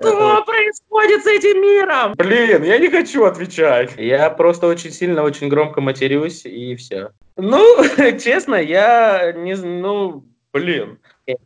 Что 0.00 0.44
происходит 0.44 1.22
с 1.24 1.26
этим 1.26 1.60
миром? 1.60 2.14
Блин, 2.16 2.62
я 2.62 2.78
не 2.78 2.88
хочу 2.88 3.24
отвечать. 3.24 3.92
Я 3.96 4.30
просто 4.30 4.66
очень 4.66 4.90
сильно, 4.90 5.22
очень 5.22 5.48
громко 5.48 5.80
матерюсь, 5.80 6.46
и 6.46 6.74
все. 6.76 7.10
Ну, 7.36 7.84
честно, 8.18 8.54
я 8.54 9.32
не... 9.32 9.54
Ну, 9.54 10.24
блин. 10.52 10.98
Я 11.26 11.36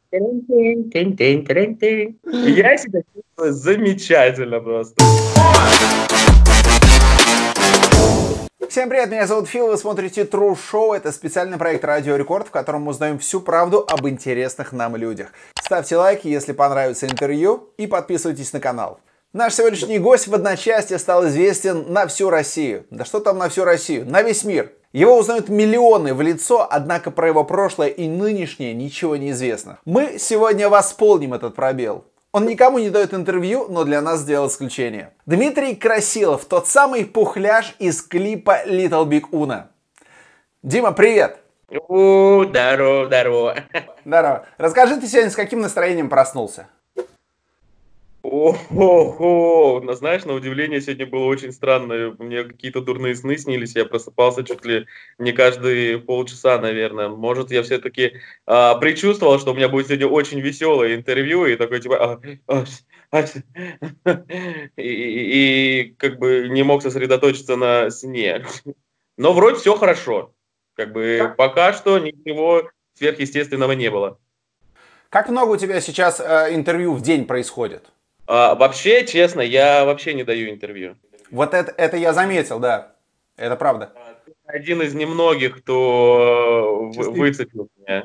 себя 2.79 3.01
чувствую 3.13 3.53
замечательно 3.53 4.61
просто. 4.61 5.03
Всем 8.69 8.89
привет, 8.89 9.11
меня 9.11 9.27
зовут 9.27 9.49
Фил, 9.49 9.69
вы 9.69 9.77
смотрите 9.77 10.23
True 10.23 10.57
Show. 10.57 10.97
Это 10.97 11.13
специальный 11.13 11.59
проект 11.59 11.85
Радио 11.85 12.17
Рекорд, 12.17 12.49
в 12.49 12.51
котором 12.51 12.83
мы 12.83 12.91
узнаем 12.91 13.19
всю 13.19 13.41
правду 13.41 13.85
об 13.89 14.09
интересных 14.09 14.73
нам 14.73 14.97
людях. 14.97 15.33
Ставьте 15.65 15.97
лайки, 15.97 16.29
если 16.29 16.53
понравится 16.53 17.07
интервью, 17.07 17.71
и 17.79 17.87
подписывайтесь 17.87 18.53
на 18.53 18.61
канал. 18.61 19.01
Наш 19.33 19.55
сегодняшний 19.55 19.99
гость 19.99 20.29
в 20.29 20.35
одночасье 20.35 20.99
стал 20.99 21.27
известен 21.27 21.91
на 21.91 22.07
всю 22.07 22.29
Россию. 22.29 22.85
Да 22.91 23.07
что 23.07 23.19
там 23.19 23.39
на 23.39 23.49
всю 23.49 23.65
Россию? 23.65 24.05
На 24.05 24.21
весь 24.21 24.45
мир. 24.45 24.73
Его 24.93 25.17
узнают 25.19 25.49
миллионы 25.49 26.13
в 26.13 26.21
лицо, 26.21 26.69
однако 26.71 27.11
про 27.11 27.29
его 27.29 27.45
прошлое 27.45 27.89
и 27.89 28.07
нынешнее 28.07 28.75
ничего 28.75 29.17
не 29.17 29.31
известно. 29.31 29.79
Мы 29.87 30.19
сегодня 30.19 30.69
восполним 30.69 31.33
этот 31.33 31.55
пробел. 31.55 32.05
Он 32.33 32.45
никому 32.45 32.79
не 32.79 32.91
дает 32.91 33.15
интервью, 33.15 33.67
но 33.71 33.85
для 33.85 34.03
нас 34.03 34.21
сделал 34.21 34.49
исключение. 34.49 35.15
Дмитрий 35.25 35.75
Красилов, 35.77 36.45
тот 36.45 36.69
самый 36.69 37.07
пухляж 37.07 37.75
из 37.79 38.03
клипа 38.03 38.67
Little 38.67 39.07
Big 39.07 39.31
Una. 39.31 39.69
Дима, 40.63 40.93
привет! 40.93 41.44
У, 41.71 42.45
здорово, 42.45 43.07
здорово. 43.07 43.57
Здорово. 44.05 44.47
Расскажи, 44.59 45.01
ты 45.01 45.07
сегодня 45.07 45.31
с 45.31 45.37
каким 45.37 45.61
настроением 45.61 46.09
проснулся? 46.09 46.69
Ого, 48.23 49.83
ну, 49.85 49.93
знаешь, 49.93 50.25
на 50.25 50.33
удивление 50.33 50.81
сегодня 50.81 51.07
было 51.07 51.25
очень 51.25 51.53
странно. 51.53 52.17
Мне 52.19 52.45
какие-то 52.45 52.81
дурные 52.81 53.15
сны 53.15 53.37
снились. 53.37 53.77
Я 53.77 53.85
просыпался 53.85 54.45
чуть 54.45 54.65
ли 54.65 54.87
не 55.19 55.33
каждые 55.33 55.99
полчаса, 55.99 56.59
наверное. 56.59 57.09
Может, 57.09 57.51
я 57.51 57.63
все-таки 57.63 58.15
а, 58.47 58.77
предчувствовал, 58.77 59.39
что 59.39 59.53
у 59.53 59.55
меня 59.55 59.69
будет 59.69 59.89
сегодня 59.89 60.07
очень 60.07 60.41
веселое 60.41 60.95
интервью, 60.95 61.45
и 61.45 61.57
такой 61.57 61.81
типа... 61.81 62.19
А, 62.49 62.65
а, 63.13 63.25
и, 64.77 64.83
и, 64.83 65.81
и 65.83 65.95
как 65.99 66.19
бы 66.19 66.49
не 66.49 66.63
мог 66.63 66.83
сосредоточиться 66.83 67.57
на 67.57 67.91
сне. 67.91 68.45
Но 69.17 69.33
вроде 69.33 69.59
все 69.59 69.77
хорошо. 69.77 70.34
Как 70.75 70.93
бы 70.93 71.35
пока 71.37 71.73
что 71.73 71.99
ничего 71.99 72.69
сверхъестественного 72.95 73.73
не 73.73 73.91
было. 73.91 74.19
Как 75.09 75.29
много 75.29 75.51
у 75.51 75.57
тебя 75.57 75.81
сейчас 75.81 76.21
э, 76.21 76.55
интервью 76.55 76.95
в 76.95 77.01
день 77.01 77.27
происходит? 77.27 77.93
А, 78.27 78.55
вообще, 78.55 79.07
честно, 79.07 79.41
я 79.41 79.85
вообще 79.85 80.15
не 80.15 80.25
даю 80.25 80.51
интервью. 80.51 80.97
Вот 81.31 81.55
это, 81.55 81.73
это 81.77 81.97
я 81.97 82.13
заметил, 82.13 82.59
да. 82.59 82.97
Это 83.37 83.57
правда. 83.57 83.93
Один 84.47 84.83
из 84.83 84.95
немногих, 84.95 85.59
кто 85.59 86.91
выцепил 86.95 87.69
меня. 87.77 88.05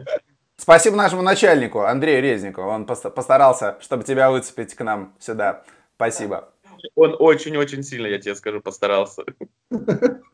Спасибо 0.57 0.95
нашему 0.95 1.21
начальнику, 1.21 1.81
Андрею 1.81 2.21
Резнику. 2.21 2.61
Он 2.61 2.85
постарался, 2.85 3.77
чтобы 3.81 4.03
тебя 4.03 4.29
выцепить 4.29 4.75
к 4.75 4.83
нам 4.83 5.15
сюда. 5.19 5.63
Спасибо. 5.95 6.49
Он 6.95 7.15
очень-очень 7.17 7.83
сильно, 7.83 8.07
я 8.07 8.19
тебе 8.19 8.35
скажу, 8.35 8.61
постарался. 8.61 9.23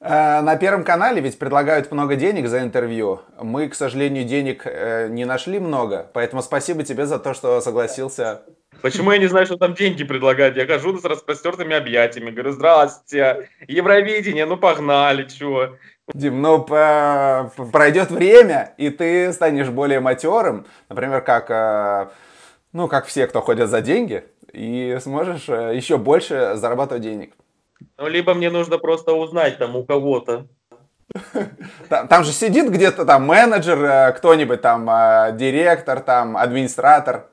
Э, 0.00 0.40
на 0.40 0.56
Первом 0.56 0.82
канале 0.82 1.20
ведь 1.20 1.38
предлагают 1.38 1.92
много 1.92 2.16
денег 2.16 2.48
за 2.48 2.60
интервью. 2.60 3.20
Мы, 3.38 3.68
к 3.68 3.74
сожалению, 3.74 4.24
денег 4.24 4.62
э, 4.64 5.08
не 5.10 5.26
нашли 5.26 5.58
много, 5.58 6.10
поэтому 6.14 6.42
спасибо 6.42 6.82
тебе 6.84 7.04
за 7.06 7.18
то, 7.18 7.34
что 7.34 7.60
согласился 7.60 8.42
Почему 8.82 9.12
я 9.12 9.18
не 9.18 9.26
знаю, 9.26 9.44
что 9.44 9.58
там 9.58 9.74
деньги 9.74 10.04
предлагают? 10.04 10.56
Я 10.56 10.66
хожу 10.66 10.96
с 10.98 11.04
распростертыми 11.04 11.76
объятиями, 11.76 12.30
говорю, 12.30 12.52
здравствуйте, 12.52 13.50
Евровидение, 13.68 14.46
ну 14.46 14.56
погнали, 14.56 15.28
чего? 15.28 15.76
Дим, 16.14 16.40
ну 16.40 16.64
пройдет 16.64 18.10
время, 18.10 18.72
и 18.78 18.88
ты 18.88 19.34
станешь 19.34 19.68
более 19.68 20.00
матерым, 20.00 20.66
например, 20.88 21.20
как, 21.20 21.50
э, 21.50 22.08
ну, 22.72 22.88
как 22.88 23.04
все, 23.04 23.26
кто 23.26 23.42
ходят 23.42 23.68
за 23.68 23.82
деньги, 23.82 24.24
и 24.50 24.96
сможешь 25.02 25.48
еще 25.48 25.98
больше 25.98 26.52
зарабатывать 26.54 27.02
денег. 27.02 27.34
Ну, 27.98 28.08
либо 28.08 28.34
мне 28.34 28.50
нужно 28.50 28.78
просто 28.78 29.12
узнать 29.12 29.58
там 29.58 29.76
у 29.76 29.84
кого-то. 29.84 30.46
Там, 31.88 32.06
там 32.06 32.22
же 32.22 32.30
сидит 32.30 32.70
где-то 32.70 33.04
там 33.04 33.24
менеджер, 33.24 33.82
э, 33.82 34.12
кто-нибудь 34.12 34.60
там, 34.60 34.86
директор, 35.36 35.98
там, 35.98 36.36
администратор. 36.36 37.26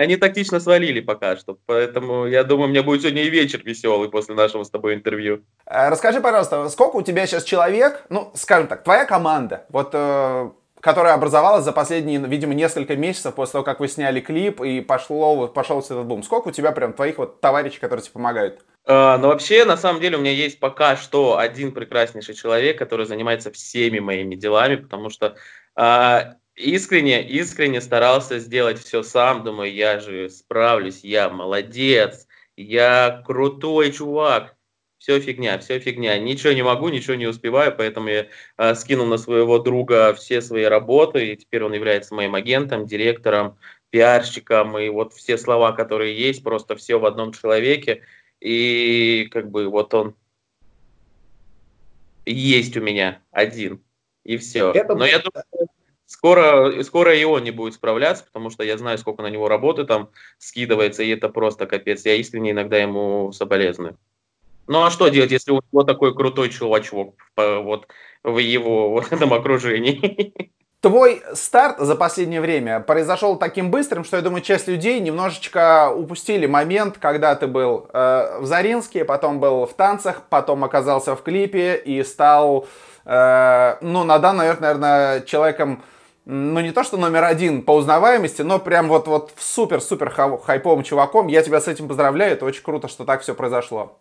Они 0.00 0.16
тактично 0.16 0.60
свалили 0.60 1.00
пока 1.00 1.36
что, 1.36 1.58
поэтому 1.66 2.26
я 2.26 2.42
думаю, 2.42 2.68
у 2.68 2.70
меня 2.70 2.82
будет 2.82 3.02
сегодня 3.02 3.22
и 3.22 3.28
вечер 3.28 3.60
веселый 3.62 4.08
после 4.08 4.34
нашего 4.34 4.64
с 4.64 4.70
тобой 4.70 4.94
интервью. 4.94 5.42
Э, 5.66 5.90
расскажи, 5.90 6.20
пожалуйста, 6.20 6.68
сколько 6.70 6.96
у 6.96 7.02
тебя 7.02 7.26
сейчас 7.26 7.44
человек, 7.44 8.04
ну, 8.08 8.30
скажем 8.34 8.66
так, 8.66 8.82
твоя 8.82 9.04
команда, 9.04 9.66
вот, 9.68 9.90
э, 9.92 10.50
которая 10.80 11.14
образовалась 11.14 11.64
за 11.64 11.72
последние, 11.72 12.18
видимо, 12.20 12.54
несколько 12.54 12.96
месяцев 12.96 13.34
после 13.34 13.52
того, 13.52 13.64
как 13.64 13.80
вы 13.80 13.88
сняли 13.88 14.20
клип 14.20 14.60
и 14.60 14.80
пошло, 14.80 15.48
пошел 15.48 15.80
этот 15.80 16.04
бум. 16.06 16.22
Сколько 16.22 16.48
у 16.48 16.52
тебя 16.52 16.72
прям 16.72 16.92
твоих 16.92 17.18
вот 17.18 17.40
товарищей, 17.40 17.78
которые 17.78 18.02
тебе 18.02 18.14
помогают? 18.14 18.64
Uh, 18.86 19.18
ну, 19.18 19.28
вообще, 19.28 19.64
на 19.64 19.76
самом 19.76 20.00
деле, 20.00 20.16
у 20.16 20.20
меня 20.20 20.32
есть 20.32 20.58
пока 20.58 20.96
что 20.96 21.38
один 21.38 21.72
прекраснейший 21.72 22.34
человек, 22.34 22.78
который 22.78 23.06
занимается 23.06 23.52
всеми 23.52 23.98
моими 23.98 24.34
делами, 24.34 24.76
потому 24.76 25.10
что 25.10 25.36
uh, 25.78 26.32
искренне, 26.56 27.22
искренне 27.28 27.80
старался 27.80 28.38
сделать 28.38 28.78
все 28.78 29.02
сам. 29.02 29.44
Думаю, 29.44 29.72
я 29.72 30.00
же 30.00 30.30
справлюсь, 30.30 31.00
я 31.02 31.28
молодец, 31.28 32.26
я 32.56 33.22
крутой 33.26 33.92
чувак. 33.92 34.56
Все 35.00 35.18
фигня, 35.18 35.58
все 35.58 35.78
фигня. 35.78 36.18
Ничего 36.18 36.52
не 36.52 36.62
могу, 36.62 36.90
ничего 36.90 37.14
не 37.14 37.26
успеваю, 37.26 37.74
поэтому 37.74 38.08
я 38.08 38.26
э, 38.58 38.74
скинул 38.74 39.06
на 39.06 39.16
своего 39.16 39.58
друга 39.58 40.12
все 40.12 40.42
свои 40.42 40.64
работы, 40.64 41.32
и 41.32 41.36
теперь 41.38 41.64
он 41.64 41.72
является 41.72 42.14
моим 42.14 42.34
агентом, 42.34 42.84
директором, 42.84 43.56
пиарщиком, 43.88 44.78
и 44.78 44.90
вот 44.90 45.14
все 45.14 45.38
слова, 45.38 45.72
которые 45.72 46.14
есть, 46.14 46.44
просто 46.44 46.76
все 46.76 46.98
в 46.98 47.06
одном 47.06 47.32
человеке. 47.32 48.02
И 48.40 49.26
как 49.32 49.50
бы 49.50 49.68
вот 49.70 49.94
он 49.94 50.14
есть 52.26 52.76
у 52.76 52.82
меня 52.82 53.22
один, 53.30 53.82
и 54.22 54.36
все. 54.36 54.70
Это... 54.70 54.94
Но 54.94 55.06
я 55.06 55.20
думаю, 55.20 55.70
Скоро, 56.04 56.82
скоро 56.82 57.16
и 57.16 57.24
он 57.24 57.44
не 57.44 57.52
будет 57.52 57.72
справляться, 57.72 58.24
потому 58.24 58.50
что 58.50 58.64
я 58.64 58.76
знаю, 58.76 58.98
сколько 58.98 59.22
на 59.22 59.30
него 59.30 59.48
работы 59.48 59.84
там 59.84 60.10
скидывается, 60.38 61.04
и 61.04 61.08
это 61.08 61.28
просто 61.28 61.66
капец. 61.66 62.04
Я 62.04 62.16
искренне 62.16 62.50
иногда 62.50 62.76
ему 62.76 63.30
соболезную. 63.32 63.96
Ну 64.70 64.84
а 64.84 64.90
что 64.90 65.08
делать, 65.08 65.32
если 65.32 65.50
у 65.50 65.60
него 65.72 65.82
такой 65.82 66.14
крутой 66.14 66.48
чувачок 66.48 67.16
вот 67.36 67.88
в 68.22 68.38
его 68.38 68.94
в 68.94 69.12
этом 69.12 69.34
окружении? 69.34 70.32
Твой 70.80 71.22
старт 71.34 71.80
за 71.80 71.96
последнее 71.96 72.40
время 72.40 72.78
произошел 72.78 73.36
таким 73.36 73.72
быстрым, 73.72 74.04
что 74.04 74.16
я 74.16 74.22
думаю, 74.22 74.42
часть 74.42 74.68
людей 74.68 75.00
немножечко 75.00 75.90
упустили 75.90 76.46
момент, 76.46 76.98
когда 76.98 77.34
ты 77.34 77.48
был 77.48 77.88
э, 77.92 78.38
в 78.38 78.46
Заринске, 78.46 79.04
потом 79.04 79.40
был 79.40 79.66
в 79.66 79.74
танцах, 79.74 80.22
потом 80.30 80.62
оказался 80.62 81.16
в 81.16 81.22
клипе 81.24 81.74
и 81.74 82.04
стал, 82.04 82.68
э, 83.04 83.76
ну, 83.80 84.04
на 84.04 84.20
данный 84.20 84.44
момент, 84.44 84.60
наверное, 84.60 85.20
человеком 85.22 85.82
ну 86.26 86.60
не 86.60 86.70
то 86.70 86.84
что 86.84 86.96
номер 86.96 87.24
один 87.24 87.62
по 87.62 87.72
узнаваемости, 87.72 88.42
но 88.42 88.60
прям 88.60 88.86
вот, 88.86 89.08
вот 89.08 89.32
супер-супер 89.36 90.10
хайповым 90.10 90.84
чуваком. 90.84 91.26
Я 91.26 91.42
тебя 91.42 91.60
с 91.60 91.66
этим 91.66 91.88
поздравляю, 91.88 92.34
это 92.34 92.44
очень 92.44 92.62
круто, 92.62 92.86
что 92.86 93.04
так 93.04 93.22
все 93.22 93.34
произошло. 93.34 93.98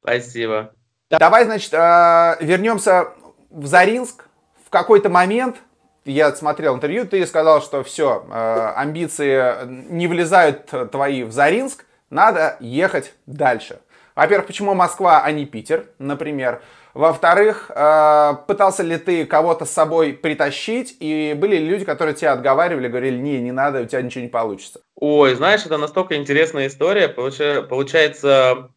Спасибо. 0.00 0.72
Давай, 1.10 1.44
значит, 1.44 1.72
э, 1.72 2.36
вернемся 2.40 3.08
в 3.50 3.66
Заринск. 3.66 4.24
В 4.66 4.70
какой-то 4.70 5.08
момент, 5.08 5.56
я 6.04 6.34
смотрел 6.34 6.76
интервью, 6.76 7.06
ты 7.06 7.26
сказал, 7.26 7.62
что 7.62 7.82
все, 7.82 8.26
э, 8.30 8.72
амбиции 8.76 9.66
не 9.90 10.06
влезают 10.06 10.70
твои 10.92 11.22
в 11.22 11.32
Заринск, 11.32 11.86
надо 12.10 12.56
ехать 12.60 13.14
дальше. 13.26 13.80
Во-первых, 14.14 14.48
почему 14.48 14.74
Москва, 14.74 15.22
а 15.24 15.32
не 15.32 15.46
Питер, 15.46 15.86
например? 15.98 16.60
Во-вторых, 16.92 17.70
э, 17.74 18.34
пытался 18.48 18.82
ли 18.82 18.98
ты 18.98 19.24
кого-то 19.24 19.64
с 19.64 19.70
собой 19.70 20.12
притащить, 20.12 20.96
и 20.98 21.34
были 21.38 21.56
ли 21.56 21.68
люди, 21.68 21.84
которые 21.84 22.14
тебя 22.14 22.32
отговаривали, 22.32 22.88
говорили, 22.88 23.16
не, 23.16 23.40
не 23.40 23.52
надо, 23.52 23.82
у 23.82 23.84
тебя 23.84 24.02
ничего 24.02 24.24
не 24.24 24.28
получится? 24.28 24.80
Ой, 24.96 25.34
знаешь, 25.36 25.64
это 25.64 25.78
настолько 25.78 26.16
интересная 26.16 26.66
история. 26.66 27.08
Получается, 27.08 28.70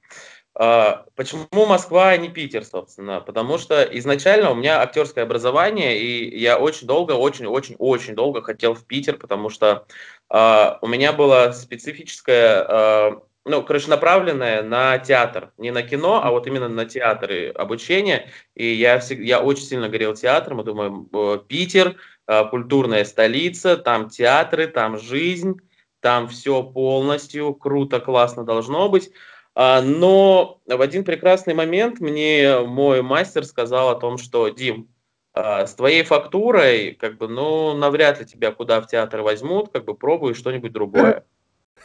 почему 1.16 1.66
Москва, 1.66 2.10
а 2.10 2.18
не 2.18 2.30
Питер, 2.30 2.63
собственно? 2.63 3.22
Потому 3.22 3.58
что 3.58 3.81
изначально 3.84 4.52
у 4.52 4.56
меня 4.56 4.81
актерское 4.81 5.24
образование, 5.24 6.00
и 6.00 6.38
я 6.38 6.60
очень 6.60 6.88
долго, 6.88 7.13
очень-очень-очень 7.13 8.16
долго 8.16 8.42
хотел 8.42 8.74
в 8.74 8.86
Питер, 8.86 9.18
потому 9.18 9.50
что 9.50 9.86
э, 10.30 10.78
у 10.81 10.88
меня 10.88 11.13
была 11.13 11.54
специфическая 11.54 13.22
ну, 13.44 13.63
короче, 13.63 13.90
направленная 13.90 14.62
на 14.62 15.00
театр, 15.00 15.52
не 15.58 15.72
на 15.72 15.81
кино, 15.81 16.22
а 16.24 16.30
вот 16.31 16.46
именно 16.46 16.69
на 16.69 16.86
театр 16.86 17.31
и 17.31 17.48
обучение. 17.48 18.30
И 18.56 18.68
я, 18.68 19.00
всегда, 19.00 19.24
я 19.24 19.42
очень 19.42 19.63
сильно 19.63 19.90
горел 19.90 20.13
театром, 20.13 20.60
я 20.60 20.63
думаю, 20.63 21.40
Питер, 21.48 21.98
э, 22.28 22.46
культурная 22.50 23.04
столица, 23.04 23.78
там 23.78 24.10
театры, 24.10 24.68
там 24.68 25.00
жизнь, 25.00 25.60
там 26.02 26.28
все 26.28 26.62
полностью 26.62 27.54
круто, 27.56 28.00
классно 28.00 28.44
должно 28.44 28.90
быть. 28.90 29.12
А, 29.53 29.81
но 29.81 30.62
в 30.65 30.81
один 30.81 31.03
прекрасный 31.03 31.53
момент 31.53 32.00
мне 32.00 32.59
мой 32.59 33.01
мастер 33.01 33.45
сказал 33.45 33.89
о 33.89 33.95
том, 33.95 34.18
что 34.18 34.48
Дим, 34.50 34.89
а, 35.33 35.65
с 35.65 35.75
твоей 35.75 36.03
фактурой, 36.03 36.94
как 36.94 37.18
бы, 37.18 37.27
ну, 37.27 37.74
навряд 37.74 38.19
ли 38.19 38.25
тебя 38.25 38.51
куда 38.51 38.81
в 38.81 38.88
театр 38.88 39.21
возьмут, 39.21 39.71
как 39.71 39.86
бы 39.86 39.95
пробуй 39.95 40.33
что-нибудь 40.33 40.71
другое. 40.71 41.25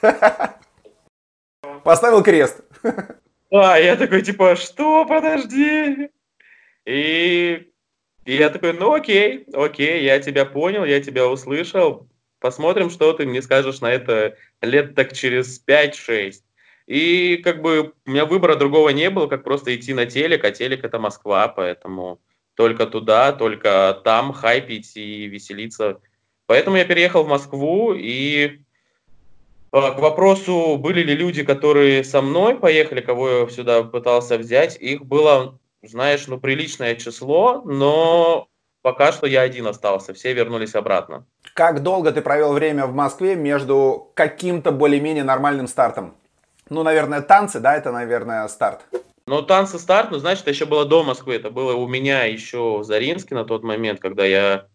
Поставил 1.85 2.23
крест. 2.23 2.63
А, 3.53 3.79
я 3.79 3.95
такой, 3.95 4.23
типа, 4.23 4.57
что, 4.57 5.05
подожди. 5.07 6.11
И, 6.85 7.71
и 8.25 8.37
я 8.37 8.51
такой, 8.51 8.73
ну 8.73 8.93
окей, 8.93 9.47
окей, 9.53 10.03
я 10.03 10.19
тебя 10.19 10.45
понял, 10.45 10.85
я 10.85 11.01
тебя 11.01 11.29
услышал. 11.29 12.09
Посмотрим, 12.41 12.91
что 12.91 13.13
ты 13.13 13.25
мне 13.25 13.41
скажешь 13.41 13.81
на 13.81 13.93
это 13.93 14.37
лет 14.63 14.97
так 14.97 15.13
через 15.13 15.65
5-6. 15.65 16.43
И 16.87 17.39
как 17.39 17.63
бы 17.63 17.93
у 18.07 18.11
меня 18.11 18.27
выбора 18.27 18.55
другого 18.55 18.91
не 18.91 19.11
было, 19.11 19.27
как 19.27 19.43
просто 19.43 19.75
идти 19.75 19.93
на 19.93 20.07
телек, 20.07 20.45
а 20.45 20.53
телек 20.53 20.85
это 20.85 20.99
Москва, 20.99 21.49
поэтому 21.49 22.21
только 22.55 22.87
туда, 22.87 23.33
только 23.33 24.01
там 24.05 24.33
хайпить 24.33 24.97
и 24.97 25.27
веселиться. 25.27 26.01
Поэтому 26.47 26.77
я 26.77 26.85
переехал 26.85 27.25
в 27.25 27.29
Москву 27.29 27.93
и 27.93 28.61
а, 29.73 29.91
к 29.91 29.99
вопросу, 29.99 30.77
были 30.79 31.03
ли 31.03 31.15
люди, 31.15 31.45
которые 31.45 32.05
со 32.05 32.23
мной 32.23 32.57
поехали, 32.57 33.01
кого 33.01 33.29
я 33.29 33.49
сюда 33.49 33.83
пытался 33.83 34.39
взять, 34.39 34.77
их 34.81 35.05
было, 35.05 35.59
знаешь, 35.83 36.27
ну, 36.29 36.39
приличное 36.39 36.95
число, 36.95 37.63
но 37.65 38.49
пока 38.81 39.13
что 39.13 39.27
я 39.27 39.43
один 39.43 39.67
остался, 39.67 40.15
все 40.15 40.33
вернулись 40.33 40.75
обратно. 40.75 41.27
Как 41.53 41.83
долго 41.83 42.13
ты 42.13 42.23
провел 42.23 42.53
время 42.53 42.87
в 42.87 42.95
Москве 42.95 43.35
между 43.35 44.13
каким-то 44.15 44.71
более-менее 44.71 45.25
нормальным 45.25 45.67
стартом? 45.67 46.15
Ну, 46.69 46.83
наверное, 46.83 47.23
танцы, 47.23 47.61
да, 47.61 47.77
это, 47.77 47.93
наверное, 47.93 48.47
старт. 48.49 48.85
Ну, 49.27 49.43
танцы 49.43 49.79
старт, 49.79 50.11
ну, 50.11 50.19
значит, 50.19 50.47
еще 50.47 50.67
было 50.67 50.85
до 50.85 51.03
Москвы, 51.03 51.35
это 51.35 51.51
было 51.51 51.75
у 51.75 51.87
меня 51.89 52.25
еще 52.25 52.79
в 52.79 52.85
Заринске 52.85 53.35
на 53.35 53.45
тот 53.45 53.65
момент, 53.65 54.01
когда 54.01 54.25
я 54.25 54.67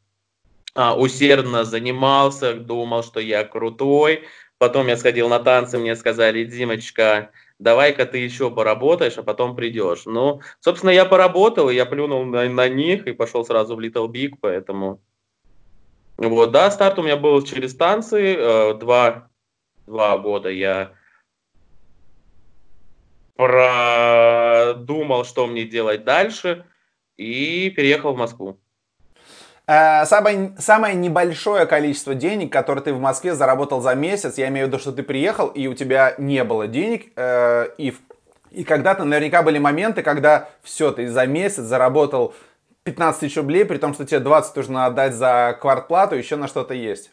а, 0.75 0.97
усердно 0.97 1.63
занимался, 1.63 2.53
думал, 2.55 3.03
что 3.03 3.19
я 3.19 3.43
крутой, 3.43 4.25
Потом 4.61 4.85
я 4.85 4.95
сходил 4.95 5.27
на 5.27 5.39
танцы, 5.39 5.79
мне 5.79 5.95
сказали, 5.95 6.43
Димочка, 6.43 7.31
давай-ка 7.57 8.05
ты 8.05 8.19
еще 8.19 8.51
поработаешь, 8.51 9.17
а 9.17 9.23
потом 9.23 9.55
придешь. 9.55 10.03
Ну, 10.05 10.41
собственно, 10.59 10.91
я 10.91 11.05
поработал, 11.05 11.71
и 11.71 11.73
я 11.73 11.88
плюнул 11.88 12.25
на, 12.25 12.47
на 12.47 12.69
них 12.69 13.07
и 13.07 13.11
пошел 13.11 13.43
сразу 13.43 13.75
в 13.75 13.79
Little 13.79 14.07
Big, 14.07 14.35
поэтому... 14.39 15.01
Вот, 16.17 16.51
да, 16.51 16.69
старт 16.69 16.99
у 16.99 17.01
меня 17.01 17.17
был 17.17 17.41
через 17.41 17.73
танцы. 17.73 18.35
Э, 18.35 18.73
два, 18.75 19.29
два 19.88 20.19
года 20.19 20.51
я 20.51 20.91
продумал, 23.36 25.25
что 25.25 25.48
мне 25.48 25.63
делать 25.66 26.04
дальше, 26.04 26.66
и 27.18 27.69
переехал 27.69 28.13
в 28.13 28.18
Москву. 28.18 28.57
Э, 29.68 30.06
самое, 30.06 30.54
самое 30.57 30.95
небольшое 30.95 31.66
количество 31.66 32.16
денег, 32.16 32.51
которое 32.51 32.81
ты 32.81 32.94
в 32.94 33.00
Москве 33.00 33.36
заработал 33.36 33.81
за 33.81 33.95
месяц, 33.95 34.38
я 34.38 34.50
имею 34.50 34.66
в 34.66 34.69
виду, 34.69 34.80
что 34.80 34.92
ты 34.92 35.04
приехал, 35.04 35.48
и 35.48 35.68
у 35.68 35.74
тебя 35.74 36.16
не 36.18 36.44
было 36.44 36.68
денег, 36.68 37.12
э, 37.16 37.69
и, 37.78 37.94
и 38.50 38.63
когда-то 38.63 39.04
наверняка 39.06 39.44
были 39.44 39.60
моменты, 39.60 40.04
когда 40.04 40.50
все, 40.62 40.92
ты 40.92 41.07
за 41.07 41.25
месяц 41.25 41.63
заработал 41.63 42.34
15 42.84 43.19
тысяч 43.22 43.38
рублей, 43.38 43.63
при 43.63 43.77
том, 43.77 43.94
что 43.94 44.06
тебе 44.06 44.19
20 44.19 44.56
нужно 44.56 44.86
отдать 44.88 45.13
за 45.13 45.57
квартплату, 45.62 46.16
еще 46.16 46.36
на 46.36 46.48
что-то 46.48 46.74
есть. 46.74 47.12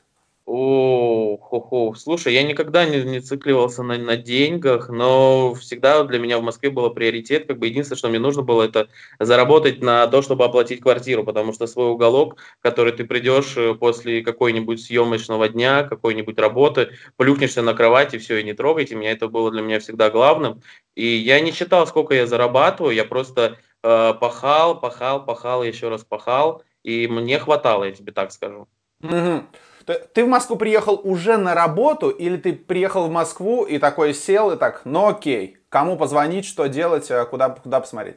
О, 0.50 1.37
хо 1.37 1.69
-хо. 1.71 1.95
слушай, 1.95 2.33
я 2.33 2.43
никогда 2.43 2.87
не, 2.87 3.03
не 3.03 3.21
цикливался 3.21 3.83
на, 3.83 3.99
на 3.99 4.17
деньгах, 4.17 4.89
но 4.89 5.53
всегда 5.53 6.03
для 6.05 6.19
меня 6.19 6.39
в 6.39 6.43
Москве 6.43 6.71
было 6.71 6.89
приоритет. 6.89 7.47
Как 7.47 7.59
бы 7.59 7.67
единственное, 7.67 7.99
что 7.99 8.09
мне 8.09 8.19
нужно 8.19 8.41
было, 8.41 8.62
это 8.62 8.89
заработать 9.19 9.83
на 9.83 10.06
то, 10.06 10.23
чтобы 10.23 10.47
оплатить 10.47 10.81
квартиру, 10.81 11.23
потому 11.23 11.53
что 11.53 11.67
свой 11.67 11.91
уголок, 11.91 12.39
в 12.61 12.62
который 12.62 12.95
ты 12.95 13.05
придешь 13.05 13.59
э, 13.59 13.75
после 13.75 14.23
какой-нибудь 14.23 14.81
съемочного 14.81 15.50
дня, 15.50 15.83
какой-нибудь 15.83 16.39
работы, 16.39 16.93
плюхнешься 17.17 17.61
на 17.61 17.75
кровать 17.75 18.15
и 18.15 18.19
все, 18.19 18.39
и 18.39 18.43
не 18.45 18.55
трогайте 18.55 18.95
меня. 18.95 19.11
Это 19.12 19.29
было 19.29 19.50
для 19.50 19.61
меня 19.61 19.81
всегда 19.81 20.09
главным. 20.09 20.62
И 20.95 21.06
я 21.06 21.41
не 21.41 21.53
считал, 21.53 21.87
сколько 21.87 22.15
я 22.15 22.27
зарабатываю, 22.27 22.95
я 22.95 23.05
просто 23.05 23.59
э, 23.83 24.15
пахал, 24.15 24.81
пахал, 24.81 25.27
пахал, 25.27 25.62
еще 25.62 25.91
раз 25.91 26.05
пахал, 26.05 26.62
и 26.85 27.06
мне 27.06 27.39
хватало, 27.39 27.85
я 27.85 27.93
тебе 27.93 28.12
так 28.12 28.33
скажу. 28.33 28.67
Угу. 29.03 29.45
Ты 30.14 30.25
в 30.25 30.29
Москву 30.29 30.56
приехал 30.56 31.00
уже 31.02 31.37
на 31.37 31.55
работу 31.55 32.11
или 32.11 32.37
ты 32.37 32.52
приехал 32.52 33.06
в 33.06 33.11
Москву 33.11 33.64
и 33.64 33.79
такой 33.79 34.14
сел 34.14 34.52
и 34.52 34.56
так, 34.56 34.82
ну 34.85 35.08
окей, 35.08 35.58
кому 35.69 35.96
позвонить, 35.96 36.44
что 36.44 36.67
делать, 36.67 37.11
э, 37.11 37.25
куда, 37.25 37.50
куда 37.50 37.81
посмотреть? 37.81 38.17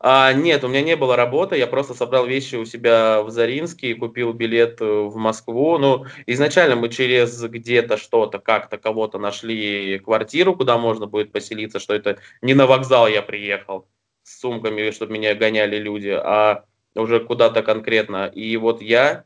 А, 0.00 0.32
нет, 0.32 0.64
у 0.64 0.68
меня 0.68 0.82
не 0.82 0.96
было 0.96 1.16
работы, 1.16 1.56
я 1.56 1.66
просто 1.66 1.94
собрал 1.94 2.26
вещи 2.26 2.56
у 2.56 2.64
себя 2.64 3.22
в 3.22 3.30
Заринске 3.30 3.90
и 3.90 3.94
купил 3.94 4.32
билет 4.32 4.80
э, 4.80 4.84
в 4.84 5.16
Москву. 5.16 5.78
Ну, 5.78 6.06
изначально 6.26 6.76
мы 6.76 6.88
через 6.88 7.42
где-то 7.42 7.96
что-то, 7.96 8.38
как-то 8.38 8.78
кого-то 8.78 9.18
нашли 9.18 9.98
квартиру, 9.98 10.54
куда 10.54 10.78
можно 10.78 11.06
будет 11.06 11.32
поселиться, 11.32 11.78
что 11.78 11.94
это 11.94 12.18
не 12.42 12.54
на 12.54 12.66
вокзал 12.66 13.08
я 13.08 13.22
приехал 13.22 13.86
с 14.22 14.40
сумками, 14.40 14.90
чтобы 14.90 15.12
меня 15.12 15.34
гоняли 15.34 15.76
люди, 15.76 16.08
а 16.08 16.64
уже 16.94 17.20
куда-то 17.20 17.62
конкретно. 17.62 18.26
И 18.26 18.56
вот 18.56 18.82
я 18.82 19.24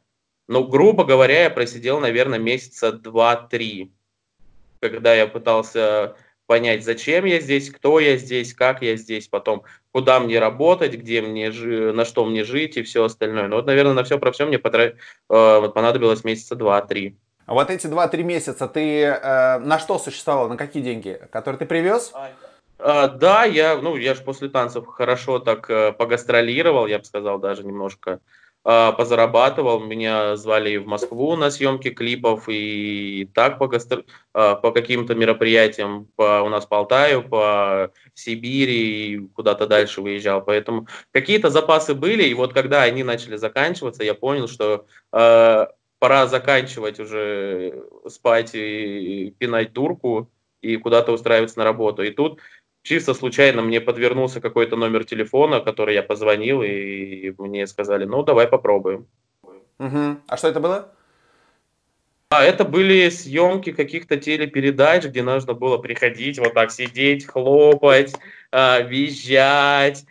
ну, 0.50 0.64
грубо 0.64 1.05
говоря, 1.05 1.44
я 1.44 1.50
просидел, 1.50 2.00
наверное, 2.00 2.41
месяца 2.41 2.91
два-три, 2.91 3.93
когда 4.81 5.14
я 5.14 5.29
пытался 5.29 6.17
понять, 6.47 6.85
зачем 6.85 7.25
я 7.25 7.38
здесь, 7.38 7.70
кто 7.70 8.00
я 8.00 8.17
здесь, 8.17 8.52
как 8.52 8.82
я 8.82 8.97
здесь, 8.97 9.29
потом, 9.29 9.62
куда 9.93 10.19
мне 10.19 10.41
работать, 10.41 10.94
где 10.94 11.23
мне 11.23 11.52
жи- 11.52 11.93
на 11.93 12.05
что 12.05 12.25
мне 12.25 12.43
жить 12.43 12.76
и 12.76 12.82
все 12.82 13.05
остальное. 13.05 13.47
Ну 13.47 13.56
вот, 13.56 13.67
наверное, 13.67 13.94
на 13.94 14.02
все 14.02 14.19
про 14.19 14.32
все 14.32 14.44
мне 14.44 14.58
потра... 14.58 14.94
э, 15.29 15.69
понадобилось 15.73 16.25
месяца 16.25 16.56
два-три. 16.56 17.17
А 17.46 17.55
вот 17.55 17.70
эти 17.70 17.87
два-три 17.87 18.25
месяца 18.25 18.67
ты 18.67 19.03
э, 19.03 19.58
на 19.61 19.79
что 19.79 20.00
существовал, 20.00 20.49
на 20.49 20.56
какие 20.56 20.82
деньги, 20.82 21.20
которые 21.31 21.61
ты 21.61 21.67
привез? 21.67 22.12
А, 22.81 23.06
да, 23.06 23.44
я, 23.44 23.76
ну, 23.76 23.94
я 23.94 24.17
же 24.17 24.23
после 24.23 24.49
танцев 24.49 24.85
хорошо 24.88 25.38
так 25.38 25.70
э, 25.70 25.93
погастролировал, 25.93 26.88
я 26.88 26.99
бы 26.99 27.05
сказал, 27.05 27.38
даже 27.38 27.62
немножко 27.62 28.19
позарабатывал, 28.62 29.80
меня 29.80 30.36
звали 30.36 30.76
в 30.76 30.86
Москву 30.86 31.34
на 31.36 31.50
съемки 31.50 31.90
клипов 31.90 32.44
и 32.48 33.28
так 33.34 33.58
по, 33.58 33.68
гастр... 33.68 34.04
А, 34.34 34.54
по 34.54 34.70
каким-то 34.70 35.14
мероприятиям 35.14 36.08
по... 36.16 36.43
у 36.43 36.48
нас 36.50 36.67
по 36.67 36.79
Алтаю, 36.79 37.26
по 37.26 37.90
Сибири 38.14 39.14
и 39.14 39.19
куда-то 39.29 39.67
дальше 39.67 40.02
выезжал. 40.02 40.43
Поэтому 40.44 40.86
какие-то 41.10 41.48
запасы 41.48 41.94
были, 41.94 42.24
и 42.24 42.34
вот 42.34 42.52
когда 42.52 42.82
они 42.82 43.02
начали 43.02 43.36
заканчиваться, 43.36 44.05
я 44.05 44.14
понял, 44.14 44.46
что 44.46 44.86
э, 45.12 45.67
пора 45.98 46.26
заканчивать 46.26 47.00
уже 47.00 47.82
спать 48.08 48.55
и 48.55 49.34
пинать 49.38 49.72
дурку 49.72 50.31
и 50.60 50.76
куда-то 50.76 51.12
устраиваться 51.12 51.58
на 51.58 51.64
работу. 51.64 52.02
И 52.02 52.10
тут 52.10 52.40
чисто 52.82 53.15
случайно 53.15 53.63
мне 53.63 53.81
подвернулся 53.81 54.41
какой-то 54.41 54.77
номер 54.77 55.05
телефона, 55.05 55.60
который 55.60 55.94
я 55.94 56.03
позвонил, 56.03 56.63
и 56.63 57.32
мне 57.39 57.67
сказали, 57.67 58.05
ну, 58.05 58.22
давай 58.22 58.49
попробуем. 58.49 59.06
Угу. 59.79 60.17
А 60.27 60.37
что 60.37 60.49
это 60.49 60.60
было? 60.60 60.93
А 62.32 62.44
это 62.44 62.65
были 62.65 63.08
съемки 63.08 63.72
каких-то 63.72 64.17
телепередач, 64.17 65.05
где 65.05 65.22
нужно 65.22 65.55
было 65.55 65.79
приходить, 65.79 66.39
вот 66.39 66.55
так 66.55 66.70
сидеть, 66.70 67.27
хлопать, 67.27 68.15
а, 68.53 68.81
визжать, 68.82 70.05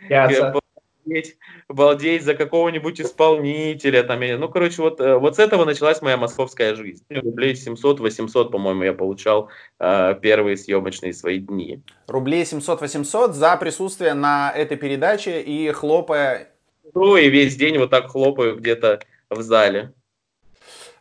балдеть 1.68 2.24
за 2.24 2.34
какого-нибудь 2.34 3.00
исполнителя. 3.00 4.02
Там, 4.02 4.20
ну, 4.20 4.48
короче, 4.48 4.82
вот, 4.82 5.00
э, 5.00 5.16
вот 5.16 5.36
с 5.36 5.38
этого 5.38 5.64
началась 5.64 6.02
моя 6.02 6.16
московская 6.16 6.74
жизнь. 6.74 7.04
Рублей 7.10 7.54
700-800, 7.54 8.50
по-моему, 8.50 8.84
я 8.84 8.92
получал 8.92 9.50
э, 9.78 10.14
первые 10.20 10.56
съемочные 10.56 11.12
свои 11.12 11.38
дни. 11.38 11.82
Рублей 12.06 12.42
700-800 12.42 13.32
за 13.32 13.56
присутствие 13.56 14.14
на 14.14 14.52
этой 14.54 14.76
передаче 14.76 15.40
и 15.40 15.70
хлопая... 15.72 16.48
Ну, 16.94 17.16
и 17.16 17.28
весь 17.28 17.56
день 17.56 17.78
вот 17.78 17.90
так 17.90 18.08
хлопаю 18.08 18.56
где-то 18.56 19.00
в 19.28 19.42
зале. 19.42 19.92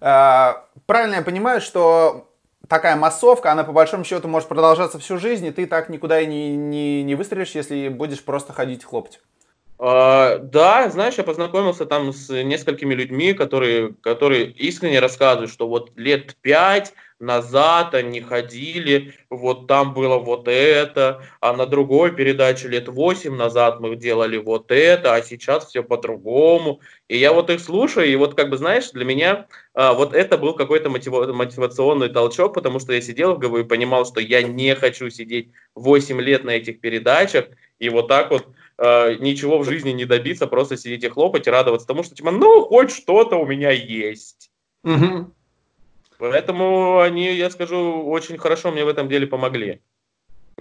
А, 0.01 0.65
правильно 0.85 1.15
я 1.15 1.21
понимаю, 1.21 1.61
что 1.61 2.29
такая 2.67 2.95
массовка, 2.95 3.51
она 3.51 3.63
по 3.63 3.73
большому 3.73 4.05
счету 4.05 4.27
может 4.27 4.47
продолжаться 4.47 4.99
всю 4.99 5.17
жизнь, 5.17 5.45
и 5.45 5.51
ты 5.51 5.65
так 5.65 5.89
никуда 5.89 6.21
и 6.21 6.27
не, 6.27 6.55
не, 6.55 7.03
не 7.03 7.15
выстрелишь, 7.15 7.55
если 7.55 7.89
будешь 7.89 8.23
просто 8.23 8.53
ходить 8.53 8.85
хлопать. 8.85 9.19
Uh, 9.79 10.39
да, 10.39 10.89
знаешь, 10.89 11.13
я 11.15 11.23
познакомился 11.23 11.85
там 11.85 12.11
с 12.11 12.27
несколькими 12.43 12.93
людьми, 12.93 13.33
которые, 13.33 13.93
которые 14.01 14.51
искренне 14.51 14.99
рассказывают, 14.99 15.49
что 15.49 15.69
вот 15.69 15.93
лет 15.95 16.35
пять 16.41 16.93
назад 17.17 17.93
они 17.93 18.19
ходили, 18.19 19.13
вот 19.29 19.67
там 19.67 19.93
было 19.93 20.17
вот 20.17 20.49
это, 20.49 21.23
а 21.39 21.53
на 21.53 21.65
другой 21.65 22.13
передаче 22.13 22.67
лет 22.67 22.89
8 22.89 23.35
назад 23.37 23.79
мы 23.79 23.95
делали 23.95 24.35
вот 24.35 24.69
это, 24.69 25.15
а 25.15 25.21
сейчас 25.21 25.67
все 25.67 25.81
по-другому. 25.81 26.81
И 27.07 27.17
я 27.17 27.31
вот 27.31 27.49
их 27.49 27.61
слушаю, 27.61 28.05
и 28.07 28.15
вот 28.17 28.35
как 28.35 28.49
бы, 28.49 28.57
знаешь, 28.57 28.91
для 28.91 29.05
меня 29.05 29.47
а, 29.73 29.93
вот 29.93 30.13
это 30.13 30.37
был 30.37 30.55
какой-то 30.55 30.89
мотива- 30.89 31.31
мотивационный 31.31 32.09
толчок, 32.09 32.53
потому 32.53 32.79
что 32.79 32.91
я 32.91 32.99
сидел 32.99 33.35
в 33.35 33.39
ГВ 33.39 33.59
и 33.59 33.63
понимал, 33.63 34.05
что 34.05 34.19
я 34.19 34.41
не 34.43 34.75
хочу 34.75 35.09
сидеть 35.09 35.51
8 35.75 36.19
лет 36.19 36.43
на 36.43 36.51
этих 36.51 36.81
передачах, 36.81 37.45
и 37.79 37.87
вот 37.87 38.09
так 38.09 38.31
вот 38.31 38.45
э, 38.79 39.15
ничего 39.19 39.59
в 39.59 39.65
жизни 39.65 39.91
не 39.91 40.05
добиться, 40.05 40.47
просто 40.47 40.77
сидеть 40.77 41.03
и 41.03 41.09
хлопать 41.09 41.47
и 41.47 41.51
радоваться 41.51 41.87
тому, 41.87 42.03
что 42.03 42.15
типа, 42.15 42.31
ну, 42.31 42.63
хоть 42.65 42.91
что-то 42.91 43.37
у 43.37 43.45
меня 43.45 43.71
есть. 43.71 44.51
Угу. 44.83 45.31
Поэтому 46.17 46.99
они, 46.99 47.33
я 47.33 47.49
скажу, 47.49 48.03
очень 48.05 48.37
хорошо 48.37 48.71
мне 48.71 48.83
в 48.83 48.89
этом 48.89 49.07
деле 49.07 49.27
помогли. 49.27 49.81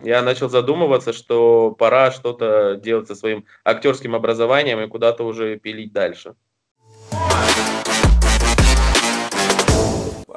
Я 0.03 0.23
начал 0.23 0.49
задумываться, 0.49 1.13
что 1.13 1.75
пора 1.77 2.13
что-то 2.13 2.77
делать 2.77 3.09
со 3.09 3.15
своим 3.15 3.45
актерским 3.65 4.15
образованием 4.15 4.81
и 4.81 4.89
куда-то 4.89 5.25
уже 5.25 5.59
пилить 5.59 5.93
дальше. 5.93 6.35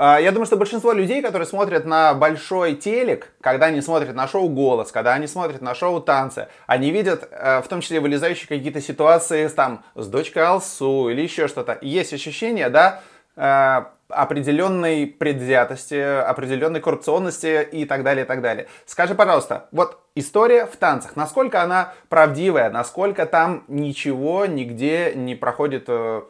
А, 0.04 0.20
я 0.20 0.32
думаю, 0.32 0.48
что 0.48 0.58
большинство 0.58 0.94
людей, 0.94 1.22
которые 1.22 1.46
смотрят 1.46 1.86
на 1.86 2.16
большой 2.16 2.74
телек, 2.74 3.34
когда 3.40 3.68
они 3.68 3.82
смотрят 3.82 4.16
на 4.16 4.28
шоу 4.28 4.50
«Голос», 4.50 4.92
когда 4.92 5.14
они 5.14 5.28
смотрят 5.28 5.62
на 5.62 5.76
шоу 5.76 6.02
«Танцы», 6.02 6.48
они 6.66 6.90
видят, 6.90 7.30
э, 7.30 7.62
в 7.62 7.68
том 7.68 7.82
числе 7.82 8.00
вылезающие 8.00 8.48
какие-то 8.48 8.82
ситуации 8.82 9.46
с, 9.46 9.54
там, 9.54 9.84
с 9.94 10.08
дочкой 10.08 10.42
Алсу 10.42 11.10
или 11.10 11.22
еще 11.22 11.48
что-то. 11.48 11.78
есть 11.82 12.14
ощущение, 12.14 12.70
да, 12.70 13.02
э, 13.36 13.84
определенной 14.10 15.06
предвзятости, 15.06 15.94
определенной 16.24 16.80
коррупционности 16.80 17.62
и 17.62 17.86
так 17.86 18.02
далее, 18.02 18.26
и 18.26 18.28
так 18.28 18.42
далее. 18.42 18.66
Скажи, 18.88 19.14
пожалуйста, 19.14 19.68
вот 19.72 20.00
история 20.16 20.66
в 20.66 20.78
танцах, 20.78 21.16
насколько 21.16 21.62
она 21.62 21.94
правдивая, 22.10 22.72
насколько 22.72 23.28
там 23.28 23.66
ничего 23.68 24.48
нигде 24.48 25.14
не 25.14 25.36
проходит 25.36 25.86
э, 25.90 26.24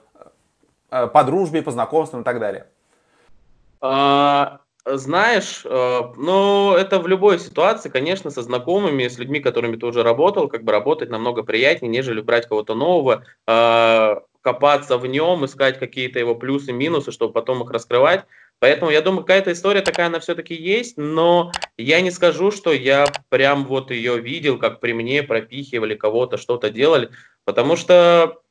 по 0.90 1.24
дружбе, 1.24 1.62
по 1.62 1.72
знакомствам 1.72 2.24
и 2.24 2.26
так 2.26 2.42
далее? 2.42 2.66
А, 3.82 4.60
знаешь, 4.86 5.62
э, 5.66 6.02
ну, 6.18 6.74
это 6.76 7.00
в 7.00 7.08
любой 7.08 7.40
ситуации, 7.40 7.90
конечно, 7.90 8.30
со 8.32 8.42
знакомыми, 8.42 9.08
с 9.08 9.18
людьми, 9.18 9.40
которыми 9.40 9.76
ты 9.76 9.86
уже 9.86 10.04
работал, 10.04 10.48
как 10.48 10.64
бы 10.64 10.72
работать 10.72 11.10
намного 11.10 11.44
приятнее, 11.44 11.92
нежели 11.92 12.22
брать 12.22 12.48
кого-то 12.48 12.76
нового, 12.76 13.26
а, 13.48 14.22
копаться 14.42 14.98
в 14.98 15.06
нем, 15.08 15.46
искать 15.46 15.80
какие-то 15.80 16.20
его 16.20 16.36
плюсы, 16.36 16.72
минусы, 16.72 17.12
чтобы 17.12 17.34
потом 17.34 17.64
их 17.64 17.72
раскрывать. 17.72 18.26
Поэтому 18.60 18.92
я 18.92 19.02
думаю, 19.02 19.22
какая-то 19.22 19.52
история 19.52 19.82
такая, 19.82 20.08
она 20.08 20.20
все-таки 20.20 20.54
есть, 20.54 20.98
но 20.98 21.52
я 21.78 22.02
не 22.02 22.12
скажу, 22.12 22.52
что 22.52 22.72
я 22.72 23.06
прям 23.30 23.66
вот 23.66 23.90
ее 23.92 24.20
видел, 24.20 24.60
как 24.60 24.80
при 24.80 24.94
мне 24.94 25.24
пропихивали 25.24 25.96
кого-то, 25.96 26.38
что-то 26.38 26.70
делали, 26.70 27.10
потому 27.44 27.76
что 27.76 28.42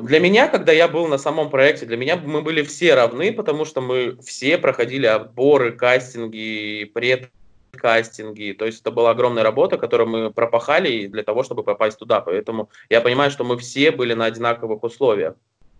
для 0.00 0.20
меня, 0.20 0.48
когда 0.48 0.72
я 0.72 0.88
был 0.88 1.06
на 1.06 1.18
самом 1.18 1.50
проекте, 1.50 1.84
для 1.84 1.96
меня 1.96 2.16
мы 2.16 2.40
были 2.40 2.62
все 2.62 2.94
равны, 2.94 3.32
потому 3.32 3.64
что 3.64 3.80
мы 3.80 4.16
все 4.22 4.56
проходили 4.56 5.06
отборы, 5.06 5.72
кастинги, 5.72 6.84
предкастинги. 6.84 8.52
То 8.58 8.64
есть 8.64 8.80
это 8.80 8.90
была 8.90 9.10
огромная 9.10 9.42
работа, 9.42 9.76
которую 9.76 10.08
мы 10.08 10.30
пропахали 10.30 11.06
для 11.06 11.22
того, 11.22 11.42
чтобы 11.42 11.62
попасть 11.62 11.98
туда. 11.98 12.20
Поэтому 12.20 12.70
я 12.88 13.00
понимаю, 13.00 13.30
что 13.30 13.44
мы 13.44 13.58
все 13.58 13.90
были 13.90 14.14
на 14.14 14.24
одинаковых 14.24 14.82
условиях. 14.82 15.34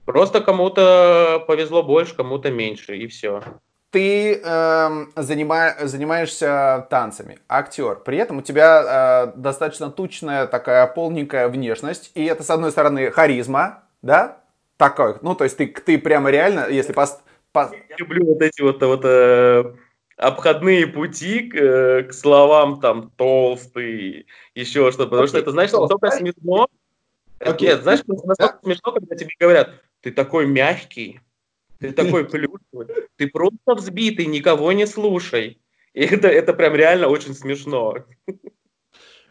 Просто 0.04 0.40
кому-то 0.40 1.44
повезло 1.46 1.82
больше, 1.82 2.14
кому-то 2.14 2.50
меньше, 2.50 2.96
и 2.96 3.06
все. 3.06 3.42
Ты 3.92 4.40
э, 4.42 5.06
занима, 5.16 5.74
занимаешься 5.82 6.86
танцами, 6.90 7.38
актер. 7.48 7.96
При 7.96 8.16
этом 8.16 8.38
у 8.38 8.42
тебя 8.42 9.32
э, 9.34 9.38
достаточно 9.38 9.90
тучная 9.90 10.46
такая 10.46 10.86
полненькая 10.86 11.48
внешность. 11.48 12.10
И 12.14 12.24
это, 12.24 12.42
с 12.42 12.50
одной 12.50 12.72
стороны, 12.72 13.10
харизма, 13.10 13.82
да? 14.02 14.44
Такой, 14.76 15.16
ну, 15.22 15.34
то 15.34 15.44
есть 15.44 15.56
ты, 15.56 15.68
ты 15.68 15.98
прямо 15.98 16.30
реально, 16.30 16.66
если 16.68 16.92
пост... 16.92 17.22
По... 17.52 17.70
Я 17.72 17.96
люблю 17.98 18.26
вот 18.26 18.42
эти 18.42 18.60
вот, 18.60 18.82
вот 18.82 19.02
э, 19.04 19.74
обходные 20.16 20.86
пути 20.86 21.48
к, 21.48 21.54
э, 21.54 22.02
к 22.04 22.12
словам 22.12 22.80
там 22.80 23.10
толстый, 23.16 24.26
еще 24.54 24.90
что-то, 24.90 25.10
потому 25.10 25.24
okay. 25.24 25.28
что 25.28 25.38
это, 25.38 25.50
знаешь, 25.52 25.72
настолько 25.72 26.10
смешно. 26.10 26.66
Okay. 27.38 27.62
Нет, 27.62 27.82
знаешь, 27.82 28.00
настолько 28.06 28.56
yeah. 28.56 28.64
смешно, 28.64 28.92
когда 28.92 29.14
тебе 29.14 29.30
говорят, 29.38 29.70
ты 30.00 30.10
такой 30.10 30.46
мягкий, 30.46 31.20
ты 31.78 31.92
такой 31.92 32.24
плюшевый, 32.28 32.88
ты 33.16 33.28
просто 33.28 33.74
взбитый, 33.74 34.26
никого 34.26 34.72
не 34.72 34.86
слушай. 34.86 35.60
И 35.92 36.00
это, 36.00 36.26
это 36.26 36.54
прям 36.54 36.74
реально 36.74 37.08
очень 37.08 37.34
смешно. 37.34 37.96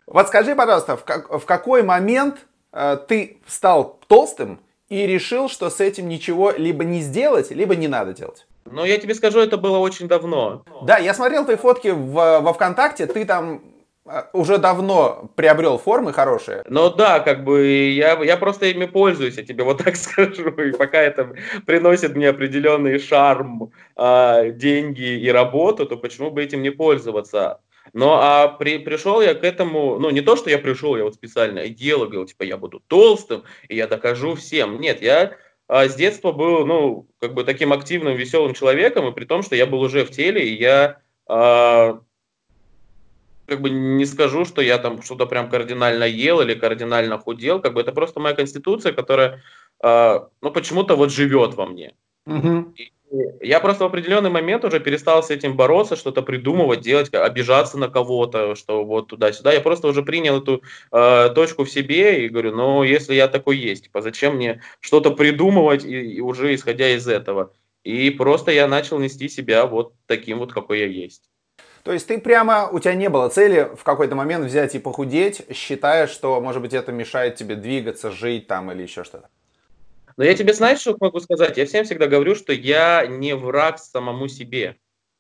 Вот 0.06 0.28
скажи, 0.28 0.56
пожалуйста, 0.56 0.96
в, 0.96 1.04
как, 1.04 1.30
в 1.30 1.46
какой 1.46 1.84
момент 1.84 2.46
Э, 2.46 2.51
ты 2.72 3.38
стал 3.48 4.00
толстым 4.08 4.60
и 4.90 5.08
решил, 5.08 5.48
что 5.48 5.70
с 5.70 5.80
этим 5.80 6.10
ничего 6.10 6.52
либо 6.52 6.84
не 6.84 7.00
сделать, 7.02 7.52
либо 7.52 7.76
не 7.76 7.88
надо 7.88 8.14
делать. 8.14 8.46
Ну, 8.66 8.86
я 8.86 8.98
тебе 8.98 9.16
скажу, 9.16 9.40
это 9.40 9.58
было 9.58 9.78
очень 9.78 10.08
давно. 10.08 10.64
Да, 10.84 10.98
я 10.98 11.14
смотрел 11.14 11.46
твои 11.46 11.56
фотки 11.56 11.88
в, 11.88 12.42
во 12.42 12.54
ВКонтакте, 12.54 13.08
ты 13.08 13.26
там 13.26 13.62
э, 14.06 14.24
уже 14.34 14.58
давно 14.58 15.30
приобрел 15.36 15.78
формы 15.78 16.14
хорошие. 16.14 16.64
Ну 16.68 16.90
да, 16.90 17.22
как 17.22 17.44
бы 17.44 17.66
я, 17.66 18.22
я 18.22 18.38
просто 18.38 18.68
ими 18.68 18.86
пользуюсь, 18.86 19.38
я 19.38 19.44
тебе 19.44 19.64
вот 19.64 19.84
так 19.84 19.96
скажу. 19.98 20.50
И 20.50 20.72
пока 20.72 21.02
это 21.02 21.34
приносит 21.66 22.16
мне 22.16 22.30
определенный 22.30 23.00
шарм, 23.00 23.72
э, 23.98 24.52
деньги 24.52 25.20
и 25.20 25.30
работу, 25.30 25.86
то 25.86 25.98
почему 25.98 26.32
бы 26.32 26.44
этим 26.44 26.62
не 26.62 26.70
пользоваться? 26.70 27.62
Ну, 27.94 28.12
а 28.14 28.48
при, 28.48 28.78
пришел 28.78 29.22
я 29.22 29.34
к 29.34 29.44
этому, 29.44 30.00
ну, 30.00 30.10
не 30.10 30.22
то, 30.22 30.36
что 30.36 30.50
я 30.50 30.58
пришел, 30.58 30.96
я 30.96 31.04
вот 31.04 31.16
специально 31.16 31.68
делал, 31.68 32.06
говорил, 32.06 32.26
типа, 32.26 32.44
я 32.44 32.58
буду 32.58 32.82
толстым, 32.88 33.44
и 33.68 33.76
я 33.76 33.88
докажу 33.88 34.36
всем. 34.36 34.80
Нет, 34.80 35.02
я 35.02 35.36
а, 35.68 35.88
с 35.88 35.96
детства 35.96 36.32
был, 36.32 36.66
ну, 36.66 37.08
как 37.20 37.34
бы 37.34 37.44
таким 37.44 37.74
активным, 37.74 38.16
веселым 38.16 38.54
человеком, 38.54 39.08
и 39.08 39.14
при 39.14 39.26
том, 39.26 39.42
что 39.42 39.56
я 39.56 39.66
был 39.66 39.82
уже 39.82 40.06
в 40.06 40.12
теле, 40.12 40.48
и 40.48 40.54
я 40.54 41.00
а, 41.28 42.02
как 43.46 43.62
бы 43.62 43.70
не 43.70 44.06
скажу, 44.06 44.46
что 44.46 44.62
я 44.62 44.78
там 44.78 45.02
что-то 45.02 45.26
прям 45.26 45.50
кардинально 45.50 46.06
ел 46.06 46.42
или 46.42 46.54
кардинально 46.54 47.18
худел, 47.18 47.60
как 47.60 47.74
бы 47.74 47.82
это 47.82 47.92
просто 47.92 48.20
моя 48.20 48.36
конституция, 48.36 48.94
которая, 48.94 49.44
а, 49.82 50.30
ну, 50.42 50.52
почему-то 50.52 50.96
вот 50.96 51.12
живет 51.12 51.56
во 51.56 51.66
мне. 51.66 51.94
Угу. 52.26 52.74
И, 52.78 52.92
я 53.42 53.60
просто 53.60 53.84
в 53.84 53.88
определенный 53.88 54.30
момент 54.30 54.64
уже 54.64 54.80
перестал 54.80 55.22
с 55.22 55.30
этим 55.30 55.56
бороться, 55.56 55.96
что-то 55.96 56.22
придумывать, 56.22 56.82
делать, 56.82 57.14
обижаться 57.14 57.78
на 57.78 57.90
кого-то, 57.90 58.56
что 58.56 58.86
вот 58.86 59.08
туда-сюда. 59.08 59.52
Я 59.54 59.62
просто 59.62 59.88
уже 59.88 60.02
принял 60.04 60.42
эту 60.42 60.64
э, 60.92 61.30
точку 61.36 61.66
в 61.66 61.70
себе 61.70 62.26
и 62.26 62.30
говорю, 62.30 62.56
ну, 62.56 62.84
если 62.84 63.14
я 63.14 63.28
такой 63.28 63.58
есть, 63.58 63.86
типа, 63.86 64.02
зачем 64.02 64.36
мне 64.36 64.62
что-то 64.80 65.12
придумывать 65.12 65.84
и, 65.84 66.16
и 66.16 66.22
уже 66.22 66.56
исходя 66.56 66.90
из 66.90 67.08
этого. 67.08 67.54
И 67.84 68.10
просто 68.12 68.52
я 68.52 68.68
начал 68.68 69.00
нести 69.00 69.28
себя 69.28 69.66
вот 69.66 69.94
таким 70.06 70.40
вот, 70.40 70.54
какой 70.54 70.80
я 70.80 70.88
есть. 70.88 71.24
То 71.84 71.92
есть 71.92 72.08
ты 72.08 72.20
прямо, 72.20 72.70
у 72.72 72.80
тебя 72.80 72.94
не 72.94 73.10
было 73.10 73.28
цели 73.30 73.72
в 73.76 73.84
какой-то 73.84 74.16
момент 74.16 74.46
взять 74.46 74.76
и 74.76 74.80
похудеть, 74.80 75.42
считая, 75.52 76.08
что, 76.08 76.40
может 76.40 76.62
быть, 76.62 76.74
это 76.74 76.92
мешает 76.92 77.36
тебе 77.36 77.56
двигаться, 77.56 78.12
жить 78.12 78.48
там 78.48 78.72
или 78.72 78.84
еще 78.84 79.04
что-то? 79.04 79.30
Но 80.18 80.24
я 80.24 80.34
тебе 80.36 80.54
знаешь, 80.54 80.80
что 80.80 80.96
могу 81.00 81.20
сказать? 81.20 81.58
Я 81.58 81.66
всем 81.66 81.86
всегда 81.86 82.08
говорю, 82.08 82.36
что 82.36 82.54
я 82.54 83.06
не 83.08 83.36
враг 83.36 83.80
самому 83.80 84.28
себе. 84.28 84.78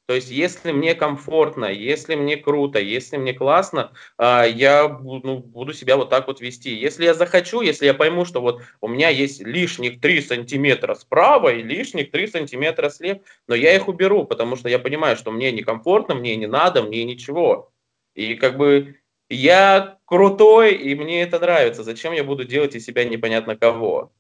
То 0.08 0.16
есть, 0.16 0.30
если 0.30 0.74
мне 0.74 0.94
комфортно, 0.94 1.66
если 1.66 2.16
мне 2.16 2.36
круто, 2.36 2.80
если 2.80 3.16
мне 3.16 3.34
классно, 3.34 3.94
а, 4.18 4.44
я 4.44 4.90
ну, 4.90 5.38
буду 5.38 5.72
себя 5.74 5.96
вот 5.96 6.10
так 6.10 6.28
вот 6.28 6.42
вести. 6.42 6.76
Если 6.76 7.06
я 7.06 7.14
захочу, 7.14 7.62
если 7.62 7.86
я 7.86 7.94
пойму, 7.94 8.26
что 8.26 8.42
вот 8.42 8.62
у 8.82 8.90
меня 8.90 9.08
есть 9.08 9.42
лишних 9.42 10.02
3 10.02 10.22
сантиметра 10.22 10.96
справа 10.96 11.54
и 11.54 11.64
лишних 11.64 12.12
3 12.12 12.28
сантиметра 12.28 12.90
слева, 12.90 13.22
но 13.48 13.56
я 13.56 13.74
их 13.74 13.88
уберу, 13.88 14.26
потому 14.26 14.58
что 14.58 14.68
я 14.68 14.80
понимаю, 14.80 15.16
что 15.16 15.32
мне 15.32 15.52
некомфортно, 15.52 16.16
мне 16.16 16.36
не 16.36 16.48
надо, 16.48 16.82
мне 16.84 17.06
ничего. 17.06 17.72
И 18.14 18.36
как 18.36 18.58
бы 18.58 19.00
я 19.30 19.98
крутой, 20.04 20.74
и 20.74 20.94
мне 20.94 21.22
это 21.22 21.40
нравится. 21.40 21.84
Зачем 21.84 22.12
я 22.12 22.26
буду 22.26 22.44
делать 22.44 22.76
из 22.76 22.84
себя 22.84 23.06
непонятно 23.06 23.56
кого? 23.56 24.12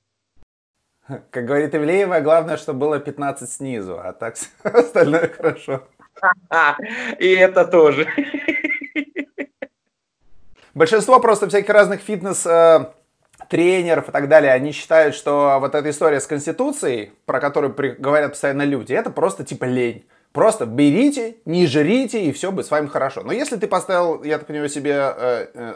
Как 1.29 1.45
говорит 1.45 1.75
Ивлеева, 1.75 2.19
главное, 2.19 2.57
чтобы 2.57 2.79
было 2.79 2.99
15 2.99 3.49
снизу, 3.49 3.99
а 3.99 4.13
так 4.13 4.35
остальное 4.63 5.27
хорошо. 5.27 5.83
И 7.19 7.27
это 7.27 7.65
тоже. 7.65 8.07
Большинство 10.73 11.19
просто 11.19 11.49
всяких 11.49 11.69
разных 11.69 12.01
фитнес 12.01 12.45
э, 12.45 12.85
тренеров 13.49 14.07
и 14.07 14.11
так 14.11 14.29
далее, 14.29 14.53
они 14.53 14.71
считают, 14.71 15.15
что 15.15 15.57
вот 15.59 15.75
эта 15.75 15.89
история 15.89 16.21
с 16.21 16.27
Конституцией, 16.27 17.11
про 17.25 17.41
которую 17.41 17.75
говорят 17.99 18.31
постоянно 18.31 18.63
люди, 18.63 18.93
это 18.93 19.09
просто 19.09 19.43
типа 19.43 19.65
лень. 19.65 20.05
Просто 20.31 20.65
берите, 20.65 21.35
не 21.43 21.67
жрите, 21.67 22.23
и 22.23 22.31
все 22.31 22.51
будет 22.51 22.65
с 22.65 22.71
вами 22.71 22.87
хорошо. 22.87 23.21
Но 23.21 23.33
если 23.33 23.57
ты 23.57 23.67
поставил, 23.67 24.23
я 24.23 24.37
так 24.37 24.47
понимаю, 24.47 24.69
себе, 24.69 24.93
э, 24.93 25.47
э, 25.53 25.75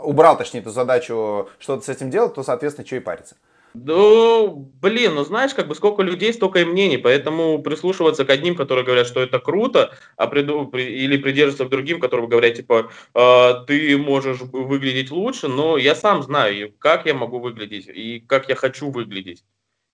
убрал, 0.00 0.38
точнее, 0.38 0.60
эту 0.60 0.70
задачу 0.70 1.48
что-то 1.58 1.84
с 1.84 1.88
этим 1.88 2.10
делать, 2.10 2.34
то, 2.34 2.44
соответственно, 2.44 2.86
что 2.86 2.96
и 2.96 3.00
париться. 3.00 3.36
Ну, 3.78 4.72
блин, 4.80 5.14
ну 5.16 5.24
знаешь, 5.24 5.52
как 5.52 5.68
бы 5.68 5.74
сколько 5.74 6.02
людей, 6.02 6.32
столько 6.32 6.60
и 6.60 6.64
мнений, 6.64 6.96
поэтому 6.96 7.60
прислушиваться 7.62 8.24
к 8.24 8.30
одним, 8.30 8.54
которые 8.54 8.84
говорят, 8.86 9.06
что 9.06 9.20
это 9.20 9.38
круто, 9.38 9.92
а 10.16 10.28
приду, 10.28 10.66
при, 10.66 10.82
или 10.84 11.18
придерживаться 11.18 11.66
к 11.66 11.68
другим, 11.68 12.00
которые 12.00 12.26
говорят, 12.28 12.54
типа, 12.54 12.90
э, 13.14 13.52
ты 13.66 13.98
можешь 13.98 14.40
выглядеть 14.40 15.10
лучше, 15.10 15.48
но 15.48 15.76
я 15.76 15.94
сам 15.94 16.22
знаю, 16.22 16.72
как 16.78 17.04
я 17.06 17.14
могу 17.14 17.38
выглядеть 17.38 17.86
и 17.88 18.20
как 18.20 18.48
я 18.48 18.54
хочу 18.54 18.90
выглядеть. 18.90 19.44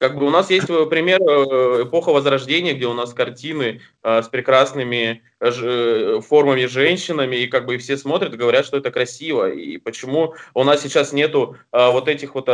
Как 0.03 0.19
бы 0.19 0.27
у 0.27 0.31
нас 0.31 0.51
есть 0.51 0.69
э, 0.69 0.87
пример 0.87 1.21
э, 1.23 1.85
эпоха 1.85 2.11
Возрождения, 2.11 2.75
где 2.75 2.87
у 2.87 2.93
нас 2.93 3.15
картины 3.15 3.83
э, 4.03 4.23
с 4.23 4.27
прекрасными 4.27 5.23
формами 5.39 6.67
женщинами, 6.67 7.37
и 7.37 7.47
как 7.47 7.67
бы 7.67 7.79
все 7.79 7.97
смотрят 7.97 8.35
и 8.35 8.37
говорят, 8.37 8.67
что 8.67 8.79
это 8.79 8.91
красиво. 8.91 9.51
И 9.51 9.79
почему 9.79 10.35
у 10.55 10.65
нас 10.65 10.83
сейчас 10.83 11.13
нету 11.13 11.57
вот 11.73 12.07
этих 12.07 12.37
вот 12.37 12.49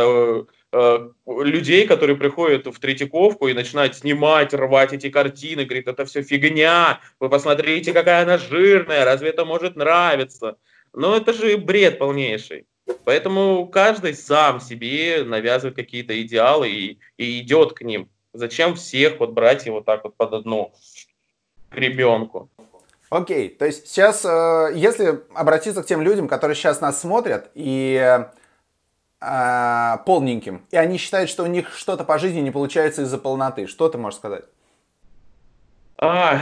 людей, 1.27 1.85
которые 1.85 2.17
приходят 2.17 2.65
в 2.65 2.79
Третьяковку 2.79 3.47
и 3.47 3.53
начинают 3.53 3.95
снимать, 3.95 4.55
рвать 4.55 4.93
эти 4.93 5.11
картины, 5.11 5.65
говорит, 5.65 5.87
это 5.87 6.05
все 6.05 6.23
фигня, 6.23 6.99
вы 7.19 7.29
посмотрите, 7.29 7.93
какая 7.93 8.23
она 8.23 8.39
жирная, 8.39 9.05
разве 9.05 9.29
это 9.29 9.45
может 9.45 9.75
нравиться? 9.75 10.57
Но 10.93 11.15
это 11.15 11.31
же 11.33 11.57
бред 11.57 11.99
полнейший. 11.99 12.65
Поэтому 13.05 13.67
каждый 13.67 14.13
сам 14.13 14.59
себе 14.59 15.23
навязывает 15.23 15.75
какие-то 15.75 16.21
идеалы 16.21 16.69
и, 16.69 16.99
и 17.17 17.39
идет 17.41 17.73
к 17.73 17.81
ним. 17.81 18.09
Зачем 18.33 18.75
всех 18.75 19.19
вот 19.19 19.31
брать 19.31 19.65
и 19.65 19.69
вот 19.69 19.85
так 19.85 20.03
вот 20.03 20.15
под 20.15 20.33
одну 20.33 20.73
гребенку? 21.71 22.49
Окей, 23.09 23.49
то 23.49 23.65
есть 23.65 23.87
сейчас, 23.87 24.23
э, 24.23 24.71
если 24.75 25.23
обратиться 25.33 25.81
к 25.81 25.87
тем 25.87 26.01
людям, 26.01 26.27
которые 26.27 26.55
сейчас 26.55 26.79
нас 26.79 27.01
смотрят 27.01 27.49
и 27.55 28.21
э, 29.19 29.97
полненьким, 30.05 30.63
и 30.69 30.77
они 30.77 30.97
считают, 30.97 31.29
что 31.29 31.43
у 31.43 31.47
них 31.47 31.75
что-то 31.75 32.03
по 32.03 32.19
жизни 32.19 32.41
не 32.41 32.51
получается 32.51 33.01
из-за 33.01 33.17
полноты, 33.17 33.65
что 33.65 33.89
ты 33.89 33.97
можешь 33.97 34.19
сказать? 34.19 34.45
А, 35.97 36.39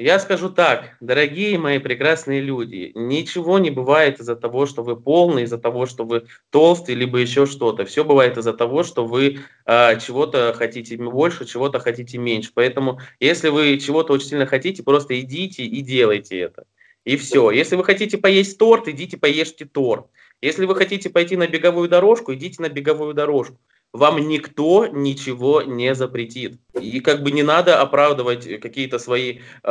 я 0.00 0.20
скажу 0.20 0.48
так, 0.48 0.96
дорогие 1.00 1.58
мои 1.58 1.80
прекрасные 1.80 2.40
люди, 2.40 2.92
ничего 2.94 3.58
не 3.58 3.70
бывает 3.70 4.20
из-за 4.20 4.36
того, 4.36 4.64
что 4.64 4.84
вы 4.84 4.94
полный, 4.94 5.42
из-за 5.42 5.58
того, 5.58 5.86
что 5.86 6.04
вы 6.04 6.26
толстый, 6.50 6.94
либо 6.94 7.18
еще 7.18 7.46
что-то. 7.46 7.84
Все 7.84 8.04
бывает 8.04 8.38
из-за 8.38 8.52
того, 8.52 8.84
что 8.84 9.04
вы 9.04 9.40
э, 9.66 9.98
чего-то 9.98 10.54
хотите 10.56 10.96
больше, 10.96 11.46
чего-то 11.46 11.80
хотите 11.80 12.16
меньше. 12.16 12.52
Поэтому, 12.54 13.00
если 13.18 13.48
вы 13.48 13.76
чего-то 13.78 14.12
очень 14.12 14.28
сильно 14.28 14.46
хотите, 14.46 14.84
просто 14.84 15.18
идите 15.18 15.64
и 15.64 15.80
делайте 15.80 16.38
это. 16.38 16.64
И 17.04 17.16
все. 17.16 17.50
Если 17.50 17.74
вы 17.74 17.82
хотите 17.82 18.18
поесть 18.18 18.56
торт, 18.56 18.86
идите 18.86 19.16
поешьте 19.16 19.64
торт. 19.64 20.06
Если 20.40 20.64
вы 20.64 20.76
хотите 20.76 21.10
пойти 21.10 21.36
на 21.36 21.48
беговую 21.48 21.88
дорожку, 21.88 22.32
идите 22.34 22.62
на 22.62 22.68
беговую 22.68 23.14
дорожку 23.14 23.58
вам 23.92 24.28
никто 24.28 24.86
ничего 24.86 25.62
не 25.62 25.94
запретит. 25.94 26.60
И 26.80 27.00
как 27.00 27.22
бы 27.22 27.30
не 27.30 27.42
надо 27.42 27.80
оправдывать 27.80 28.60
какие-то 28.60 28.98
свои 28.98 29.40
э, 29.62 29.70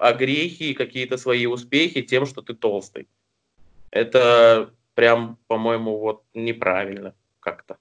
огрехи, 0.00 0.74
какие-то 0.74 1.16
свои 1.16 1.46
успехи 1.46 2.02
тем, 2.02 2.26
что 2.26 2.42
ты 2.42 2.54
толстый. 2.54 3.08
Это 3.90 4.70
прям, 4.94 5.38
по-моему, 5.46 5.98
вот 5.98 6.22
неправильно 6.34 7.14
как-то. 7.40 7.76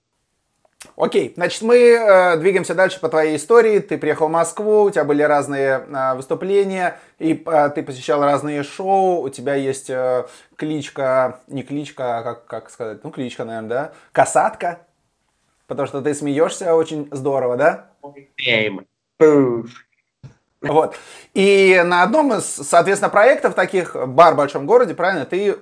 Окей, 0.95 1.33
значит, 1.36 1.62
мы 1.62 1.75
э, 1.77 2.38
двигаемся 2.38 2.74
дальше 2.74 3.00
по 3.00 3.09
твоей 3.09 3.36
истории. 3.36 3.79
Ты 3.79 3.98
приехал 3.98 4.27
в 4.27 4.31
Москву, 4.31 4.83
у 4.83 4.89
тебя 4.89 5.03
были 5.03 5.24
разные 5.24 5.86
э, 5.88 6.15
выступления, 6.15 6.98
и 7.19 7.41
э, 7.45 7.69
ты 7.75 7.83
посещал 7.83 8.21
разные 8.24 8.63
шоу, 8.63 9.21
у 9.21 9.29
тебя 9.29 9.55
есть 9.55 9.89
э, 9.89 10.25
кличка, 10.55 11.41
не 11.48 11.63
кличка, 11.63 12.19
а 12.19 12.24
как, 12.24 12.45
как 12.45 12.69
сказать, 12.69 13.03
ну 13.03 13.12
кличка, 13.12 13.43
наверное, 13.43 13.69
да? 13.69 13.91
Касатка. 14.13 14.79
Потому 15.70 15.88
что 15.88 16.02
ты 16.02 16.16
смеешься 16.16 16.74
очень 16.74 17.08
здорово, 17.12 17.56
да? 17.56 17.92
Вот. 20.62 20.96
И 21.36 21.82
на 21.86 22.02
одном 22.02 22.34
из, 22.34 22.44
соответственно, 22.46 23.10
проектов 23.10 23.54
таких, 23.54 23.96
бар 24.08 24.34
в 24.34 24.38
большом 24.38 24.66
городе, 24.66 24.96
правильно, 24.96 25.26
ты 25.26 25.58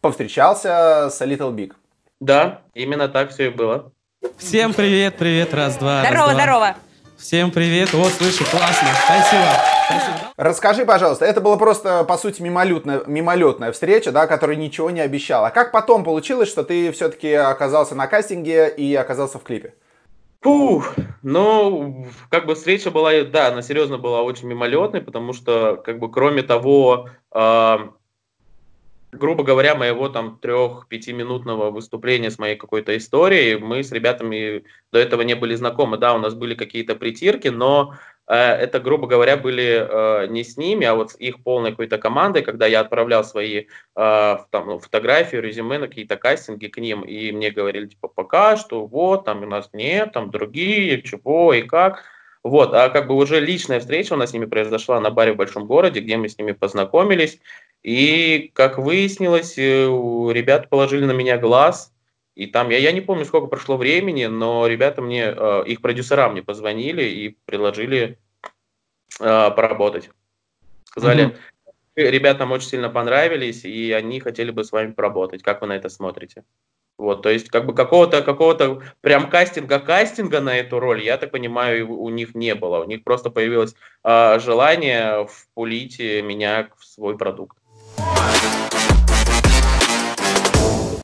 повстречался 0.00 1.10
с 1.10 1.20
Little 1.20 1.52
Big. 1.52 1.74
Да, 2.20 2.62
именно 2.74 3.08
так 3.08 3.30
все 3.30 3.46
и 3.46 3.50
было. 3.50 3.92
Всем 4.38 4.72
привет, 4.72 5.16
привет, 5.18 5.52
раз, 5.52 5.76
два. 5.76 6.04
Здорово, 6.04 6.26
раз, 6.26 6.32
два. 6.32 6.42
здорово. 6.42 6.76
Всем 7.20 7.50
привет. 7.50 7.92
Вот, 7.92 8.12
слышу, 8.12 8.44
классно. 8.50 8.88
Спасибо. 9.04 9.44
Спасибо. 9.84 10.32
Расскажи, 10.38 10.86
пожалуйста, 10.86 11.26
это 11.26 11.42
было 11.42 11.56
просто, 11.56 12.02
по 12.04 12.16
сути, 12.16 12.40
мимолетная, 12.40 13.02
мимолетная 13.06 13.72
встреча, 13.72 14.10
да, 14.10 14.26
которая 14.26 14.56
ничего 14.56 14.90
не 14.90 15.02
обещала. 15.02 15.48
А 15.48 15.50
как 15.50 15.70
потом 15.70 16.02
получилось, 16.02 16.48
что 16.48 16.64
ты 16.64 16.90
все-таки 16.92 17.34
оказался 17.34 17.94
на 17.94 18.06
кастинге 18.06 18.72
и 18.74 18.94
оказался 18.94 19.38
в 19.38 19.42
клипе? 19.42 19.74
Фух, 20.40 20.94
ну, 21.22 22.06
как 22.30 22.46
бы 22.46 22.54
встреча 22.54 22.90
была, 22.90 23.12
да, 23.24 23.48
она 23.48 23.60
серьезно 23.60 23.98
была 23.98 24.22
очень 24.22 24.48
мимолетной, 24.48 25.02
потому 25.02 25.34
что, 25.34 25.76
как 25.84 25.98
бы, 25.98 26.10
кроме 26.10 26.42
того, 26.42 27.10
э, 27.32 27.78
грубо 29.12 29.42
говоря, 29.42 29.74
моего 29.74 30.08
там 30.08 30.38
трех-пятиминутного 30.38 31.70
выступления 31.70 32.30
с 32.30 32.38
моей 32.38 32.56
какой-то 32.56 32.96
историей, 32.96 33.56
мы 33.56 33.82
с 33.82 33.92
ребятами 33.92 34.64
до 34.92 34.98
этого 34.98 35.22
не 35.22 35.34
были 35.34 35.54
знакомы. 35.54 35.98
Да, 35.98 36.14
у 36.14 36.18
нас 36.18 36.34
были 36.34 36.54
какие-то 36.54 36.94
притирки, 36.94 37.48
но 37.48 37.94
э, 38.26 38.34
это, 38.34 38.78
грубо 38.80 39.06
говоря, 39.06 39.36
были 39.36 39.86
э, 39.88 40.26
не 40.28 40.44
с 40.44 40.56
ними, 40.56 40.86
а 40.86 40.94
вот 40.94 41.12
с 41.12 41.16
их 41.16 41.42
полной 41.42 41.70
какой-то 41.70 41.98
командой, 41.98 42.42
когда 42.42 42.66
я 42.66 42.80
отправлял 42.80 43.24
свои 43.24 43.64
э, 43.64 43.64
там, 44.50 44.66
ну, 44.66 44.78
фотографии, 44.78 45.36
резюме 45.36 45.78
на 45.78 45.88
какие-то 45.88 46.16
кастинги 46.16 46.68
к 46.68 46.78
ним, 46.78 47.02
и 47.02 47.32
мне 47.32 47.50
говорили, 47.50 47.86
типа, 47.86 48.08
пока 48.08 48.56
что, 48.56 48.86
вот, 48.86 49.24
там 49.24 49.42
у 49.42 49.46
нас 49.46 49.70
нет, 49.72 50.12
там 50.12 50.30
другие, 50.30 51.02
чего 51.02 51.52
и 51.52 51.62
как. 51.62 52.04
Вот, 52.42 52.72
а 52.72 52.88
как 52.88 53.06
бы 53.06 53.16
уже 53.16 53.38
личная 53.38 53.80
встреча 53.80 54.14
у 54.14 54.16
нас 54.16 54.30
с 54.30 54.32
ними 54.32 54.46
произошла 54.46 54.98
на 54.98 55.10
баре 55.10 55.34
в 55.34 55.36
большом 55.36 55.66
городе, 55.66 56.00
где 56.00 56.16
мы 56.16 56.28
с 56.28 56.38
ними 56.38 56.52
познакомились. 56.52 57.38
И, 57.82 58.50
как 58.54 58.78
выяснилось, 58.78 59.56
э, 59.56 59.86
ребята 59.86 60.68
положили 60.68 61.04
на 61.04 61.12
меня 61.12 61.38
глаз. 61.38 61.92
И 62.34 62.46
там, 62.46 62.70
я, 62.70 62.78
я 62.78 62.92
не 62.92 63.00
помню, 63.00 63.24
сколько 63.24 63.46
прошло 63.46 63.76
времени, 63.76 64.26
но 64.26 64.66
ребята 64.66 65.02
мне, 65.02 65.34
э, 65.36 65.62
их 65.66 65.80
продюсера 65.80 66.28
мне 66.28 66.42
позвонили 66.42 67.04
и 67.04 67.36
предложили 67.46 68.18
э, 69.18 69.50
поработать. 69.50 70.10
Сказали, 70.84 71.36
mm-hmm. 71.96 72.10
ребятам 72.10 72.52
очень 72.52 72.68
сильно 72.68 72.90
понравились, 72.90 73.64
и 73.64 73.92
они 73.92 74.20
хотели 74.20 74.50
бы 74.50 74.64
с 74.64 74.72
вами 74.72 74.92
поработать. 74.92 75.42
Как 75.42 75.62
вы 75.62 75.68
на 75.68 75.76
это 75.76 75.88
смотрите? 75.88 76.44
Вот, 76.98 77.22
то 77.22 77.30
есть, 77.30 77.48
как 77.48 77.64
бы 77.64 77.74
какого-то 77.74 78.20
какого-то 78.20 78.82
прям 79.00 79.30
кастинга 79.30 79.78
кастинга 79.78 80.42
на 80.42 80.54
эту 80.58 80.80
роль, 80.80 81.02
я 81.02 81.16
так 81.16 81.30
понимаю, 81.30 81.90
у 81.90 82.10
них 82.10 82.34
не 82.34 82.54
было. 82.54 82.84
У 82.84 82.86
них 82.86 83.04
просто 83.04 83.30
появилось 83.30 83.74
э, 84.04 84.38
желание 84.38 85.26
впулить 85.26 85.98
меня 85.98 86.68
в 86.76 86.84
свой 86.84 87.16
продукт. 87.16 87.56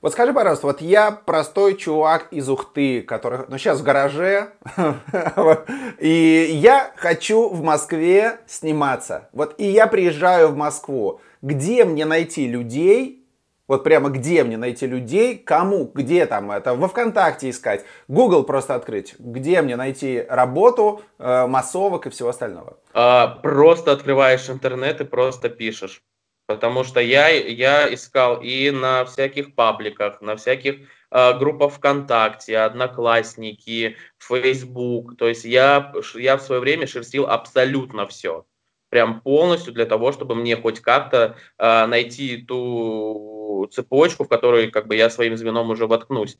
Вот 0.07 0.13
скажи, 0.13 0.33
пожалуйста, 0.33 0.69
вот 0.69 0.81
я 0.83 1.11
простой 1.11 1.77
чувак 1.77 2.29
из 2.31 2.49
Ухты, 2.49 3.03
который, 3.03 3.41
ну, 3.49 3.59
сейчас 3.59 3.81
в 3.81 3.83
гараже, 3.83 4.51
и 5.99 6.47
я 6.53 6.93
хочу 6.95 7.49
в 7.49 7.61
Москве 7.65 8.39
сниматься. 8.47 9.29
Вот 9.33 9.57
и 9.59 9.65
я 9.65 9.89
приезжаю 9.89 10.51
в 10.51 10.57
Москву. 10.57 11.21
Где 11.43 11.85
мне 11.85 12.05
найти 12.05 12.47
людей, 12.47 13.27
вот 13.67 13.83
прямо 13.83 14.11
где 14.11 14.45
мне 14.45 14.57
найти 14.57 14.87
людей, 14.87 15.37
кому, 15.37 15.91
где 15.93 16.27
там 16.27 16.53
это, 16.53 16.77
во 16.77 16.87
ВКонтакте 16.87 17.51
искать, 17.51 17.85
Google 18.07 18.45
просто 18.45 18.77
открыть, 18.77 19.17
где 19.19 19.61
мне 19.61 19.75
найти 19.75 20.25
работу, 20.29 21.03
э, 21.19 21.49
массовок 21.49 22.07
и 22.07 22.11
всего 22.11 22.29
остального? 22.29 22.77
А, 22.95 23.27
просто 23.43 23.91
открываешь 23.91 24.49
интернет 24.49 25.01
и 25.01 25.05
просто 25.05 25.49
пишешь. 25.49 26.01
Потому 26.47 26.85
что 26.85 27.01
я, 27.01 27.29
я 27.29 27.93
искал 27.93 28.41
и 28.41 28.71
на 28.71 29.05
всяких 29.05 29.55
пабликах, 29.55 30.21
на 30.21 30.37
всяких 30.37 30.89
э, 31.11 31.39
группах 31.39 31.73
ВКонтакте, 31.75 32.59
Одноклассники, 32.59 33.97
Facebook. 34.19 35.17
То 35.17 35.27
есть 35.27 35.45
я, 35.45 35.93
я 36.15 36.37
в 36.37 36.43
свое 36.43 36.61
время 36.61 36.87
шерстил 36.87 37.27
абсолютно 37.27 38.07
все. 38.07 38.47
Прям 38.91 39.21
полностью 39.21 39.73
для 39.73 39.87
того, 39.87 40.13
чтобы 40.13 40.37
мне 40.37 40.57
хоть 40.57 40.81
как-то 40.81 41.37
э, 41.59 41.87
найти 41.87 42.37
ту 42.37 43.69
цепочку, 43.73 44.25
в 44.25 44.29
которой 44.29 44.71
как 44.71 44.87
бы 44.87 44.95
я 44.95 45.11
своим 45.11 45.37
звеном 45.37 45.71
уже 45.71 45.89
воткнусь. 45.89 46.39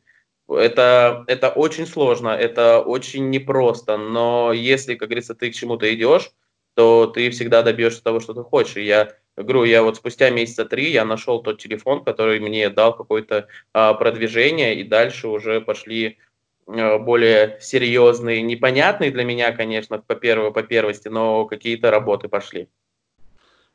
Это, 0.49 1.25
это 1.27 1.51
очень 1.51 1.87
сложно, 1.87 2.29
это 2.29 2.81
очень 2.81 3.31
непросто, 3.31 3.97
но 3.97 4.53
если, 4.53 4.95
как 4.95 5.09
говорится, 5.09 5.35
ты 5.35 5.51
к 5.51 5.55
чему-то 5.55 5.93
идешь, 5.93 6.31
то 6.75 7.07
ты 7.07 7.31
всегда 7.31 7.63
добьешься 7.63 8.05
того, 8.05 8.21
что 8.21 8.33
ты 8.33 8.43
хочешь. 8.43 8.77
И 8.77 8.85
я 8.85 9.17
говорю, 9.37 9.65
я 9.65 9.83
вот 9.83 9.97
спустя 9.97 10.31
месяца 10.31 10.65
три 10.65 10.91
я 10.91 11.05
нашел 11.05 11.43
тот 11.43 11.61
телефон, 11.61 12.05
который 12.05 12.41
мне 12.41 12.69
дал 12.71 12.97
какое-то 12.97 13.49
а, 13.73 13.95
продвижение, 13.95 14.77
и 14.77 14.85
дальше 14.85 15.29
уже 15.29 15.61
пошли 15.61 16.19
а, 16.67 16.99
более 16.99 17.59
серьезные, 17.61 18.43
непонятные 18.43 19.11
для 19.11 19.25
меня, 19.25 19.53
конечно, 19.53 19.99
по, 19.99 20.15
первой, 20.15 20.53
по 20.53 20.63
первости, 20.63 21.09
но 21.09 21.45
какие-то 21.45 21.91
работы 21.91 22.29
пошли. 22.29 22.69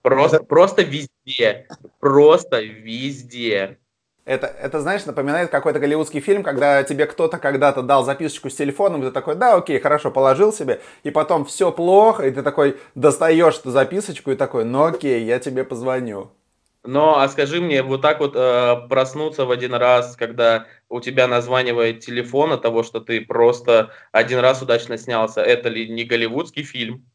Просто, 0.01 0.43
просто 0.43 0.81
везде. 0.81 1.67
Просто 1.99 2.61
везде. 2.61 3.77
Это, 4.23 4.45
это, 4.45 4.81
знаешь, 4.81 5.05
напоминает 5.05 5.49
какой-то 5.49 5.79
голливудский 5.79 6.19
фильм, 6.19 6.43
когда 6.43 6.83
тебе 6.83 7.07
кто-то 7.07 7.39
когда-то 7.39 7.81
дал 7.81 8.05
записочку 8.05 8.51
с 8.51 8.55
телефоном, 8.55 9.01
и 9.01 9.05
ты 9.07 9.11
такой, 9.11 9.35
да, 9.35 9.55
окей, 9.55 9.79
хорошо, 9.79 10.11
положил 10.11 10.53
себе, 10.53 10.79
и 11.03 11.09
потом 11.09 11.43
все 11.43 11.71
плохо, 11.71 12.27
и 12.27 12.31
ты 12.31 12.43
такой 12.43 12.77
достаешь 12.93 13.57
эту 13.57 13.71
записочку 13.71 14.29
и 14.31 14.35
такой, 14.35 14.63
ну 14.63 14.83
окей, 14.83 15.23
я 15.23 15.39
тебе 15.39 15.63
позвоню. 15.63 16.29
Но, 16.83 17.19
а 17.19 17.29
скажи 17.29 17.61
мне, 17.61 17.83
вот 17.83 18.01
так 18.01 18.19
вот 18.19 18.35
э, 18.35 18.87
проснуться 18.89 19.45
в 19.45 19.51
один 19.51 19.73
раз, 19.73 20.15
когда 20.15 20.65
у 20.89 20.99
тебя 20.99 21.27
названивает 21.27 21.99
телефон 21.99 22.53
от 22.53 22.61
того, 22.63 22.83
что 22.83 22.99
ты 22.99 23.21
просто 23.21 23.91
один 24.11 24.39
раз 24.39 24.61
удачно 24.61 24.97
снялся, 24.97 25.41
это 25.41 25.69
ли 25.69 25.87
не 25.87 26.03
голливудский 26.03 26.63
фильм? 26.63 27.05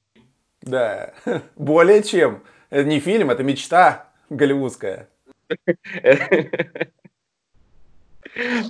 Да, 0.63 1.15
более 1.57 2.03
чем. 2.03 2.43
Это 2.71 2.85
не 2.85 3.01
фильм, 3.01 3.31
это 3.31 3.43
мечта 3.43 4.09
голливудская. 4.31 5.09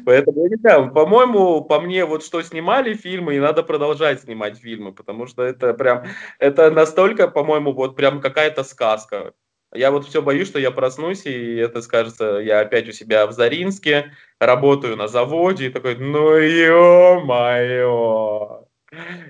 Поэтому 0.07 0.45
я 0.45 0.51
не 0.51 0.57
знаю, 0.57 0.93
по-моему, 0.93 1.63
по 1.65 1.81
мне, 1.81 2.05
вот 2.05 2.25
что 2.25 2.41
снимали 2.41 2.95
фильмы, 2.95 3.35
и 3.35 3.41
надо 3.41 3.65
продолжать 3.65 4.21
снимать 4.21 4.57
фильмы, 4.57 4.93
потому 4.93 5.27
что 5.27 5.43
это 5.43 5.75
прям, 5.75 6.05
это 6.39 6.71
настолько, 6.71 7.27
по-моему, 7.27 7.73
вот 7.73 7.97
прям 7.97 8.21
какая-то 8.21 8.63
сказка. 8.63 9.33
Я 9.75 9.91
вот 9.91 10.07
все 10.07 10.23
боюсь, 10.23 10.47
что 10.47 10.61
я 10.61 10.71
проснусь, 10.71 11.27
и 11.27 11.57
это 11.57 11.83
скажется, 11.83 12.39
я 12.39 12.61
опять 12.61 12.89
у 12.89 12.93
себя 12.93 13.27
в 13.27 13.33
Заринске, 13.33 14.13
работаю 14.39 14.97
на 14.97 15.09
заводе, 15.09 15.67
и 15.67 15.71
такой, 15.71 15.97
ну 15.97 16.37
ё-моё, 16.37 17.89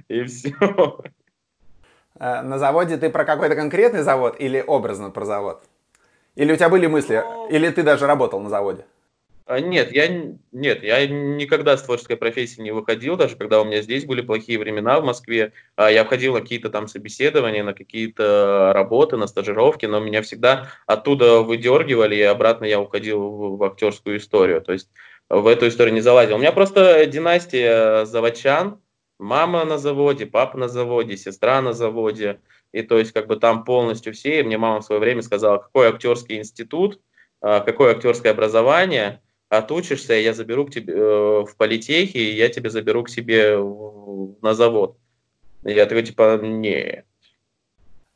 и 0.08 0.24
все. 0.24 0.52
А, 2.18 2.42
на 2.42 2.58
заводе 2.58 2.98
ты 2.98 3.08
про 3.08 3.24
какой-то 3.24 3.54
конкретный 3.54 4.02
завод 4.02 4.36
или 4.38 4.62
образно 4.66 5.08
про 5.10 5.24
завод? 5.24 5.64
Или 6.34 6.52
у 6.52 6.56
тебя 6.56 6.68
были 6.68 6.86
мысли, 6.86 7.22
ну. 7.24 7.48
или 7.48 7.70
ты 7.70 7.82
даже 7.82 8.06
работал 8.06 8.40
на 8.40 8.50
заводе? 8.50 8.84
А, 9.48 9.61
нет, 9.61 9.92
я, 9.92 10.09
нет, 10.50 10.82
я 10.82 11.06
никогда 11.06 11.76
с 11.76 11.82
творческой 11.85 12.16
профессии 12.16 12.61
не 12.61 12.72
выходил, 12.72 13.16
даже 13.16 13.37
когда 13.37 13.61
у 13.61 13.64
меня 13.64 13.80
здесь 13.80 14.04
были 14.04 14.20
плохие 14.20 14.59
времена 14.59 14.98
в 15.00 15.04
Москве. 15.04 15.52
А, 15.76 15.88
я 15.88 16.04
входил 16.04 16.35
на 16.35 16.40
какие-то 16.40 16.68
там 16.68 16.88
собеседования, 16.88 17.62
на 17.62 17.72
какие-то 17.72 18.72
работы, 18.74 19.16
на 19.16 19.28
стажировки, 19.28 19.87
но 19.87 20.00
меня 20.00 20.22
всегда 20.22 20.68
оттуда 20.87 21.42
выдергивали, 21.42 22.16
и 22.16 22.22
обратно 22.22 22.64
я 22.64 22.80
уходил 22.80 23.56
в, 23.56 23.62
актерскую 23.62 24.16
историю. 24.16 24.62
То 24.62 24.72
есть 24.72 24.90
в 25.30 25.46
эту 25.46 25.68
историю 25.68 25.94
не 25.94 26.00
залазил. 26.00 26.37
У 26.37 26.38
меня 26.40 26.50
просто 26.50 27.06
династия 27.06 28.04
заводчан, 28.04 28.80
мама 29.20 29.64
на 29.64 29.78
заводе, 29.78 30.26
папа 30.26 30.59
на 30.59 30.66
заводе, 30.66 31.16
сестра 31.16 31.62
на 31.62 31.72
заводе. 31.72 32.40
И 32.72 32.82
то 32.82 32.98
есть 32.98 33.12
как 33.12 33.28
бы 33.28 33.37
там 33.37 33.62
полностью 33.62 34.12
все. 34.12 34.40
И 34.40 34.42
мне 34.42 34.59
мама 34.59 34.80
в 34.80 34.85
свое 34.85 35.00
время 35.00 35.22
сказала, 35.22 35.59
какой 35.59 35.87
актерский 35.87 36.38
институт, 36.38 37.00
а, 37.40 37.61
какое 37.61 37.92
актерское 37.92 38.32
образование– 38.32 39.20
отучишься, 39.48 40.14
я 40.14 40.32
заберу 40.32 40.66
к 40.66 40.70
тебе 40.70 40.92
э, 40.94 41.44
в 41.44 41.56
политехе, 41.56 42.18
и 42.18 42.35
я 42.35 42.48
тебя 42.48 42.70
заберу 42.70 43.04
к 43.04 43.09
себе 43.09 43.56
в, 43.56 44.37
на 44.42 44.54
завод. 44.54 44.96
Я 45.64 45.87
такой, 45.87 46.02
типа, 46.02 46.38
не. 46.42 47.04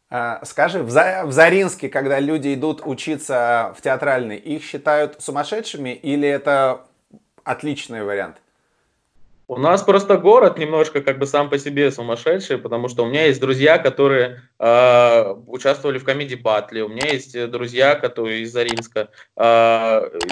А, 0.08 0.44
скажи, 0.44 0.82
в, 0.82 0.90
За, 0.90 1.22
в 1.24 1.32
Заринске, 1.32 1.88
когда 1.88 2.18
люди 2.18 2.54
идут 2.54 2.82
учиться 2.84 3.74
в 3.76 3.82
театральный, 3.82 4.36
их 4.36 4.64
считают 4.64 5.16
сумасшедшими 5.20 5.90
или 5.90 6.28
это 6.28 6.86
отличный 7.44 8.02
вариант? 8.02 8.36
У 9.50 9.56
нас 9.56 9.82
просто 9.82 10.16
город 10.16 10.58
немножко 10.58 11.00
как 11.00 11.18
бы 11.18 11.26
сам 11.26 11.50
по 11.50 11.58
себе 11.58 11.90
сумасшедший, 11.90 12.56
потому 12.56 12.86
что 12.86 13.02
у 13.02 13.08
меня 13.08 13.26
есть 13.26 13.40
друзья, 13.40 13.78
которые 13.78 14.42
э, 14.60 15.34
участвовали 15.48 15.98
в 15.98 16.04
комедии 16.04 16.36
Батли, 16.36 16.82
у 16.82 16.88
меня 16.88 17.08
есть 17.08 17.50
друзья, 17.50 17.96
которые 17.96 18.42
из 18.42 18.52
Заринска, 18.52 19.08
э, 19.36 19.42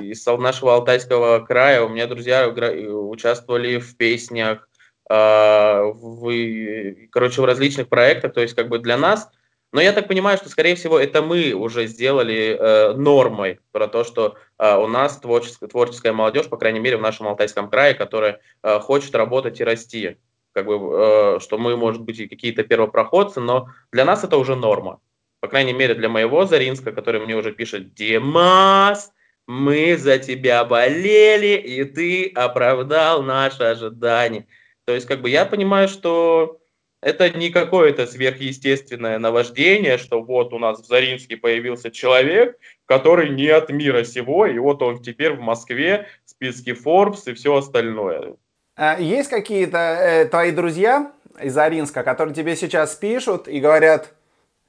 из 0.02 0.24
нашего 0.24 0.74
Алтайского 0.74 1.40
края, 1.40 1.82
у 1.82 1.88
меня 1.88 2.06
друзья 2.06 2.46
участвовали 2.48 3.80
в 3.80 3.96
песнях, 3.96 4.68
э, 5.10 5.14
в, 5.14 7.08
короче, 7.10 7.42
в 7.42 7.44
различных 7.44 7.88
проектах, 7.88 8.34
то 8.34 8.40
есть 8.40 8.54
как 8.54 8.68
бы 8.68 8.78
для 8.78 8.96
нас 8.96 9.28
но 9.72 9.80
я 9.82 9.92
так 9.92 10.08
понимаю, 10.08 10.38
что, 10.38 10.48
скорее 10.48 10.74
всего, 10.76 10.98
это 10.98 11.20
мы 11.20 11.52
уже 11.52 11.86
сделали 11.86 12.56
э, 12.58 12.94
нормой 12.94 13.60
про 13.70 13.86
то, 13.86 14.02
что 14.02 14.36
э, 14.58 14.76
у 14.76 14.86
нас 14.86 15.18
творческая, 15.18 15.68
творческая 15.68 16.12
молодежь, 16.12 16.48
по 16.48 16.56
крайней 16.56 16.80
мере, 16.80 16.96
в 16.96 17.02
нашем 17.02 17.28
Алтайском 17.28 17.68
крае, 17.68 17.94
которая 17.94 18.40
э, 18.62 18.78
хочет 18.80 19.14
работать 19.14 19.60
и 19.60 19.64
расти. 19.64 20.16
Как 20.52 20.64
бы, 20.64 20.74
э, 20.74 21.38
что 21.40 21.58
мы, 21.58 21.76
может 21.76 22.00
быть, 22.00 22.18
и 22.18 22.28
какие-то 22.28 22.64
первопроходцы, 22.64 23.40
но 23.40 23.68
для 23.92 24.06
нас 24.06 24.24
это 24.24 24.38
уже 24.38 24.56
норма. 24.56 25.00
По 25.40 25.48
крайней 25.48 25.74
мере, 25.74 25.94
для 25.94 26.08
моего 26.08 26.46
Заринска, 26.46 26.90
который 26.92 27.20
мне 27.20 27.36
уже 27.36 27.52
пишет 27.52 27.92
«Димас, 27.92 29.12
мы 29.46 29.98
за 29.98 30.18
тебя 30.18 30.64
болели, 30.64 31.56
и 31.56 31.84
ты 31.84 32.32
оправдал 32.34 33.22
наши 33.22 33.62
ожидания». 33.62 34.46
То 34.86 34.94
есть, 34.94 35.06
как 35.06 35.20
бы, 35.20 35.28
я 35.28 35.44
понимаю, 35.44 35.88
что 35.88 36.58
это 37.00 37.30
не 37.30 37.50
какое-то 37.50 38.06
сверхъестественное 38.06 39.18
наваждение, 39.18 39.98
что 39.98 40.22
вот 40.22 40.52
у 40.52 40.58
нас 40.58 40.80
в 40.80 40.86
Заринске 40.86 41.36
появился 41.36 41.90
человек, 41.90 42.58
который 42.86 43.30
не 43.30 43.48
от 43.48 43.70
мира 43.70 44.04
сего, 44.04 44.46
и 44.46 44.58
вот 44.58 44.82
он 44.82 45.00
теперь 45.00 45.34
в 45.34 45.40
Москве, 45.40 46.06
в 46.24 46.30
списке 46.30 46.72
Forbes 46.72 47.30
и 47.30 47.34
все 47.34 47.56
остальное. 47.56 48.34
А 48.76 48.98
есть 49.00 49.28
какие-то 49.28 49.78
э, 49.78 50.24
твои 50.26 50.50
друзья 50.50 51.12
из 51.40 51.54
Заринска, 51.54 52.02
которые 52.02 52.34
тебе 52.34 52.56
сейчас 52.56 52.94
пишут 52.94 53.48
и 53.48 53.60
говорят, 53.60 54.14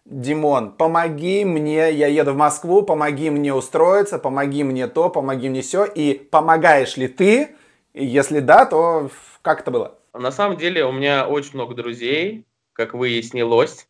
Димон, 0.05 0.71
помоги 0.71 1.45
мне, 1.45 1.91
я 1.91 2.07
еду 2.07 2.33
в 2.33 2.37
Москву, 2.37 2.81
помоги 2.81 3.29
мне 3.29 3.53
устроиться, 3.53 4.17
помоги 4.17 4.63
мне 4.63 4.87
то, 4.87 5.09
помоги 5.09 5.49
мне 5.49 5.61
все, 5.61 5.85
и 5.85 6.13
помогаешь 6.13 6.97
ли 6.97 7.07
ты? 7.07 7.55
Если 7.93 8.39
да, 8.39 8.65
то 8.65 9.11
как 9.43 9.61
это 9.61 9.71
было? 9.71 9.98
На 10.13 10.31
самом 10.31 10.57
деле 10.57 10.85
у 10.85 10.91
меня 10.91 11.27
очень 11.27 11.53
много 11.53 11.75
друзей, 11.75 12.45
как 12.73 12.93
выяснилось. 12.93 13.87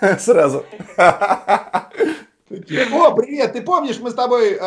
Сразу. 0.18 0.64
О, 0.96 1.90
привет! 2.50 3.52
Ты 3.52 3.62
помнишь, 3.62 3.98
мы 4.00 4.10
с 4.10 4.14
тобой 4.14 4.52
э, 4.52 4.58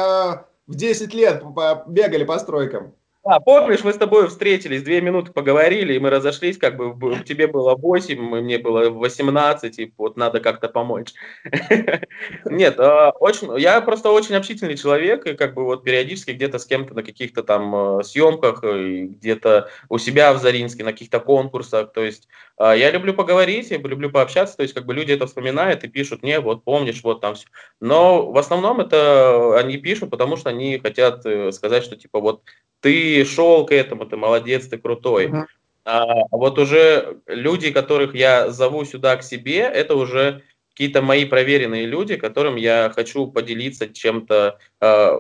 в 0.68 0.76
10 0.76 1.14
лет 1.14 1.44
бегали 1.88 2.24
по 2.24 2.38
стройкам? 2.38 2.94
А, 3.30 3.42
помнишь, 3.42 3.84
мы 3.84 3.92
с 3.92 3.98
тобой 3.98 4.30
встретились, 4.30 4.84
две 4.84 5.02
минуты 5.02 5.34
поговорили, 5.34 5.94
и 5.94 6.00
мы 6.00 6.10
разошлись, 6.10 6.58
как 6.58 6.78
бы 6.78 7.22
тебе 7.26 7.48
было 7.48 7.76
8, 7.76 8.18
мне 8.18 8.58
было 8.58 8.90
18, 8.90 9.80
и 9.80 9.94
вот 9.98 10.16
надо 10.16 10.40
как-то 10.40 10.70
помочь. 10.70 11.14
Нет, 12.46 12.80
а, 12.80 13.12
очень, 13.12 13.60
я 13.60 13.82
просто 13.82 14.12
очень 14.12 14.36
общительный 14.36 14.78
человек, 14.78 15.28
и 15.28 15.34
как 15.34 15.56
бы 15.56 15.66
вот 15.66 15.84
периодически 15.84 16.32
где-то 16.32 16.58
с 16.58 16.66
кем-то 16.66 16.94
на 16.94 17.04
каких-то 17.04 17.44
там 17.44 18.00
э, 18.00 18.04
съемках, 18.04 18.64
где-то 18.64 19.70
у 19.90 19.98
себя 19.98 20.32
в 20.32 20.40
Заринске, 20.40 20.86
на 20.86 20.94
каких-то 20.94 21.20
конкурсах, 21.20 21.92
то 21.92 22.06
есть 22.06 22.30
а, 22.58 22.76
я 22.76 22.92
люблю 22.92 23.14
поговорить, 23.14 23.70
я 23.72 23.78
люблю 23.78 24.10
пообщаться, 24.10 24.56
то 24.56 24.64
есть 24.64 24.74
как 24.74 24.86
бы 24.86 24.94
люди 24.94 25.12
это 25.12 25.28
вспоминают 25.28 25.84
и 25.84 25.90
пишут 25.90 26.24
мне, 26.24 26.40
вот 26.40 26.64
помнишь, 26.64 27.04
вот 27.04 27.20
там 27.20 27.36
все. 27.36 27.48
Но 27.80 28.32
в 28.32 28.38
основном 28.38 28.80
это 28.80 29.60
они 29.60 29.78
пишут, 29.78 30.10
потому 30.10 30.38
что 30.38 30.50
они 30.50 30.80
хотят 30.80 31.26
э, 31.26 31.52
сказать, 31.52 31.84
что 31.84 31.98
типа 31.98 32.20
вот 32.20 32.42
ты 32.82 33.26
шел 33.26 33.66
к 33.66 33.72
этому, 33.72 34.06
ты 34.06 34.18
молодец, 34.18 34.68
ты 34.68 34.78
крутой. 34.78 35.28
Uh-huh. 35.28 35.46
А 35.86 36.06
вот 36.32 36.60
уже 36.60 37.22
люди, 37.28 37.72
которых 37.72 38.14
я 38.14 38.50
зову 38.52 38.84
сюда 38.84 39.16
к 39.16 39.24
себе, 39.24 39.60
это 39.60 39.96
уже 39.96 40.44
какие-то 40.72 41.02
мои 41.02 41.26
проверенные 41.26 41.86
люди, 41.86 42.18
которым 42.18 42.56
я 42.56 42.92
хочу 42.94 43.28
поделиться 43.28 43.88
чем-то, 43.88 44.60
э, 44.82 45.20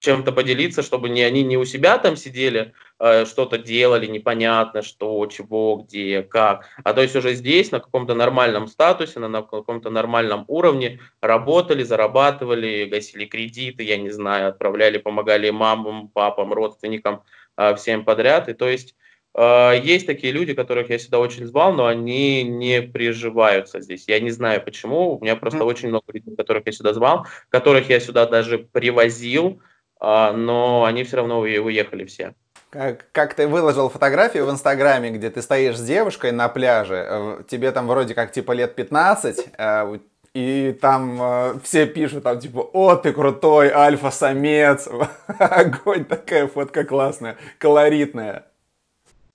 чем-то 0.00 0.32
поделиться, 0.32 0.82
чтобы 0.82 1.08
не 1.08 1.22
они 1.22 1.42
не 1.42 1.56
у 1.56 1.64
себя 1.64 1.98
там 1.98 2.16
сидели, 2.16 2.72
э, 2.98 3.24
что-то 3.26 3.58
делали, 3.58 4.06
непонятно 4.06 4.82
что, 4.82 5.26
чего, 5.26 5.76
где, 5.76 6.22
как, 6.22 6.66
а 6.84 6.94
то 6.94 7.02
есть 7.02 7.16
уже 7.16 7.34
здесь 7.34 7.70
на 7.70 7.80
каком-то 7.80 8.14
нормальном 8.14 8.68
статусе, 8.68 9.18
на, 9.20 9.28
на 9.28 9.42
каком-то 9.42 9.90
нормальном 9.90 10.44
уровне 10.48 11.00
работали, 11.20 11.82
зарабатывали, 11.82 12.84
гасили 12.84 13.26
кредиты, 13.26 13.82
я 13.82 13.96
не 13.96 14.10
знаю, 14.10 14.48
отправляли, 14.48 14.98
помогали 14.98 15.50
мамам, 15.50 16.08
папам, 16.08 16.52
родственникам, 16.52 17.22
э, 17.56 17.74
всем 17.74 18.04
подряд, 18.04 18.48
и 18.48 18.54
то 18.54 18.68
есть 18.68 18.94
э, 19.34 19.80
есть 19.82 20.06
такие 20.06 20.32
люди, 20.32 20.54
которых 20.54 20.90
я 20.90 20.98
сюда 20.98 21.18
очень 21.18 21.46
звал, 21.46 21.72
но 21.72 21.86
они 21.86 22.44
не 22.44 22.82
приживаются 22.82 23.80
здесь. 23.80 24.04
Я 24.06 24.20
не 24.20 24.30
знаю 24.30 24.62
почему. 24.64 25.16
У 25.16 25.20
меня 25.20 25.36
просто 25.36 25.60
mm-hmm. 25.60 25.64
очень 25.64 25.88
много 25.88 26.04
людей, 26.12 26.36
которых 26.36 26.66
я 26.66 26.72
сюда 26.72 26.94
звал, 26.94 27.26
которых 27.48 27.88
я 27.88 28.00
сюда 28.00 28.26
даже 28.26 28.58
привозил, 28.58 29.60
но 30.00 30.84
они 30.84 31.04
все 31.04 31.16
равно 31.16 31.40
уехали 31.40 32.04
все. 32.04 32.34
Как, 32.70 33.06
как 33.12 33.32
ты 33.32 33.48
выложил 33.48 33.88
фотографию 33.88 34.44
в 34.44 34.50
Инстаграме, 34.50 35.10
где 35.10 35.30
ты 35.30 35.40
стоишь 35.40 35.78
с 35.78 35.82
девушкой 35.82 36.32
на 36.32 36.50
пляже, 36.50 37.06
э, 37.08 37.42
тебе 37.48 37.72
там 37.72 37.86
вроде 37.86 38.14
как 38.14 38.30
типа 38.30 38.52
лет 38.52 38.74
15, 38.74 39.46
э, 39.56 39.98
и 40.34 40.78
там 40.78 41.18
э, 41.18 41.54
все 41.64 41.86
пишут 41.86 42.24
там 42.24 42.38
типа, 42.38 42.60
о, 42.60 42.96
ты 42.96 43.14
крутой, 43.14 43.70
альфа-самец, 43.70 44.86
огонь, 45.38 46.04
такая 46.04 46.46
фотка 46.46 46.84
классная, 46.84 47.38
колоритная. 47.56 48.44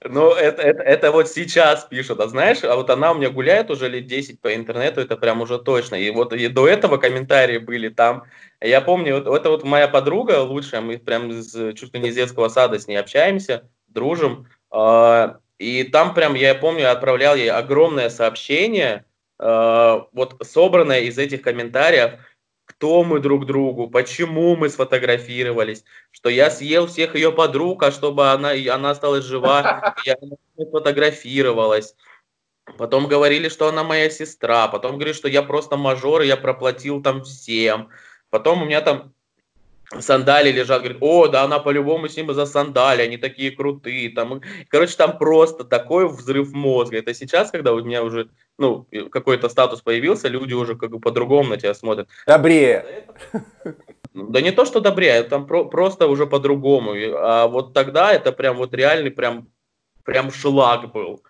Ну, 0.06 0.32
это, 0.32 0.62
это, 0.62 0.84
это 0.84 1.12
вот 1.12 1.30
сейчас 1.30 1.86
пишут, 1.86 2.20
а 2.20 2.28
знаешь, 2.28 2.64
а 2.64 2.76
вот 2.76 2.90
она 2.90 3.12
у 3.12 3.16
меня 3.16 3.30
гуляет 3.30 3.72
уже 3.72 3.88
лет 3.88 4.08
10 4.08 4.42
по 4.42 4.54
интернету, 4.54 5.02
это 5.02 5.16
прям 5.16 5.42
уже 5.42 5.60
точно. 5.60 5.96
И 5.96 6.10
вот 6.10 6.34
и 6.34 6.48
до 6.48 6.68
этого 6.68 6.98
комментарии 6.98 7.58
были 7.58 7.90
там. 7.90 8.24
Я 8.62 8.82
помню, 8.82 9.24
вот 9.24 9.40
это 9.40 9.50
вот 9.50 9.64
моя 9.64 9.88
подруга 9.88 10.42
лучшая, 10.42 10.82
мы 10.82 10.98
прям 10.98 11.32
с, 11.32 11.74
чуть 11.74 11.94
ли 11.94 12.00
не 12.00 12.12
с 12.12 12.16
детского 12.16 12.50
сада 12.50 12.80
с 12.80 12.88
ней 12.88 12.98
общаемся, 12.98 13.70
дружим. 13.88 14.48
Э, 14.74 15.36
и 15.58 15.84
там 15.84 16.14
прям, 16.14 16.34
я 16.34 16.56
помню, 16.56 16.92
отправлял 16.92 17.36
ей 17.36 17.52
огромное 17.52 18.10
сообщение, 18.10 19.06
э, 19.40 20.00
вот 20.12 20.42
собранное 20.42 21.02
из 21.02 21.18
этих 21.18 21.42
комментариев, 21.42 22.20
кто 22.66 23.04
мы 23.04 23.20
друг 23.20 23.46
другу, 23.46 23.90
почему 23.90 24.56
мы 24.56 24.70
сфотографировались, 24.70 25.84
что 26.12 26.30
я 26.30 26.50
съел 26.50 26.88
всех 26.88 27.16
ее 27.16 27.32
подруг, 27.32 27.84
а 27.84 27.92
чтобы 27.92 28.32
она, 28.32 28.52
она 28.52 28.92
осталась 28.92 29.26
жива, 29.26 29.96
я 30.06 30.16
фотографировалась. 30.72 31.96
Потом 32.78 33.08
говорили, 33.08 33.50
что 33.50 33.68
она 33.68 33.84
моя 33.84 34.10
сестра, 34.10 34.68
потом 34.70 34.94
говорили, 34.94 35.14
что 35.14 35.28
я 35.28 35.44
просто 35.44 35.76
мажор, 35.76 36.22
и 36.22 36.28
я 36.28 36.38
проплатил 36.38 37.02
там 37.02 37.24
всем. 37.24 37.90
Потом 38.30 38.64
у 38.64 38.66
меня 38.66 38.82
там 38.82 39.13
сандали 40.02 40.52
лежат, 40.52 40.82
говорит, 40.82 40.98
о, 41.02 41.28
да 41.28 41.44
она 41.44 41.60
по-любому 41.60 42.08
с 42.08 42.18
ним 42.18 42.34
за 42.34 42.46
сандали, 42.46 43.02
они 43.02 43.18
такие 43.18 43.52
крутые, 43.52 44.10
там, 44.10 44.42
короче, 44.70 44.96
там 44.96 45.18
просто 45.18 45.64
такой 45.64 46.08
взрыв 46.08 46.52
мозга. 46.54 46.98
Это 46.98 47.14
сейчас, 47.14 47.52
когда 47.52 47.74
у 47.74 47.84
меня 47.84 48.04
уже, 48.04 48.30
ну, 48.58 48.88
какой-то 49.12 49.50
статус 49.50 49.82
появился, 49.82 50.28
люди 50.28 50.54
уже 50.54 50.76
как 50.76 50.90
бы 50.90 51.00
по-другому 51.00 51.50
на 51.50 51.58
тебя 51.58 51.74
смотрят. 51.74 52.08
Добрее. 52.28 53.06
Да 54.14 54.42
не 54.42 54.52
то, 54.52 54.66
что 54.66 54.80
добрее, 54.80 55.24
там 55.24 55.48
про- 55.48 55.66
просто 55.66 56.08
уже 56.08 56.28
по-другому. 56.28 56.94
А 57.16 57.48
вот 57.48 57.74
тогда 57.74 58.14
это 58.14 58.32
прям 58.32 58.58
вот 58.58 58.74
реальный 58.74 59.12
прям, 59.12 59.48
прям 60.04 60.32
шлак 60.32 60.92
был 60.92 61.24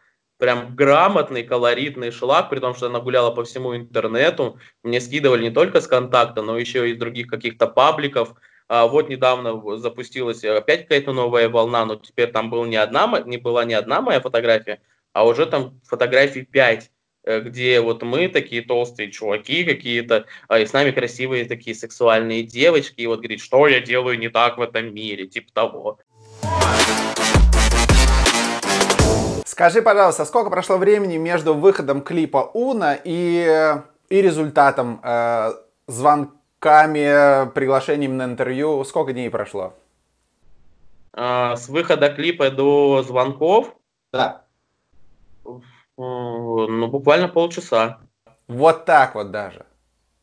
прям 0.43 0.75
грамотный, 0.75 1.43
колоритный 1.43 2.11
шлак, 2.11 2.49
при 2.49 2.59
том, 2.59 2.75
что 2.75 2.87
она 2.87 2.99
гуляла 2.99 3.31
по 3.31 3.45
всему 3.45 3.77
интернету. 3.77 4.59
Мне 4.83 4.99
скидывали 4.99 5.43
не 5.43 5.51
только 5.51 5.79
с 5.79 5.87
контакта, 5.87 6.41
но 6.41 6.57
еще 6.57 6.89
и 6.89 6.91
из 6.91 6.97
других 6.97 7.27
каких-то 7.27 7.65
пабликов. 7.65 8.33
А 8.67 8.87
вот 8.87 9.09
недавно 9.09 9.77
запустилась 9.77 10.43
опять 10.43 10.83
какая-то 10.83 11.13
новая 11.13 11.49
волна, 11.49 11.85
но 11.85 11.95
теперь 11.95 12.31
там 12.31 12.49
был 12.49 12.65
не 12.65 12.77
одна, 12.77 13.21
не 13.25 13.37
была 13.37 13.65
не 13.65 13.73
одна 13.73 14.01
моя 14.01 14.21
фотография, 14.21 14.81
а 15.11 15.25
уже 15.25 15.45
там 15.45 15.79
фотографий 15.83 16.43
5 16.43 16.91
э, 17.25 17.39
где 17.41 17.81
вот 17.81 18.01
мы 18.03 18.29
такие 18.29 18.61
толстые 18.61 19.11
чуваки 19.11 19.63
какие-то, 19.63 20.25
а 20.47 20.59
и 20.59 20.65
с 20.65 20.73
нами 20.73 20.91
красивые 20.91 21.45
такие 21.45 21.75
сексуальные 21.75 22.43
девочки, 22.43 23.01
и 23.01 23.07
вот 23.07 23.19
говорит, 23.19 23.41
что 23.41 23.67
я 23.67 23.79
делаю 23.79 24.17
не 24.17 24.29
так 24.29 24.57
в 24.57 24.61
этом 24.61 24.93
мире, 24.93 25.27
типа 25.27 25.51
того. 25.53 25.99
Скажи, 29.45 29.83
пожалуйста, 29.83 30.25
сколько 30.25 30.49
прошло 30.49 30.77
времени 30.77 31.17
между 31.17 31.53
выходом 31.53 32.01
клипа 32.01 32.49
Уна 32.55 32.97
и, 33.03 33.75
и 34.09 34.21
результатом 34.21 34.99
э, 35.03 35.51
звонками, 36.63 37.51
приглашением 37.51 38.17
на 38.17 38.23
интервью? 38.23 38.83
Сколько 38.85 39.13
дней 39.13 39.29
прошло? 39.29 39.73
А, 41.11 41.55
с 41.55 41.67
выхода 41.69 42.09
клипа 42.09 42.49
до 42.49 43.03
звонков? 43.03 43.75
Да. 44.11 44.45
Ну, 45.97 46.87
буквально 46.87 47.27
полчаса. 47.27 47.99
Вот 48.47 48.85
так 48.85 49.15
вот 49.15 49.31
даже. 49.31 49.65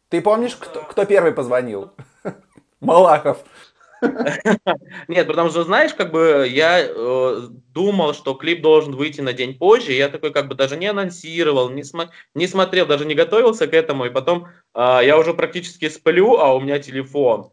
Ты 0.08 0.20
помнишь, 0.20 0.56
кто, 0.56 0.82
кто 0.82 1.04
первый 1.04 1.32
позвонил? 1.32 1.92
Малахов. 2.80 3.38
Нет, 5.08 5.26
потому 5.26 5.50
что, 5.50 5.64
знаешь, 5.64 5.94
как 5.94 6.12
бы 6.12 6.46
я 6.48 6.80
э, 6.80 7.48
думал, 7.74 8.14
что 8.14 8.34
клип 8.34 8.62
должен 8.62 8.94
выйти 8.94 9.20
на 9.20 9.32
день 9.32 9.56
позже, 9.56 9.92
я 9.92 10.08
такой 10.08 10.32
как 10.32 10.48
бы 10.48 10.54
даже 10.54 10.76
не 10.76 10.86
анонсировал, 10.86 11.70
не, 11.70 11.82
смо- 11.82 12.08
не 12.34 12.46
смотрел, 12.46 12.86
даже 12.86 13.04
не 13.04 13.14
готовился 13.14 13.66
к 13.66 13.74
этому, 13.74 14.06
и 14.06 14.10
потом 14.10 14.48
э, 14.74 15.00
я 15.04 15.18
уже 15.18 15.34
практически 15.34 15.88
сплю, 15.88 16.36
а 16.36 16.54
у 16.54 16.60
меня 16.60 16.78
телефон. 16.78 17.50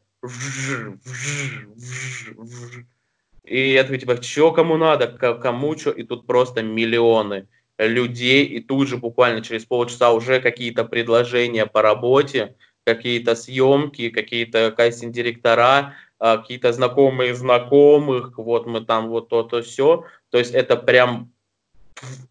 И 3.43 3.71
я 3.71 3.83
такой, 3.83 3.99
типа, 3.99 4.21
что 4.21 4.51
кому 4.51 4.77
надо, 4.77 5.07
кому 5.07 5.77
что, 5.77 5.91
и 5.91 6.03
тут 6.03 6.27
просто 6.27 6.63
миллионы 6.63 7.47
людей, 7.77 8.45
и 8.45 8.59
тут 8.59 8.87
же 8.87 8.97
буквально 8.97 9.41
через 9.41 9.65
полчаса 9.65 10.11
уже 10.11 10.41
какие-то 10.41 10.83
предложения 10.83 11.65
по 11.65 11.81
работе, 11.81 12.55
какие-то 12.83 13.35
съемки, 13.35 14.09
какие-то 14.09 14.71
кастинг-директора, 14.71 15.95
какие-то 16.19 16.73
знакомые 16.73 17.35
знакомых, 17.35 18.37
вот 18.37 18.65
мы 18.65 18.81
там 18.81 19.09
вот 19.09 19.29
то-то 19.29 19.61
все. 19.61 20.05
То 20.29 20.37
есть 20.37 20.53
это 20.53 20.75
прям 20.75 21.31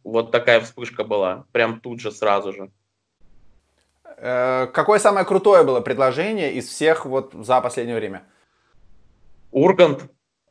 вот 0.05 0.31
такая 0.31 0.61
вспышка 0.61 1.05
была, 1.05 1.45
прям 1.53 1.81
тут 1.81 2.01
же 2.01 2.11
сразу 2.11 2.53
же. 2.53 2.71
Э, 4.19 4.67
какое 4.73 4.99
самое 4.99 5.27
крутое 5.27 5.65
было 5.65 5.81
предложение 5.81 6.53
из 6.53 6.69
всех 6.69 7.07
вот 7.07 7.33
за 7.35 7.61
последнее 7.61 7.97
время? 7.97 8.25
Ургант. 9.53 10.05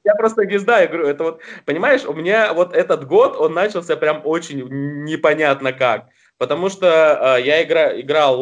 Я 0.04 0.14
просто 0.16 0.46
не 0.46 0.60
знаю, 0.60 0.88
говорю, 0.88 1.08
это 1.08 1.24
вот, 1.24 1.42
понимаешь, 1.66 2.06
у 2.06 2.14
меня 2.14 2.54
вот 2.54 2.76
этот 2.76 3.08
год, 3.08 3.36
он 3.36 3.54
начался 3.54 3.96
прям 3.98 4.22
очень 4.24 4.68
непонятно 5.04 5.74
как. 5.74 6.10
Потому 6.38 6.70
что 6.70 7.38
э, 7.38 7.42
я 7.44 7.64
игра, 7.64 8.00
играл 8.00 8.40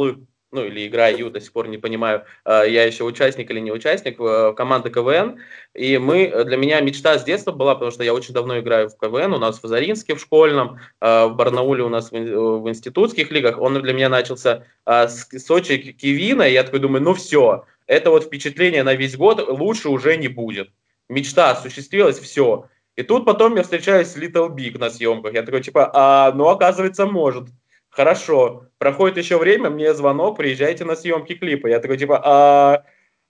ну 0.54 0.64
или 0.64 0.88
играю, 0.88 1.30
до 1.30 1.42
сих 1.42 1.52
пор 1.52 1.68
не 1.68 1.78
понимаю, 1.78 2.24
э, 2.46 2.64
я 2.70 2.86
еще 2.86 3.04
участник 3.04 3.50
или 3.52 3.60
не 3.60 3.72
участник 3.72 4.20
э, 4.20 4.54
команды 4.56 4.90
КВН. 4.90 5.40
И 5.74 5.98
мы, 5.98 6.26
э, 6.26 6.44
для 6.46 6.58
меня 6.58 6.80
мечта 6.82 7.18
с 7.18 7.24
детства 7.24 7.52
была, 7.52 7.74
потому 7.74 7.92
что 7.92 8.04
я 8.04 8.14
очень 8.14 8.34
давно 8.34 8.60
играю 8.60 8.90
в 8.90 8.98
КВН, 8.98 9.34
у 9.34 9.40
нас 9.40 9.62
в 9.62 9.68
Заринске 9.68 10.16
в 10.16 10.20
школьном, 10.20 10.80
в 11.02 11.30
Барнауле 11.30 11.84
у 11.84 11.90
нас 11.90 12.12
в 12.12 12.16
институтских 12.16 13.32
лигах. 13.32 13.60
Он 13.60 13.82
для 13.82 13.94
меня 13.94 14.10
начался 14.10 14.66
с 14.86 15.28
Сочи 15.40 15.78
Кивина, 15.78 16.44
и 16.44 16.54
я 16.54 16.64
такой 16.64 16.80
думаю, 16.80 17.04
ну 17.04 17.14
все, 17.14 17.66
это 17.88 18.12
вот 18.12 18.26
впечатление 18.26 18.84
на 18.84 18.94
весь 18.94 19.18
год 19.18 19.46
лучше 19.48 19.90
уже 19.90 20.18
не 20.18 20.28
будет. 20.28 20.70
Мечта 21.10 21.52
осуществилась, 21.52 22.20
все. 22.20 22.70
И 22.96 23.04
тут 23.04 23.26
потом 23.26 23.56
я 23.56 23.64
встречаюсь 23.64 24.10
с 24.10 24.18
Little 24.18 24.50
Big 24.50 24.78
на 24.78 24.90
съемках. 24.90 25.34
Я 25.34 25.44
такой, 25.44 25.62
типа, 25.62 25.90
а, 25.94 26.32
ну, 26.34 26.48
оказывается, 26.48 27.06
может. 27.06 27.50
Хорошо, 27.94 28.66
проходит 28.80 29.18
еще 29.18 29.38
время, 29.38 29.70
мне 29.70 29.94
звонок, 29.94 30.38
приезжайте 30.38 30.84
на 30.84 30.96
съемки 30.96 31.36
клипа. 31.36 31.68
Я 31.68 31.80
такой, 31.80 31.98
типа, 31.98 32.22
а, 32.26 32.84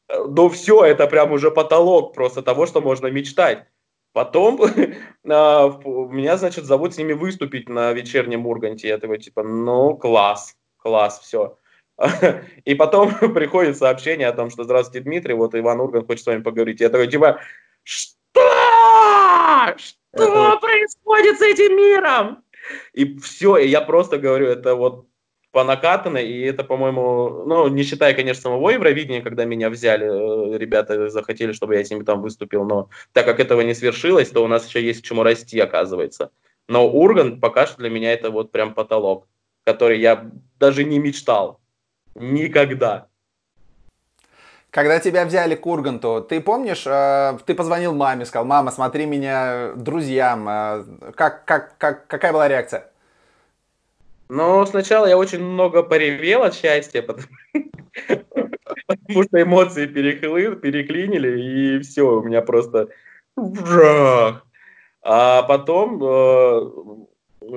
ну 0.07 0.47
все, 0.47 0.85
это 0.85 1.05
прям 1.07 1.33
уже 1.33 1.51
потолок 1.51 2.13
просто 2.13 2.41
того, 2.41 2.65
что 2.65 2.79
можно 2.79 3.07
мечтать. 3.07 3.65
Потом 4.13 4.61
а, 5.29 5.67
меня, 5.85 6.37
значит, 6.37 6.63
зовут 6.63 6.93
с 6.93 6.97
ними 6.97 7.11
выступить 7.11 7.67
на 7.67 7.91
вечернем 7.91 8.47
Урганте. 8.47 8.87
Я 8.87 8.99
такой, 8.99 9.17
типа, 9.17 9.43
ну, 9.43 9.97
класс, 9.97 10.55
класс, 10.77 11.19
все. 11.19 11.57
И 12.63 12.73
потом 12.73 13.13
приходит 13.33 13.77
сообщение 13.77 14.29
о 14.29 14.33
том, 14.33 14.49
что 14.49 14.63
здравствуйте, 14.63 15.03
Дмитрий, 15.03 15.33
вот 15.33 15.55
Иван 15.55 15.81
Ургант 15.81 16.07
хочет 16.07 16.23
с 16.23 16.27
вами 16.27 16.41
поговорить. 16.41 16.79
Я 16.79 16.87
такой, 16.87 17.09
типа, 17.09 17.41
что? 17.83 18.39
Что 19.75 20.57
происходит 20.57 21.37
с 21.37 21.41
этим 21.41 21.75
миром? 21.75 22.43
И 22.93 23.17
все, 23.17 23.57
и 23.57 23.67
я 23.67 23.81
просто 23.81 24.17
говорю, 24.17 24.47
это 24.47 24.75
вот 24.75 25.07
по 25.51 25.63
накатанной, 25.63 26.27
и 26.27 26.41
это, 26.41 26.63
по-моему, 26.63 27.43
ну, 27.45 27.67
не 27.67 27.83
считая, 27.83 28.15
конечно, 28.15 28.41
самого 28.41 28.71
Евровидения, 28.71 29.21
когда 29.21 29.45
меня 29.45 29.69
взяли, 29.69 30.55
э, 30.55 30.57
ребята 30.57 31.09
захотели, 31.09 31.51
чтобы 31.51 31.75
я 31.75 31.83
с 31.83 31.91
ними 31.91 32.03
там 32.03 32.23
выступил, 32.23 32.65
но 32.65 32.89
так 33.11 33.25
как 33.27 33.39
этого 33.39 33.61
не 33.61 33.75
свершилось, 33.75 34.29
то 34.29 34.43
у 34.43 34.47
нас 34.47 34.67
еще 34.67 34.83
есть 34.83 35.05
чему 35.05 35.21
расти, 35.21 35.59
оказывается. 35.59 36.31
Но 36.67 36.89
Урган 36.89 37.39
пока 37.39 37.67
что 37.67 37.77
для 37.77 37.91
меня 37.91 38.13
это 38.13 38.31
вот 38.31 38.51
прям 38.51 38.73
потолок, 38.73 39.27
который 39.63 39.99
я 39.99 40.31
даже 40.59 40.83
не 40.83 40.97
мечтал. 40.97 41.61
Никогда. 42.15 43.09
Когда 44.73 44.99
тебя 44.99 45.23
взяли 45.25 45.53
к 45.53 45.67
Урганту, 45.67 46.25
ты 46.27 46.41
помнишь, 46.41 46.87
э, 46.87 47.37
ты 47.45 47.53
позвонил 47.53 47.93
маме, 47.93 48.25
сказал, 48.25 48.43
мама, 48.43 48.71
смотри 48.71 49.05
меня 49.05 49.73
друзьям. 49.75 50.49
Э, 50.49 50.83
как, 51.13 51.45
как, 51.45 51.77
как, 51.77 52.07
какая 52.07 52.33
была 52.33 52.47
реакция? 52.47 52.89
Ну, 54.29 54.65
сначала 54.65 55.05
я 55.05 55.15
очень 55.15 55.43
много 55.43 55.83
поревел 55.83 56.41
от 56.41 56.55
счастья, 56.55 57.03
потому, 57.07 57.27
что 57.93 59.39
эмоции 59.39 59.85
переклинили, 59.85 61.39
и 61.39 61.79
все, 61.83 62.01
у 62.01 62.23
меня 62.23 62.41
просто. 62.41 62.87
А 65.03 65.43
потом 65.43 66.01
э, 66.03 66.61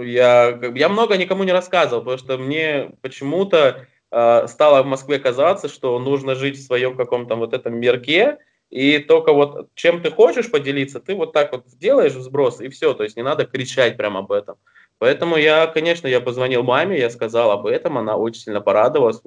я, 0.05 0.61
я 0.75 0.89
много 0.91 1.17
никому 1.17 1.45
не 1.45 1.53
рассказывал, 1.53 2.03
потому 2.03 2.19
что 2.19 2.37
мне 2.37 2.91
почему-то 3.01 3.87
стало 4.11 4.83
в 4.83 4.87
Москве 4.87 5.19
казаться, 5.19 5.69
что 5.69 5.99
нужно 5.99 6.35
жить 6.35 6.59
в 6.59 6.65
своем 6.65 6.97
каком-то 6.97 7.35
вот 7.35 7.53
этом 7.53 7.75
мирке, 7.79 8.39
и 8.71 8.99
только 8.99 9.33
вот 9.33 9.69
чем 9.75 10.03
ты 10.03 10.11
хочешь 10.11 10.51
поделиться, 10.51 11.01
ты 11.01 11.15
вот 11.15 11.33
так 11.33 11.53
вот 11.53 11.67
делаешь 11.79 12.15
взброс, 12.15 12.61
и 12.61 12.69
все, 12.69 12.95
то 12.95 13.05
есть 13.05 13.17
не 13.17 13.23
надо 13.23 13.47
кричать 13.47 13.97
прямо 13.97 14.21
об 14.21 14.33
этом. 14.33 14.57
Поэтому 14.99 15.37
я, 15.37 15.67
конечно, 15.67 16.09
я 16.09 16.21
позвонил 16.21 16.63
маме, 16.63 16.99
я 16.99 17.11
сказал 17.11 17.51
об 17.51 17.67
этом, 17.67 17.99
она 17.99 18.17
очень 18.17 18.43
сильно 18.43 18.61
порадовалась. 18.61 19.21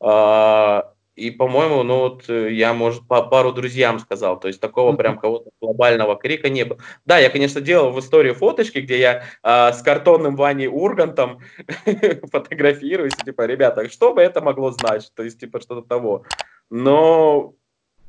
А, 0.00 0.93
и, 1.16 1.30
по-моему, 1.30 1.82
ну 1.84 1.98
вот 2.00 2.28
э, 2.28 2.52
я, 2.52 2.74
может, 2.74 3.06
по 3.06 3.22
пару 3.22 3.52
друзьям 3.52 4.00
сказал, 4.00 4.38
то 4.38 4.48
есть 4.48 4.60
такого 4.60 4.96
прям 4.96 5.18
кого-то 5.18 5.50
глобального 5.60 6.16
крика 6.16 6.48
не 6.48 6.64
было. 6.64 6.78
Да, 7.04 7.18
я, 7.18 7.30
конечно, 7.30 7.60
делал 7.60 7.92
в 7.92 8.00
истории 8.00 8.32
фоточки, 8.32 8.78
где 8.78 8.98
я 8.98 9.22
а, 9.42 9.72
с 9.72 9.82
картонным 9.82 10.34
Ваней 10.34 10.66
Ургантом 10.66 11.40
фотографируюсь, 12.32 13.14
типа, 13.14 13.46
ребята, 13.46 13.88
что 13.88 14.12
бы 14.12 14.22
это 14.22 14.40
могло 14.40 14.72
значить, 14.72 15.12
то 15.14 15.22
есть, 15.22 15.38
типа, 15.38 15.60
что-то 15.60 15.86
того. 15.86 16.24
Но 16.68 17.54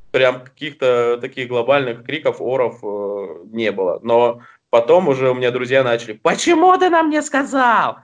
прям 0.10 0.44
каких-то 0.44 1.18
таких 1.22 1.48
глобальных 1.48 2.04
криков, 2.04 2.42
оров 2.42 2.80
э, 2.84 3.46
не 3.52 3.72
было. 3.72 4.00
Но 4.02 4.42
потом 4.72 5.10
уже 5.10 5.30
у 5.30 5.36
меня 5.36 5.52
друзья 5.52 5.84
начали, 5.84 6.14
почему 6.14 6.76
ты 6.78 6.90
нам 6.90 7.10
не 7.12 7.22
сказал? 7.22 7.98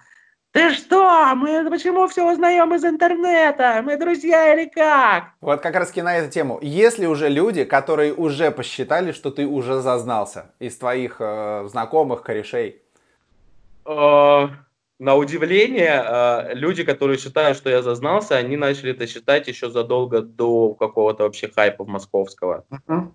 Ты 0.51 0.73
что? 0.73 1.33
Мы 1.35 1.69
почему 1.69 2.07
все 2.07 2.29
узнаем 2.29 2.73
из 2.73 2.83
интернета? 2.83 3.81
Мы 3.83 3.97
друзья 3.97 4.53
или 4.53 4.67
как? 4.67 5.31
Вот 5.39 5.61
как 5.61 5.75
раз 5.75 5.95
на 5.95 6.17
эту 6.17 6.29
тему. 6.29 6.59
Есть 6.61 6.99
ли 6.99 7.07
уже 7.07 7.29
люди, 7.29 7.63
которые 7.63 8.13
уже 8.13 8.51
посчитали, 8.51 9.13
что 9.13 9.31
ты 9.31 9.47
уже 9.47 9.79
зазнался 9.79 10.51
из 10.59 10.77
твоих 10.77 11.17
э, 11.19 11.67
знакомых, 11.69 12.21
корешей? 12.21 12.81
Э, 13.85 14.49
на 14.99 15.15
удивление, 15.15 16.03
э, 16.05 16.53
люди, 16.53 16.83
которые 16.83 17.17
считают, 17.17 17.57
что 17.57 17.69
я 17.69 17.81
зазнался, 17.81 18.35
они 18.35 18.57
начали 18.57 18.91
это 18.91 19.07
считать 19.07 19.47
еще 19.47 19.69
задолго 19.69 20.21
до 20.21 20.73
какого-то 20.73 21.23
вообще 21.23 21.49
хайпа 21.49 21.85
московского. 21.85 22.65
Uh-huh. 22.69 23.07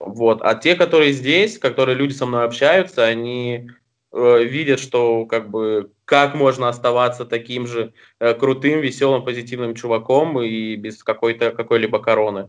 Вот. 0.00 0.42
А 0.42 0.54
те, 0.54 0.74
которые 0.74 1.12
здесь, 1.12 1.58
которые 1.58 1.96
люди 1.96 2.12
со 2.12 2.26
мной 2.26 2.44
общаются, 2.44 3.04
они 3.04 3.70
Э, 4.10 4.42
видят, 4.42 4.80
что 4.80 5.26
как 5.26 5.50
бы 5.50 5.92
как 6.04 6.34
можно 6.34 6.68
оставаться 6.68 7.26
таким 7.26 7.66
же 7.66 7.92
э, 8.20 8.32
крутым, 8.34 8.80
веселым, 8.80 9.24
позитивным 9.24 9.74
чуваком 9.74 10.40
и 10.40 10.76
без 10.76 11.02
какой-то 11.02 11.50
какой-либо 11.50 11.98
короны. 11.98 12.48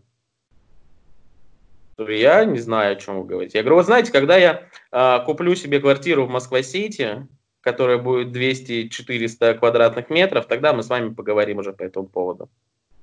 Я 1.98 2.46
не 2.46 2.60
знаю, 2.60 2.94
о 2.94 2.96
чем 2.96 3.20
вы 3.20 3.26
говорите. 3.26 3.58
Я 3.58 3.64
говорю, 3.64 3.76
вот 3.76 3.86
знаете, 3.86 4.12
когда 4.14 4.38
я 4.38 4.70
э, 4.92 5.20
куплю 5.26 5.54
себе 5.56 5.82
квартиру 5.82 6.26
в 6.26 6.30
Москва-Сити, 6.30 7.28
которая 7.60 7.98
будет 7.98 8.30
200-400 8.30 9.56
квадратных 9.56 10.10
метров, 10.10 10.46
тогда 10.46 10.72
мы 10.72 10.82
с 10.82 10.88
вами 10.88 11.14
поговорим 11.14 11.58
уже 11.58 11.74
по 11.74 11.84
этому 11.84 12.08
поводу. 12.08 12.50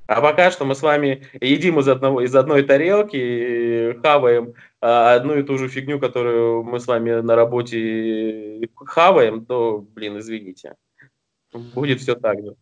А 0.07 0.23
пока 0.23 0.51
что 0.51 0.65
мы 0.65 0.75
с 0.75 0.83
вами 0.83 1.27
едим 1.41 1.79
из, 1.81 1.89
одного, 1.89 2.23
из 2.23 2.35
одной 2.35 2.63
тарелки, 2.63 3.99
хаваем 4.01 4.55
одну 4.81 5.35
и 5.35 5.43
ту 5.43 5.59
же 5.59 5.69
фигню, 5.69 5.99
которую 5.99 6.63
мы 6.63 6.81
с 6.81 6.87
вами 6.87 7.21
на 7.21 7.35
работе 7.37 8.69
хаваем, 8.77 9.45
то, 9.45 9.79
блин, 9.79 10.19
извините. 10.19 10.75
Будет 11.53 12.01
все 12.01 12.15
так 12.15 12.37
же. 12.41 12.57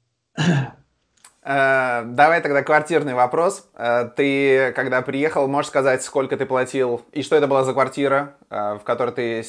Э, 1.46 2.04
давай 2.06 2.40
тогда 2.40 2.62
квартирный 2.62 3.12
вопрос. 3.12 3.68
Э, 3.74 4.08
ты, 4.16 4.72
когда 4.72 5.02
приехал, 5.02 5.46
можешь 5.46 5.68
сказать, 5.68 6.02
сколько 6.02 6.38
ты 6.38 6.46
платил 6.46 7.02
и 7.12 7.22
что 7.22 7.36
это 7.36 7.46
была 7.46 7.64
за 7.64 7.74
квартира, 7.74 8.36
э, 8.48 8.78
в 8.80 8.84
которой 8.84 9.12
ты 9.12 9.44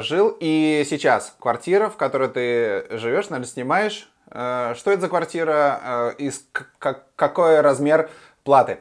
жил, 0.00 0.36
и 0.40 0.84
сейчас 0.88 1.36
квартира, 1.38 1.88
в 1.88 1.96
которой 1.96 2.28
ты 2.28 2.86
живешь, 2.98 3.28
наверное, 3.28 3.48
снимаешь, 3.48 4.10
что 4.28 4.90
это 4.90 5.00
за 5.00 5.08
квартира 5.08 6.14
и 6.18 6.32
какой 7.14 7.60
размер 7.60 8.10
платы? 8.42 8.80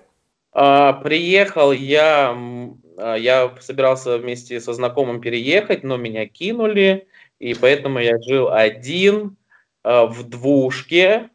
А, 0.58 0.94
приехал 0.94 1.74
я, 1.74 2.32
а, 2.32 2.76
я 2.98 3.56
собирался 3.60 4.18
вместе 4.18 4.60
со 4.60 4.74
знакомым 4.74 5.22
переехать, 5.22 5.84
но 5.84 5.98
меня 5.98 6.28
кинули, 6.28 7.08
и 7.40 7.54
поэтому 7.54 8.00
я 8.00 8.22
жил 8.22 8.50
один 8.52 9.38
э, 9.84 10.06
в 10.06 10.24
двушке. 10.28 11.30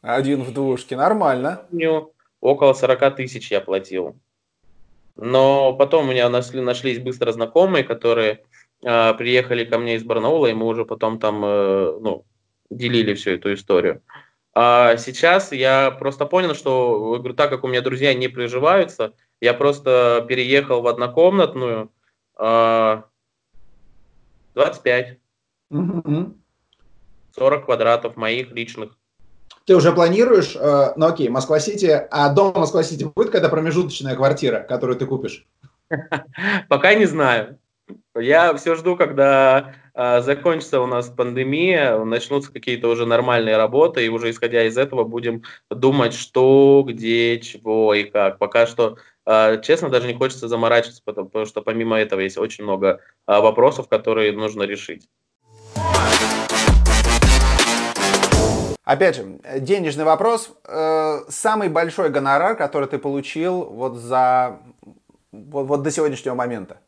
Один 0.00 0.42
в 0.42 0.52
двушке, 0.52 0.96
нормально. 0.96 1.66
Около 2.40 2.72
40 2.72 3.16
тысяч 3.16 3.50
я 3.50 3.60
платил. 3.60 4.16
Но 5.16 5.74
потом 5.74 6.06
у 6.08 6.10
меня 6.10 6.28
нашли, 6.28 6.60
нашлись 6.60 6.98
быстро 6.98 7.32
знакомые, 7.32 7.84
которые 7.84 8.44
э, 8.82 9.14
приехали 9.14 9.64
ко 9.64 9.78
мне 9.78 9.96
из 9.96 10.04
Барнаула, 10.04 10.46
и 10.46 10.54
мы 10.54 10.66
уже 10.66 10.84
потом 10.84 11.18
там, 11.18 11.44
э, 11.44 11.98
ну, 12.00 12.24
делили 12.70 13.14
всю 13.14 13.32
эту 13.32 13.52
историю. 13.52 14.02
А 14.54 14.98
сейчас 14.98 15.52
я 15.52 15.90
просто 15.90 16.26
понял, 16.26 16.54
что, 16.54 17.16
говорю, 17.18 17.34
так 17.34 17.50
как 17.50 17.64
у 17.64 17.68
меня 17.68 17.80
друзья 17.80 18.12
не 18.12 18.28
приживаются, 18.28 19.14
я 19.40 19.54
просто 19.54 20.26
переехал 20.28 20.82
в 20.82 20.86
однокомнатную, 20.86 21.90
25. 22.36 25.18
Угу. 25.70 26.34
40 27.36 27.64
квадратов 27.64 28.16
моих 28.16 28.52
личных. 28.52 28.96
Ты 29.64 29.76
уже 29.76 29.92
планируешь, 29.92 30.56
э, 30.56 30.92
ну 30.96 31.06
окей, 31.06 31.28
Москва-Сити, 31.28 32.06
а 32.10 32.28
дом 32.30 32.52
Москва-Сити 32.54 33.04
будет 33.04 33.30
когда 33.30 33.48
промежуточная 33.48 34.16
квартира, 34.16 34.60
которую 34.60 34.98
ты 34.98 35.06
купишь? 35.06 35.46
Пока 36.68 36.94
не 36.94 37.06
знаю. 37.06 37.58
Я 38.14 38.54
все 38.54 38.74
жду, 38.74 38.96
когда 38.96 39.60
э, 39.60 39.72
закончится 39.94 40.80
у 40.80 40.86
нас 40.86 41.08
пандемия, 41.08 41.98
начнутся 42.04 42.52
какие-то 42.52 42.88
уже 42.88 43.06
нормальные 43.06 43.56
работы, 43.56 44.04
и 44.04 44.08
уже 44.08 44.30
исходя 44.30 44.64
из 44.64 44.78
этого 44.78 45.04
будем 45.04 45.42
думать, 45.70 46.14
что, 46.14 46.84
где, 46.86 47.38
чего 47.40 47.92
и 47.94 48.04
как. 48.04 48.38
Пока 48.38 48.66
что, 48.66 48.96
э, 49.26 49.60
честно, 49.62 49.90
даже 49.90 50.06
не 50.06 50.14
хочется 50.14 50.48
заморачиваться, 50.48 51.02
потому, 51.04 51.44
что 51.44 51.60
помимо 51.60 51.98
этого 51.98 52.20
есть 52.20 52.38
очень 52.38 52.64
много 52.64 53.00
э, 53.26 53.40
вопросов, 53.40 53.88
которые 53.88 54.32
нужно 54.32 54.62
решить. 54.62 55.08
Опять 58.84 59.16
же, 59.16 59.38
денежный 59.60 60.04
вопрос. 60.04 60.50
Э, 60.66 61.20
самый 61.28 61.68
большой 61.68 62.10
гонорар, 62.10 62.56
который 62.56 62.88
ты 62.88 62.98
получил 62.98 63.64
вот 63.64 63.96
за 63.96 64.58
вот, 65.30 65.66
вот 65.66 65.82
до 65.82 65.90
сегодняшнего 65.90 66.34
момента? 66.34 66.80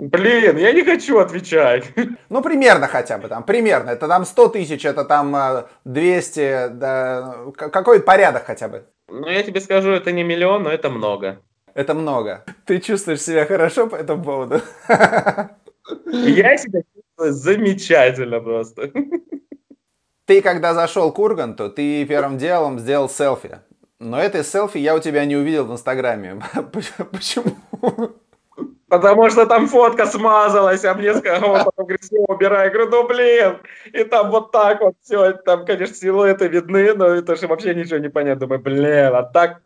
Блин, 0.00 0.56
я 0.56 0.72
не 0.72 0.82
хочу 0.82 1.18
отвечать. 1.18 1.84
Ну, 2.30 2.42
примерно 2.42 2.86
хотя 2.86 3.18
бы 3.18 3.28
там, 3.28 3.42
примерно. 3.42 3.90
Это 3.90 4.08
там 4.08 4.24
100 4.24 4.48
тысяч, 4.48 4.84
это 4.84 5.04
там 5.04 5.66
200, 5.84 6.40
э, 6.40 6.68
да, 6.70 7.36
какой 7.54 8.00
порядок 8.00 8.46
хотя 8.46 8.68
бы. 8.68 8.84
Ну, 9.08 9.28
я 9.28 9.42
тебе 9.42 9.60
скажу, 9.60 9.90
это 9.90 10.12
не 10.12 10.22
миллион, 10.22 10.62
но 10.62 10.70
это 10.70 10.88
много. 10.88 11.40
Это 11.74 11.94
много. 11.94 12.44
Ты 12.64 12.80
чувствуешь 12.80 13.20
себя 13.20 13.44
хорошо 13.44 13.86
по 13.88 13.96
этому 13.96 14.24
поводу? 14.24 14.60
Я 16.06 16.56
себя 16.56 16.80
чувствую 16.94 17.32
замечательно 17.32 18.40
просто. 18.40 18.90
Ты, 20.24 20.40
когда 20.40 20.74
зашел 20.74 21.12
к 21.12 21.18
Урганту, 21.18 21.70
ты 21.70 22.04
первым 22.06 22.38
делом 22.38 22.78
сделал 22.78 23.08
селфи. 23.08 23.58
Но 23.98 24.18
этой 24.18 24.44
селфи 24.44 24.78
я 24.78 24.94
у 24.94 25.00
тебя 25.00 25.24
не 25.24 25.36
увидел 25.36 25.66
в 25.66 25.72
Инстаграме. 25.72 26.40
Почему? 27.12 27.56
Потому 28.90 29.30
что 29.30 29.46
там 29.46 29.68
фотка 29.68 30.04
смазалась, 30.04 30.84
а 30.84 30.94
мне 30.94 31.14
сказал, 31.14 31.52
потом 31.64 31.86
говорит, 31.86 32.02
все, 32.02 32.18
убирай. 32.26 32.66
Я 32.66 32.70
говорю, 32.72 32.90
ну 32.90 33.06
блин. 33.06 33.58
И 33.92 34.02
там 34.02 34.30
вот 34.30 34.50
так 34.50 34.80
вот 34.80 34.94
все, 35.00 35.32
там, 35.32 35.64
конечно, 35.64 35.94
силуэты 35.94 36.48
видны, 36.48 36.92
но 36.94 37.06
это 37.06 37.36
же 37.36 37.46
вообще 37.46 37.72
ничего 37.72 37.98
не 37.98 38.08
понятно. 38.08 38.40
Думаю, 38.40 38.60
блин, 38.60 39.14
а 39.14 39.22
так 39.22 39.62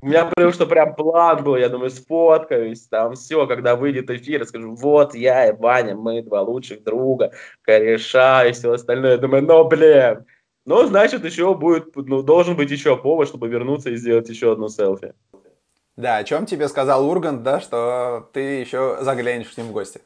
у 0.00 0.06
меня 0.06 0.24
потому 0.24 0.52
что 0.52 0.64
прям 0.64 0.94
план 0.94 1.44
был, 1.44 1.56
я 1.56 1.68
думаю, 1.68 1.90
сфоткаюсь, 1.90 2.86
там 2.88 3.12
все, 3.14 3.46
когда 3.46 3.76
выйдет 3.76 4.08
эфир, 4.08 4.46
скажу, 4.46 4.74
вот 4.74 5.14
я 5.14 5.50
и 5.50 5.52
Ваня, 5.52 5.94
мы 5.94 6.22
два 6.22 6.40
лучших 6.40 6.82
друга, 6.82 7.32
кореша 7.60 8.46
и 8.46 8.52
все 8.52 8.72
остальное. 8.72 9.12
Я 9.12 9.18
думаю, 9.18 9.42
ну 9.42 9.68
блин, 9.68 10.24
ну 10.64 10.86
значит 10.86 11.26
еще 11.26 11.54
будет, 11.54 11.94
ну 11.94 12.22
должен 12.22 12.56
быть 12.56 12.70
еще 12.70 12.96
повод, 12.96 13.28
чтобы 13.28 13.48
вернуться 13.48 13.90
и 13.90 13.96
сделать 13.96 14.30
еще 14.30 14.52
одну 14.52 14.70
селфи. 14.70 15.12
Да, 16.00 16.16
о 16.16 16.24
чем 16.24 16.46
тебе 16.46 16.66
сказал 16.68 17.06
Ургант, 17.06 17.42
да, 17.42 17.60
что 17.60 18.30
ты 18.32 18.40
еще 18.40 18.96
заглянешь 19.02 19.48
к 19.48 19.58
ним 19.58 19.66
в 19.66 19.72
гости. 19.72 20.00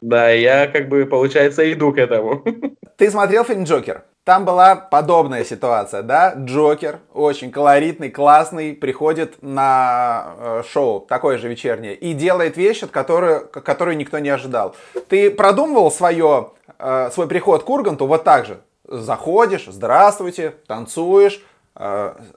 Да, 0.00 0.30
я 0.30 0.66
как 0.66 0.88
бы, 0.88 1.04
получается, 1.04 1.70
иду 1.70 1.92
к 1.92 1.98
этому. 1.98 2.42
Ты 2.96 3.10
смотрел 3.10 3.44
фильм 3.44 3.64
«Джокер»? 3.64 4.04
Там 4.24 4.46
была 4.46 4.76
подобная 4.76 5.44
ситуация, 5.44 6.02
да? 6.02 6.32
Джокер, 6.34 7.00
очень 7.12 7.50
колоритный, 7.50 8.10
классный, 8.10 8.72
приходит 8.72 9.42
на 9.42 10.34
э, 10.38 10.62
шоу, 10.66 11.00
такое 11.00 11.36
же 11.36 11.48
вечернее, 11.48 11.94
и 11.94 12.14
делает 12.14 12.56
вещь, 12.56 12.82
от 12.82 12.90
которой, 12.90 13.46
которую 13.46 13.98
никто 13.98 14.18
не 14.18 14.30
ожидал. 14.30 14.74
Ты 15.10 15.30
продумывал 15.30 15.90
свое, 15.90 16.52
э, 16.78 17.10
свой 17.12 17.28
приход 17.28 17.64
к 17.64 17.68
Урганту 17.68 18.06
вот 18.06 18.24
так 18.24 18.46
же? 18.46 18.60
Заходишь, 18.88 19.66
здравствуйте, 19.66 20.54
танцуешь, 20.66 21.42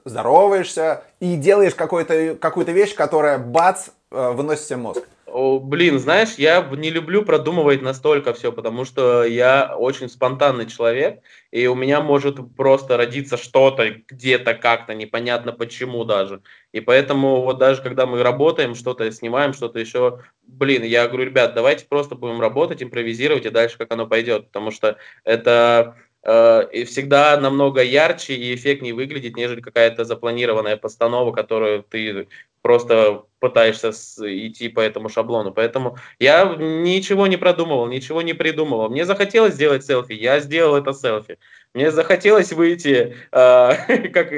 здороваешься 0.04 1.04
и 1.20 1.36
делаешь 1.36 1.74
какую-то 1.74 2.36
какую-то 2.40 2.72
вещь, 2.72 2.94
которая 2.94 3.38
бац 3.38 3.88
э, 4.10 4.30
выносит 4.32 4.64
себе 4.64 4.76
мозг. 4.78 5.04
Блин, 5.30 5.98
знаешь, 5.98 6.34
я 6.38 6.62
не 6.62 6.90
люблю 6.90 7.22
продумывать 7.22 7.82
настолько 7.82 8.32
все, 8.32 8.50
потому 8.50 8.84
что 8.84 9.24
я 9.24 9.76
очень 9.76 10.08
спонтанный 10.08 10.66
человек, 10.66 11.20
и 11.50 11.66
у 11.66 11.74
меня 11.74 12.00
может 12.00 12.38
просто 12.56 12.96
родиться 12.96 13.36
что-то 13.36 13.90
где-то 14.08 14.54
как-то, 14.54 14.94
непонятно 14.94 15.52
почему 15.52 16.04
даже. 16.04 16.40
И 16.72 16.80
поэтому 16.80 17.42
вот 17.42 17.58
даже 17.58 17.82
когда 17.82 18.06
мы 18.06 18.22
работаем, 18.22 18.74
что-то 18.74 19.10
снимаем, 19.12 19.52
что-то 19.52 19.78
еще, 19.78 20.20
блин, 20.46 20.82
я 20.82 21.06
говорю, 21.06 21.26
ребят, 21.26 21.54
давайте 21.54 21.84
просто 21.84 22.14
будем 22.14 22.40
работать, 22.40 22.82
импровизировать, 22.82 23.44
и 23.44 23.50
дальше 23.50 23.76
как 23.76 23.92
оно 23.92 24.06
пойдет, 24.06 24.46
потому 24.46 24.70
что 24.70 24.96
это 25.24 25.96
э, 25.96 26.07
и 26.26 26.84
всегда 26.84 27.36
намного 27.36 27.82
ярче 27.82 28.34
и 28.34 28.54
эффектнее 28.54 28.94
выглядит, 28.94 29.36
нежели 29.36 29.60
какая-то 29.60 30.04
запланированная 30.04 30.76
постанова, 30.76 31.32
которую 31.32 31.82
ты 31.82 32.26
просто 32.62 33.24
пытаешься 33.40 33.92
идти 33.92 34.68
по 34.68 34.80
этому 34.80 35.08
шаблону. 35.08 35.52
Поэтому 35.52 35.96
я 36.18 36.56
ничего 36.58 37.26
не 37.26 37.36
продумывал, 37.36 37.86
ничего 37.86 38.22
не 38.22 38.34
придумывал. 38.34 38.90
Мне 38.90 39.04
захотелось 39.04 39.54
сделать 39.54 39.84
селфи, 39.84 40.12
я 40.12 40.40
сделал 40.40 40.76
это 40.76 40.92
селфи. 40.92 41.38
Мне 41.74 41.90
захотелось 41.90 42.52
выйти, 42.52 43.14
э, 43.30 44.08
как 44.12 44.32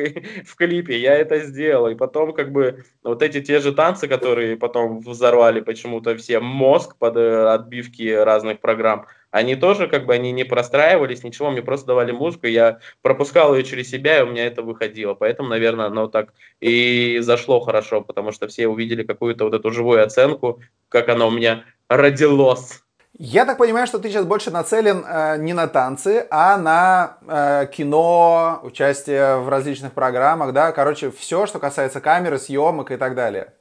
в 0.45 0.57
клипе, 0.57 0.99
я 0.99 1.15
это 1.15 1.41
сделал. 1.41 1.89
И 1.89 1.95
потом 1.95 2.33
как 2.33 2.53
бы 2.53 2.85
вот 3.03 3.23
эти 3.23 3.41
те 3.41 3.61
же 3.61 3.73
танцы, 3.73 4.07
которые 4.07 4.57
потом 4.57 5.01
взорвали 5.01 5.61
почему-то 5.61 6.17
все 6.17 6.41
мозг 6.41 6.97
под 6.99 7.17
э, 7.17 7.47
отбивки 7.49 8.13
разных 8.13 8.61
программ, 8.61 9.07
они 9.31 9.57
тоже 9.57 9.89
как 9.89 10.07
бы 10.07 10.15
они 10.15 10.33
не 10.33 10.45
простраивались, 10.45 11.23
ничего, 11.23 11.51
мне 11.51 11.63
просто 11.63 11.87
давали 11.87 12.13
музыку, 12.13 12.47
я 12.47 12.79
пропускал 13.03 13.55
ее 13.55 13.65
через 13.65 13.91
себя, 13.91 14.21
и 14.21 14.23
у 14.23 14.27
меня 14.27 14.47
это 14.47 14.63
выходило. 14.63 15.15
Поэтому, 15.15 15.49
наверное, 15.49 15.87
оно 15.87 16.09
так 16.09 16.33
и 16.61 17.19
зашло 17.21 17.61
хорошо, 17.61 18.01
потому 18.01 18.33
что 18.33 18.49
все 18.49 18.69
увидели 18.69 19.03
какую-то 19.03 19.45
вот 19.45 19.55
эту 19.55 19.71
живую 19.71 20.03
оценку, 20.03 20.61
как 20.89 21.09
оно 21.09 21.29
у 21.29 21.31
меня 21.31 21.65
родилось. 21.89 22.83
Я 23.23 23.45
так 23.45 23.59
понимаю, 23.59 23.87
что 23.87 23.99
ты 23.99 24.09
сейчас 24.09 24.25
больше 24.25 24.51
нацелен 24.51 25.05
э, 25.07 25.37
не 25.39 25.53
на 25.53 25.67
танцы, 25.67 26.27
а 26.31 26.57
на 26.57 27.19
э, 27.27 27.67
кино, 27.71 28.61
участие 28.63 29.37
в 29.39 29.49
различных 29.49 29.93
программах, 29.93 30.53
да, 30.53 30.73
короче, 30.73 31.11
все, 31.11 31.47
что 31.47 31.59
касается 31.59 32.01
камеры, 32.01 32.39
съемок 32.39 32.91
и 32.93 32.97
так 32.97 33.15
далее. 33.15 33.53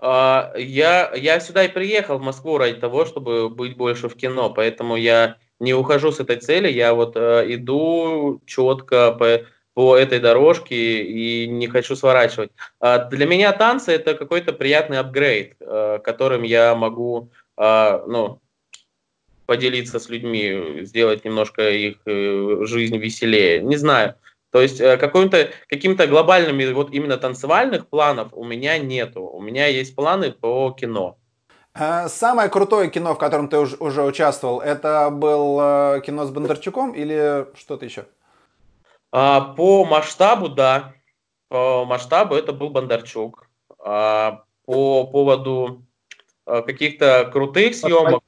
А, 0.00 0.52
я, 0.56 1.12
я 1.14 1.40
сюда 1.40 1.64
и 1.64 1.68
приехал 1.68 2.18
в 2.18 2.22
Москву 2.22 2.58
ради 2.58 2.78
того, 2.78 3.06
чтобы 3.06 3.48
быть 3.48 3.76
больше 3.76 4.08
в 4.08 4.16
кино, 4.16 4.50
поэтому 4.50 4.96
я 4.96 5.36
не 5.58 5.74
ухожу 5.74 6.12
с 6.12 6.20
этой 6.20 6.36
цели, 6.36 6.68
я 6.68 6.92
вот 6.92 7.16
э, 7.16 7.44
иду 7.54 8.42
четко 8.44 9.12
по, 9.12 9.40
по 9.72 9.96
этой 9.96 10.20
дорожке 10.20 11.02
и 11.02 11.46
не 11.46 11.66
хочу 11.66 11.96
сворачивать. 11.96 12.50
А 12.78 12.98
для 12.98 13.26
меня 13.26 13.52
танцы 13.52 13.92
это 13.92 14.14
какой-то 14.14 14.52
приятный 14.52 14.98
апгрейд, 14.98 15.56
э, 15.60 15.98
которым 16.04 16.42
я 16.42 16.74
могу, 16.74 17.30
э, 17.56 18.02
ну, 18.06 18.40
поделиться 19.46 19.98
с 19.98 20.10
людьми, 20.10 20.84
сделать 20.84 21.24
немножко 21.24 21.70
их 21.70 21.96
э, 22.04 22.58
жизнь 22.62 22.98
веселее. 22.98 23.62
Не 23.62 23.76
знаю. 23.76 24.16
То 24.56 24.62
есть 24.62 24.80
э, 24.80 24.96
каким-то 24.96 25.50
каким-то 25.68 26.06
глобальными 26.06 26.72
вот 26.72 26.90
именно 26.90 27.18
танцевальных 27.18 27.88
планов 27.88 28.28
у 28.32 28.42
меня 28.42 28.78
нету. 28.78 29.20
У 29.20 29.42
меня 29.42 29.66
есть 29.66 29.94
планы 29.94 30.32
по 30.32 30.70
кино. 30.70 31.18
Э, 31.74 32.08
самое 32.08 32.48
крутое 32.48 32.88
кино, 32.88 33.14
в 33.14 33.18
котором 33.18 33.50
ты 33.50 33.58
уже 33.58 34.02
участвовал, 34.02 34.60
это 34.60 35.10
был 35.10 36.00
кино 36.00 36.24
с 36.24 36.30
Бондарчуком 36.30 36.92
или 36.92 37.46
что-то 37.54 37.84
еще? 37.84 38.06
А, 39.12 39.42
по 39.42 39.84
масштабу, 39.84 40.48
да. 40.48 40.94
По 41.48 41.84
масштабу 41.84 42.34
это 42.34 42.54
был 42.54 42.70
Бондарчук. 42.70 43.50
А, 43.78 44.44
по 44.64 45.06
поводу 45.06 45.84
каких-то 46.46 47.28
крутых 47.30 47.74
съемок, 47.74 48.22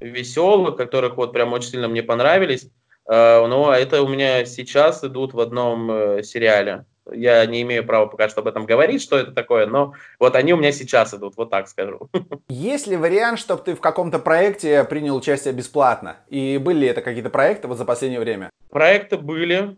веселых, 0.00 0.76
которых 0.78 1.18
вот 1.18 1.34
прям 1.34 1.52
очень 1.52 1.72
сильно 1.72 1.88
мне 1.88 2.02
понравились. 2.02 2.70
Э, 3.12 3.46
но 3.46 3.74
это 3.74 4.02
у 4.02 4.08
меня 4.08 4.46
сейчас 4.46 5.04
идут 5.04 5.34
в 5.34 5.40
одном 5.40 5.90
э, 5.90 6.22
сериале. 6.22 6.86
Я 7.12 7.44
не 7.44 7.60
имею 7.60 7.84
права 7.84 8.06
пока 8.06 8.30
что 8.30 8.40
об 8.40 8.46
этом 8.46 8.64
говорить, 8.64 9.02
что 9.02 9.18
это 9.18 9.32
такое, 9.32 9.66
но 9.66 9.92
вот 10.18 10.34
они 10.34 10.54
у 10.54 10.56
меня 10.56 10.72
сейчас 10.72 11.12
идут, 11.12 11.36
вот 11.36 11.50
так 11.50 11.68
скажу. 11.68 12.08
Есть 12.48 12.86
ли 12.86 12.96
вариант, 12.96 13.38
чтобы 13.38 13.62
ты 13.62 13.74
в 13.74 13.80
каком-то 13.80 14.18
проекте 14.18 14.84
принял 14.84 15.14
участие 15.14 15.52
бесплатно? 15.52 16.16
И 16.30 16.56
были 16.56 16.78
ли 16.78 16.86
это 16.86 17.02
какие-то 17.02 17.28
проекты 17.28 17.68
вот 17.68 17.76
за 17.76 17.84
последнее 17.84 18.20
время? 18.20 18.48
Проекты 18.70 19.18
были, 19.18 19.76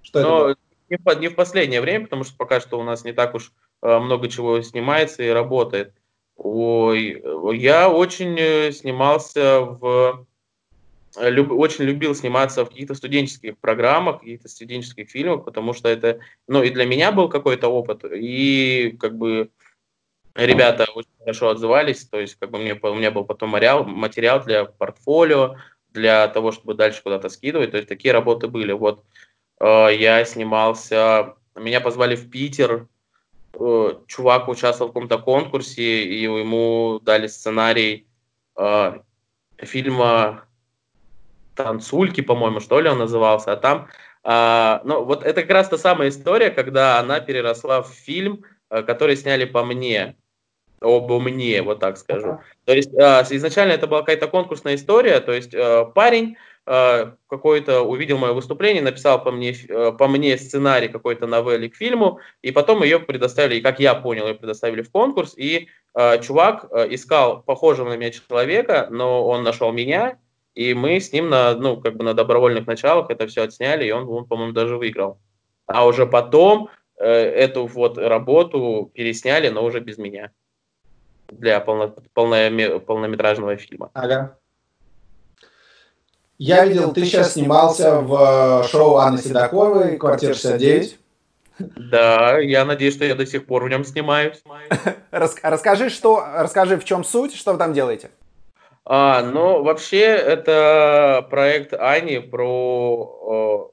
что 0.00 0.20
но 0.22 0.56
не 0.88 0.96
в, 0.96 1.20
не 1.20 1.28
в 1.28 1.34
последнее 1.34 1.82
время, 1.82 2.04
потому 2.04 2.24
что 2.24 2.38
пока 2.38 2.60
что 2.60 2.80
у 2.80 2.84
нас 2.84 3.04
не 3.04 3.12
так 3.12 3.34
уж 3.34 3.52
э, 3.82 3.98
много 3.98 4.28
чего 4.28 4.62
снимается 4.62 5.22
и 5.22 5.28
работает. 5.28 5.92
Ой, 6.36 7.22
я 7.58 7.90
очень 7.90 8.72
снимался 8.72 9.60
в 9.60 10.26
люб, 11.20 11.50
очень 11.52 11.84
любил 11.84 12.14
сниматься 12.14 12.64
в 12.64 12.68
каких-то 12.68 12.94
студенческих 12.94 13.58
программах, 13.58 14.20
каких-то 14.20 14.48
студенческих 14.48 15.10
фильмах, 15.10 15.44
потому 15.44 15.72
что 15.72 15.88
это, 15.88 16.20
ну, 16.46 16.62
и 16.62 16.70
для 16.70 16.86
меня 16.86 17.12
был 17.12 17.28
какой-то 17.28 17.68
опыт, 17.68 18.04
и 18.04 18.96
как 19.00 19.16
бы 19.16 19.50
ребята 20.34 20.86
очень 20.94 21.10
хорошо 21.18 21.50
отзывались, 21.50 22.06
то 22.06 22.20
есть 22.20 22.36
как 22.36 22.50
бы 22.50 22.58
мне, 22.58 22.74
у 22.74 22.94
меня 22.94 23.10
был 23.10 23.24
потом 23.24 23.50
материал, 23.50 23.84
материал 23.84 24.42
для 24.42 24.64
портфолио, 24.64 25.56
для 25.92 26.28
того, 26.28 26.52
чтобы 26.52 26.74
дальше 26.74 27.02
куда-то 27.02 27.28
скидывать, 27.28 27.70
то 27.70 27.78
есть 27.78 27.88
такие 27.88 28.12
работы 28.12 28.48
были. 28.48 28.72
Вот 28.72 29.02
э, 29.60 29.88
я 29.98 30.24
снимался, 30.26 31.36
меня 31.54 31.80
позвали 31.80 32.16
в 32.16 32.28
Питер, 32.30 32.86
Э, 33.58 33.94
чувак 34.06 34.48
участвовал 34.48 34.90
в 34.90 34.94
каком-то 34.94 35.18
конкурсе, 35.18 36.04
и 36.04 36.22
ему 36.22 37.00
дали 37.02 37.26
сценарий 37.26 38.06
э, 38.56 39.00
фильма 39.58 40.44
«Танцульки», 41.56 42.20
по-моему, 42.20 42.60
что 42.60 42.80
ли 42.80 42.88
он 42.88 42.98
назывался, 42.98 43.52
а 43.52 43.56
там, 43.56 43.88
э, 44.24 44.80
ну, 44.84 45.04
вот 45.04 45.24
это 45.24 45.42
как 45.42 45.50
раз 45.50 45.68
та 45.68 45.78
самая 45.78 46.08
история, 46.10 46.50
когда 46.50 46.98
она 46.98 47.20
переросла 47.20 47.82
в 47.82 47.88
фильм, 47.88 48.44
э, 48.70 48.82
который 48.82 49.16
сняли 49.16 49.44
по 49.44 49.64
мне, 49.64 50.16
обо 50.80 51.18
мне, 51.18 51.62
вот 51.62 51.80
так 51.80 51.96
скажу. 51.96 52.40
То 52.64 52.74
есть 52.74 52.92
э, 52.94 53.24
изначально 53.30 53.72
это 53.72 53.86
была 53.86 54.00
какая-то 54.00 54.28
конкурсная 54.28 54.74
история, 54.74 55.20
то 55.20 55.32
есть 55.32 55.54
э, 55.54 55.86
парень 55.94 56.36
Э, 56.68 57.12
какой-то 57.28 57.82
увидел 57.82 58.18
мое 58.18 58.32
выступление, 58.32 58.82
написал 58.82 59.22
по 59.22 59.30
мне, 59.30 59.52
э, 59.52 59.92
по 59.92 60.08
мне 60.08 60.36
сценарий 60.36 60.88
какой-то 60.88 61.28
новелли 61.28 61.68
к 61.68 61.76
фильму, 61.76 62.18
и 62.42 62.50
потом 62.50 62.82
ее 62.82 62.98
предоставили, 62.98 63.58
и 63.58 63.60
как 63.60 63.78
я 63.78 63.94
понял, 63.94 64.26
ее 64.26 64.34
предоставили 64.34 64.82
в 64.82 64.90
конкурс, 64.90 65.34
и 65.36 65.68
э, 65.94 66.22
чувак 66.22 66.66
э, 66.72 66.88
искал 66.90 67.42
похожего 67.42 67.90
на 67.90 67.96
меня 67.96 68.10
человека, 68.10 68.88
но 68.90 69.24
он 69.28 69.44
нашел 69.44 69.70
меня, 69.70 70.18
и 70.56 70.72
мы 70.72 70.98
с 70.98 71.12
ним 71.12 71.28
на, 71.28 71.54
ну, 71.54 71.76
как 71.76 71.96
бы 71.96 72.02
на 72.02 72.14
добровольных 72.14 72.66
началах 72.66 73.10
это 73.10 73.26
все 73.26 73.42
отсняли, 73.42 73.84
и 73.84 73.90
он, 73.90 74.08
он 74.08 74.24
по-моему, 74.24 74.52
даже 74.52 74.78
выиграл. 74.78 75.18
А 75.66 75.86
уже 75.86 76.06
потом 76.06 76.70
э, 76.98 77.06
эту 77.06 77.66
вот 77.66 77.98
работу 77.98 78.90
пересняли, 78.94 79.50
но 79.50 79.62
уже 79.62 79.80
без 79.80 79.98
меня 79.98 80.30
для 81.28 81.60
полно, 81.60 81.94
полно, 82.14 82.80
полнометражного 82.80 83.56
фильма. 83.56 83.90
Ага. 83.92 84.38
Я 86.38 86.64
видел, 86.64 86.92
ты 86.92 87.04
сейчас 87.04 87.34
снимался 87.34 88.00
в 88.00 88.62
э, 88.64 88.68
шоу 88.68 88.96
Анны 88.96 89.18
Седоковой 89.18 89.98
«Квартира 89.98 90.32
69». 90.32 90.96
Да, 91.58 92.38
я 92.38 92.64
надеюсь, 92.64 92.94
что 92.94 93.04
я 93.04 93.14
до 93.14 93.26
сих 93.26 93.46
пор 93.46 93.64
в 93.64 93.68
нем 93.68 93.84
снимаюсь. 93.84 94.42
Расскажи, 95.10 95.90
что, 95.90 96.22
расскажи, 96.34 96.78
в 96.78 96.84
чем 96.84 97.04
суть, 97.04 97.34
что 97.34 97.52
вы 97.52 97.58
там 97.58 97.72
делаете? 97.72 98.10
А, 98.88 99.20
ну, 99.22 99.64
вообще, 99.64 100.04
это 100.04 101.26
проект 101.28 101.72
Ани 101.72 102.20
про, 102.20 103.72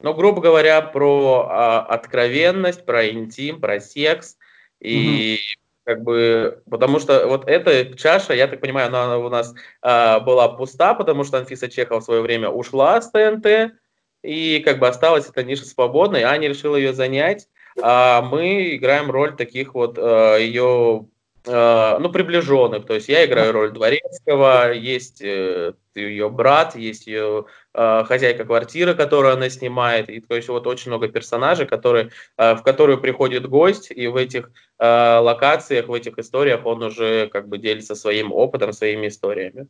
ну, 0.00 0.14
грубо 0.14 0.40
говоря, 0.40 0.80
про 0.80 1.46
а, 1.50 1.80
откровенность, 1.80 2.86
про 2.86 3.10
интим, 3.10 3.60
про 3.60 3.80
секс. 3.80 4.38
И 4.80 5.34
угу 5.34 5.64
как 5.84 6.02
бы, 6.02 6.62
потому 6.70 6.98
что 6.98 7.26
вот 7.26 7.46
эта 7.46 7.94
чаша, 7.94 8.32
я 8.32 8.48
так 8.48 8.58
понимаю, 8.62 8.86
она 8.88 9.18
у 9.18 9.28
нас 9.28 9.54
а, 9.82 10.18
была 10.18 10.48
пуста, 10.48 10.94
потому 10.94 11.24
что 11.24 11.36
Анфиса 11.36 11.68
Чехова 11.68 12.00
в 12.00 12.04
свое 12.04 12.22
время 12.22 12.48
ушла 12.48 13.02
с 13.02 13.10
ТНТ, 13.10 13.74
и 14.22 14.62
как 14.64 14.78
бы 14.78 14.88
осталась 14.88 15.28
эта 15.28 15.42
ниша 15.42 15.66
свободной, 15.66 16.22
Аня 16.22 16.48
решила 16.48 16.76
ее 16.76 16.94
занять, 16.94 17.48
а 17.82 18.22
мы 18.22 18.76
играем 18.76 19.10
роль 19.10 19.36
таких 19.36 19.74
вот 19.74 19.98
а, 19.98 20.38
ее 20.38 21.06
Э, 21.13 21.13
ну, 21.46 22.10
приближенных. 22.10 22.86
То 22.86 22.94
есть 22.94 23.08
я 23.08 23.24
играю 23.24 23.52
роль 23.52 23.72
дворецкого, 23.72 24.72
есть 24.72 25.20
э, 25.20 25.74
ее 25.94 26.30
брат, 26.30 26.74
есть 26.74 27.06
ее 27.06 27.46
э, 27.74 28.04
хозяйка 28.04 28.44
квартиры, 28.44 28.94
которую 28.94 29.34
она 29.34 29.50
снимает. 29.50 30.08
И 30.08 30.20
то 30.20 30.36
есть 30.36 30.48
вот 30.48 30.66
очень 30.66 30.90
много 30.90 31.08
персонажей, 31.08 31.66
которые, 31.66 32.10
в 32.38 32.62
которую 32.64 32.98
приходит 32.98 33.46
гость, 33.48 33.90
и 33.90 34.06
в 34.06 34.16
этих 34.16 34.50
локациях, 34.78 35.88
в 35.88 35.92
этих 35.92 36.18
историях 36.18 36.64
он 36.66 36.82
уже 36.82 37.28
как 37.28 37.48
бы 37.48 37.58
делится 37.58 37.94
своим 37.94 38.32
опытом, 38.32 38.72
своими 38.72 39.08
историями. 39.08 39.68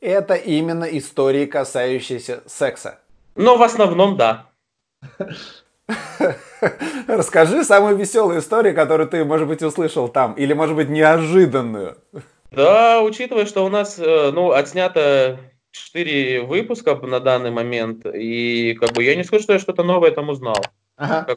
Это 0.00 0.34
именно 0.34 0.84
истории, 0.84 1.46
касающиеся 1.46 2.42
секса. 2.46 3.00
Ну, 3.34 3.56
в 3.56 3.62
основном, 3.62 4.16
да. 4.16 4.46
Расскажи 7.06 7.64
самую 7.64 7.96
веселую 7.96 8.40
историю, 8.40 8.74
которую 8.74 9.08
ты, 9.08 9.24
может 9.24 9.46
быть, 9.48 9.62
услышал 9.62 10.08
там, 10.08 10.34
или, 10.34 10.52
может 10.52 10.76
быть, 10.76 10.88
неожиданную. 10.88 11.96
Да, 12.50 13.02
учитывая, 13.02 13.46
что 13.46 13.64
у 13.64 13.68
нас, 13.68 13.98
э, 13.98 14.30
ну, 14.32 14.50
отснято 14.52 15.38
4 15.72 16.42
выпуска 16.42 16.94
на 16.94 17.20
данный 17.20 17.50
момент, 17.50 18.06
и 18.06 18.74
как 18.74 18.92
бы 18.92 19.04
я 19.04 19.14
не 19.14 19.24
скажу, 19.24 19.42
что 19.42 19.52
я 19.52 19.58
что-то 19.58 19.82
новое 19.82 20.10
там 20.10 20.28
узнал. 20.28 20.56
Ага. 20.96 21.36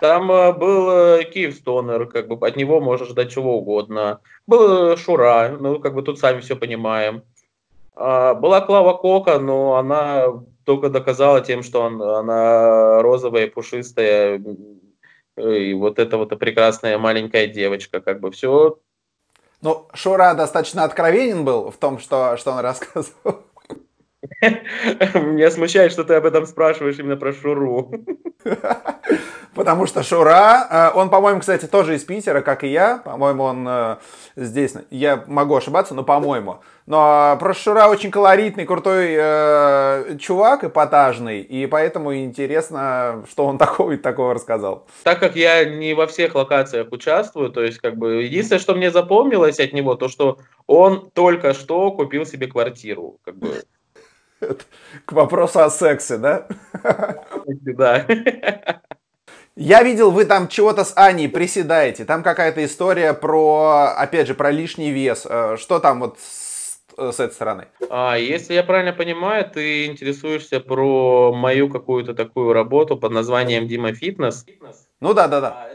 Там 0.00 0.30
э, 0.30 0.52
был 0.52 0.90
э, 0.90 1.24
Киев 1.24 1.54
Стонер, 1.54 2.06
как 2.06 2.28
бы 2.28 2.46
от 2.46 2.56
него 2.56 2.80
можно 2.80 3.06
ждать 3.06 3.32
чего 3.32 3.58
угодно. 3.58 4.20
Был 4.46 4.96
Шура, 4.96 5.56
ну, 5.58 5.80
как 5.80 5.94
бы 5.94 6.02
тут 6.02 6.18
сами 6.18 6.40
все 6.40 6.54
понимаем. 6.54 7.22
А, 7.96 8.34
была 8.34 8.60
Клава 8.60 8.94
Кока, 8.94 9.40
но 9.40 9.74
она 9.74 10.26
только 10.68 10.90
доказала 10.90 11.40
тем, 11.40 11.62
что 11.62 11.80
он, 11.80 12.02
она 12.02 13.00
розовая, 13.00 13.48
пушистая, 13.48 14.38
и 15.38 15.72
вот 15.72 15.98
эта 15.98 16.18
вот 16.18 16.38
прекрасная 16.38 16.98
маленькая 16.98 17.46
девочка, 17.46 18.00
как 18.02 18.20
бы 18.20 18.30
все. 18.30 18.78
Ну, 19.62 19.88
Шура 19.94 20.34
достаточно 20.34 20.84
откровенен 20.84 21.42
был 21.42 21.70
в 21.70 21.78
том, 21.78 21.98
что, 21.98 22.36
что 22.36 22.52
он 22.52 22.58
рассказывал. 22.60 23.44
Меня 24.42 25.50
смущает, 25.50 25.92
что 25.92 26.04
ты 26.04 26.14
об 26.14 26.26
этом 26.26 26.46
спрашиваешь 26.46 26.98
именно 26.98 27.16
про 27.16 27.32
Шуру. 27.32 27.92
Потому 29.54 29.86
что 29.86 30.02
Шура, 30.02 30.66
э, 30.70 30.98
он, 30.98 31.08
по-моему, 31.10 31.40
кстати, 31.40 31.66
тоже 31.66 31.94
из 31.96 32.04
Питера, 32.04 32.40
как 32.42 32.64
и 32.64 32.68
я. 32.68 32.98
По-моему, 32.98 33.42
он 33.44 33.66
э, 33.68 33.96
здесь, 34.36 34.74
я 34.90 35.24
могу 35.26 35.56
ошибаться, 35.56 35.94
но 35.94 36.02
по-моему. 36.02 36.60
Но 36.86 37.36
просто 37.38 37.62
Шура 37.62 37.88
очень 37.88 38.10
колоритный, 38.10 38.66
крутой 38.66 39.14
э, 39.16 40.16
чувак, 40.20 40.64
эпатажный, 40.64 41.40
и 41.40 41.66
поэтому 41.66 42.14
интересно, 42.14 43.24
что 43.30 43.46
он 43.46 43.58
такого 43.58 43.92
и 43.92 43.96
такого 43.96 44.34
рассказал. 44.34 44.86
Так 45.04 45.20
как 45.20 45.36
я 45.36 45.64
не 45.64 45.94
во 45.94 46.06
всех 46.06 46.34
локациях 46.34 46.88
участвую, 46.90 47.50
то 47.50 47.62
есть, 47.62 47.78
как 47.78 47.96
бы, 47.96 48.22
единственное, 48.22 48.60
что 48.60 48.74
мне 48.74 48.90
запомнилось 48.90 49.60
от 49.60 49.72
него, 49.72 49.94
то, 49.94 50.08
что 50.08 50.38
он 50.66 51.10
только 51.10 51.54
что 51.54 51.90
купил 51.92 52.26
себе 52.26 52.46
квартиру, 52.46 53.18
как 53.24 53.36
бы. 53.36 53.62
К 55.04 55.12
вопросу 55.12 55.60
о 55.60 55.70
сексе, 55.70 56.16
да? 56.16 56.46
Да. 57.44 58.06
Я 59.56 59.82
видел, 59.82 60.12
вы 60.12 60.24
там 60.24 60.46
чего-то 60.46 60.84
с 60.84 60.92
Аней 60.96 61.28
приседаете. 61.28 62.04
Там 62.04 62.22
какая-то 62.22 62.64
история 62.64 63.12
про, 63.12 63.92
опять 63.96 64.28
же, 64.28 64.34
про 64.34 64.52
лишний 64.52 64.92
вес. 64.92 65.26
Э, 65.28 65.56
что 65.58 65.80
там 65.80 65.98
вот 65.98 66.18
с, 66.20 66.78
с 66.96 67.18
этой 67.18 67.32
стороны? 67.32 67.66
А, 67.90 68.16
если 68.16 68.54
я 68.54 68.62
правильно 68.62 68.92
понимаю, 68.92 69.50
ты 69.50 69.86
интересуешься 69.86 70.60
про 70.60 71.32
мою 71.32 71.68
какую-то 71.68 72.14
такую 72.14 72.52
работу 72.52 72.96
под 72.96 73.10
названием 73.10 73.66
Дима 73.66 73.92
Фитнес. 73.92 74.46
Ну 75.00 75.12
да, 75.12 75.26
да, 75.26 75.40
да. 75.40 75.68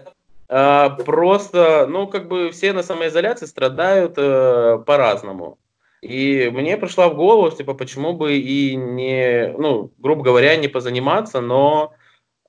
А, 0.47 0.89
просто, 0.91 1.85
ну, 1.89 2.07
как 2.07 2.29
бы 2.29 2.51
все 2.51 2.71
на 2.71 2.83
самоизоляции 2.83 3.47
страдают 3.47 4.13
э, 4.17 4.79
по-разному. 4.85 5.57
И 6.03 6.49
мне 6.49 6.77
пришла 6.77 7.07
в 7.07 7.15
голову, 7.15 7.49
типа, 7.55 7.73
почему 7.73 8.11
бы 8.11 8.37
и 8.37 8.75
не, 8.75 9.53
ну, 9.57 9.91
грубо 9.97 10.21
говоря, 10.21 10.57
не 10.57 10.67
позаниматься, 10.67 11.39
но 11.39 11.93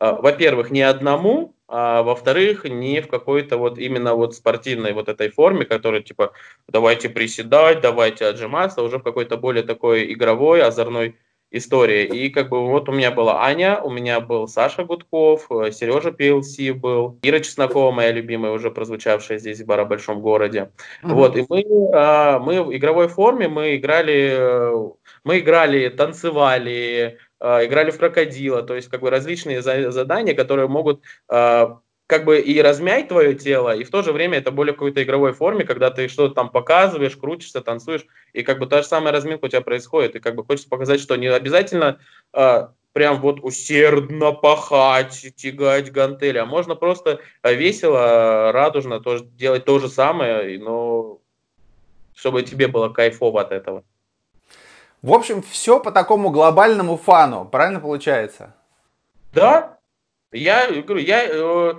а, 0.00 0.14
во-первых, 0.14 0.72
не 0.72 0.82
одному, 0.82 1.54
а 1.68 2.02
во-вторых, 2.02 2.64
не 2.64 3.00
в 3.00 3.06
какой-то 3.06 3.56
вот 3.56 3.78
именно 3.78 4.14
вот 4.14 4.34
спортивной 4.34 4.92
вот 4.92 5.08
этой 5.08 5.30
форме, 5.30 5.64
которая 5.64 6.00
типа 6.02 6.32
давайте 6.68 7.08
приседать, 7.08 7.80
давайте 7.80 8.26
отжиматься, 8.26 8.82
уже 8.82 8.98
в 8.98 9.04
какой-то 9.04 9.36
более 9.36 9.62
такой 9.62 10.12
игровой, 10.12 10.60
озорной 10.60 11.16
истории. 11.56 12.04
И 12.04 12.30
как 12.30 12.48
бы 12.48 12.66
вот 12.66 12.88
у 12.88 12.92
меня 12.92 13.10
была 13.10 13.44
Аня, 13.44 13.80
у 13.80 13.90
меня 13.90 14.20
был 14.20 14.48
Саша 14.48 14.84
Гудков, 14.84 15.48
Сережа 15.72 16.10
PLC 16.10 16.72
был, 16.72 17.18
Ира 17.22 17.40
Чеснокова, 17.40 17.92
моя 17.92 18.12
любимая, 18.12 18.52
уже 18.52 18.70
прозвучавшая 18.70 19.38
здесь 19.38 19.60
в 19.60 19.66
Бара 19.66 19.84
Большом 19.84 20.20
городе. 20.20 20.70
Mm-hmm. 21.02 21.12
Вот, 21.12 21.36
и 21.36 21.46
мы, 21.48 21.64
а, 21.94 22.38
мы 22.38 22.62
в 22.62 22.76
игровой 22.76 23.08
форме, 23.08 23.48
мы 23.48 23.76
играли, 23.76 24.36
мы 25.22 25.38
играли, 25.38 25.88
танцевали, 25.88 27.18
а, 27.40 27.64
играли 27.64 27.90
в 27.90 27.98
крокодила, 27.98 28.62
то 28.62 28.74
есть 28.74 28.88
как 28.88 29.00
бы 29.00 29.10
различные 29.10 29.62
задания, 29.62 30.34
которые 30.34 30.66
могут 30.66 31.02
а, 31.28 31.78
как 32.06 32.24
бы 32.24 32.38
и 32.38 32.60
размять 32.60 33.08
твое 33.08 33.34
тело, 33.34 33.74
и 33.74 33.84
в 33.84 33.90
то 33.90 34.02
же 34.02 34.12
время 34.12 34.38
это 34.38 34.50
более 34.50 34.74
какой-то 34.74 35.02
игровой 35.02 35.32
форме, 35.32 35.64
когда 35.64 35.90
ты 35.90 36.08
что-то 36.08 36.34
там 36.34 36.50
показываешь, 36.50 37.16
крутишься, 37.16 37.62
танцуешь, 37.62 38.06
и 38.32 38.42
как 38.42 38.58
бы 38.58 38.66
та 38.66 38.82
же 38.82 38.88
самая 38.88 39.12
разминка 39.12 39.46
у 39.46 39.48
тебя 39.48 39.62
происходит, 39.62 40.16
и 40.16 40.20
как 40.20 40.34
бы 40.34 40.44
хочется 40.44 40.68
показать, 40.68 41.00
что 41.00 41.16
не 41.16 41.28
обязательно 41.28 41.98
э, 42.34 42.68
прям 42.92 43.20
вот 43.20 43.40
усердно 43.42 44.32
пахать, 44.32 45.34
тягать 45.36 45.90
гантели, 45.92 46.38
а 46.38 46.46
можно 46.46 46.74
просто 46.74 47.20
весело, 47.42 48.52
радужно 48.52 49.00
тоже 49.00 49.24
делать 49.24 49.64
то 49.64 49.78
же 49.78 49.88
самое, 49.88 50.58
но 50.58 51.20
чтобы 52.14 52.42
тебе 52.42 52.68
было 52.68 52.90
кайфово 52.90 53.40
от 53.40 53.52
этого. 53.52 53.82
В 55.00 55.12
общем, 55.12 55.42
все 55.42 55.80
по 55.80 55.90
такому 55.90 56.30
глобальному 56.30 56.96
фану, 56.96 57.46
правильно 57.50 57.80
получается? 57.80 58.54
Да, 59.32 59.78
я 60.32 60.70
говорю, 60.70 61.04
я 61.04 61.24
э, 61.24 61.30
э, 61.32 61.74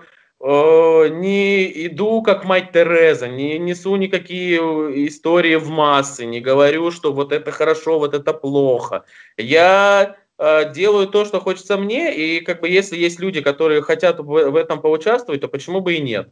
не 0.46 1.88
иду 1.88 2.22
как 2.22 2.46
мать 2.46 2.72
Тереза, 2.72 3.28
не 3.28 3.58
несу 3.58 3.96
никакие 3.96 4.60
истории 5.08 5.56
в 5.56 5.70
массы, 5.70 6.26
не 6.26 6.40
говорю, 6.40 6.92
что 6.92 7.14
вот 7.14 7.32
это 7.32 7.52
хорошо, 7.52 7.98
вот 7.98 8.14
это 8.14 8.32
плохо. 8.32 9.06
Я 9.38 10.18
э, 10.38 10.72
делаю 10.72 11.08
то, 11.08 11.26
что 11.26 11.40
хочется 11.40 11.78
мне, 11.78 12.16
и 12.16 12.42
как 12.42 12.62
бы 12.62 12.70
если 12.70 12.96
есть 12.96 13.20
люди, 13.20 13.42
которые 13.42 13.82
хотят 13.82 14.20
в, 14.20 14.24
в 14.26 14.56
этом 14.56 14.82
поучаствовать, 14.82 15.42
то 15.42 15.48
почему 15.48 15.82
бы 15.82 15.96
и 15.96 16.02
нет? 16.02 16.30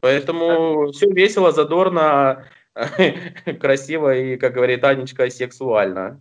Поэтому 0.00 0.90
все 0.90 1.08
весело, 1.08 1.52
задорно, 1.52 2.48
красиво 3.60 4.12
и, 4.12 4.36
как 4.36 4.54
говорит 4.54 4.82
Анечка, 4.82 5.30
сексуально. 5.30 6.20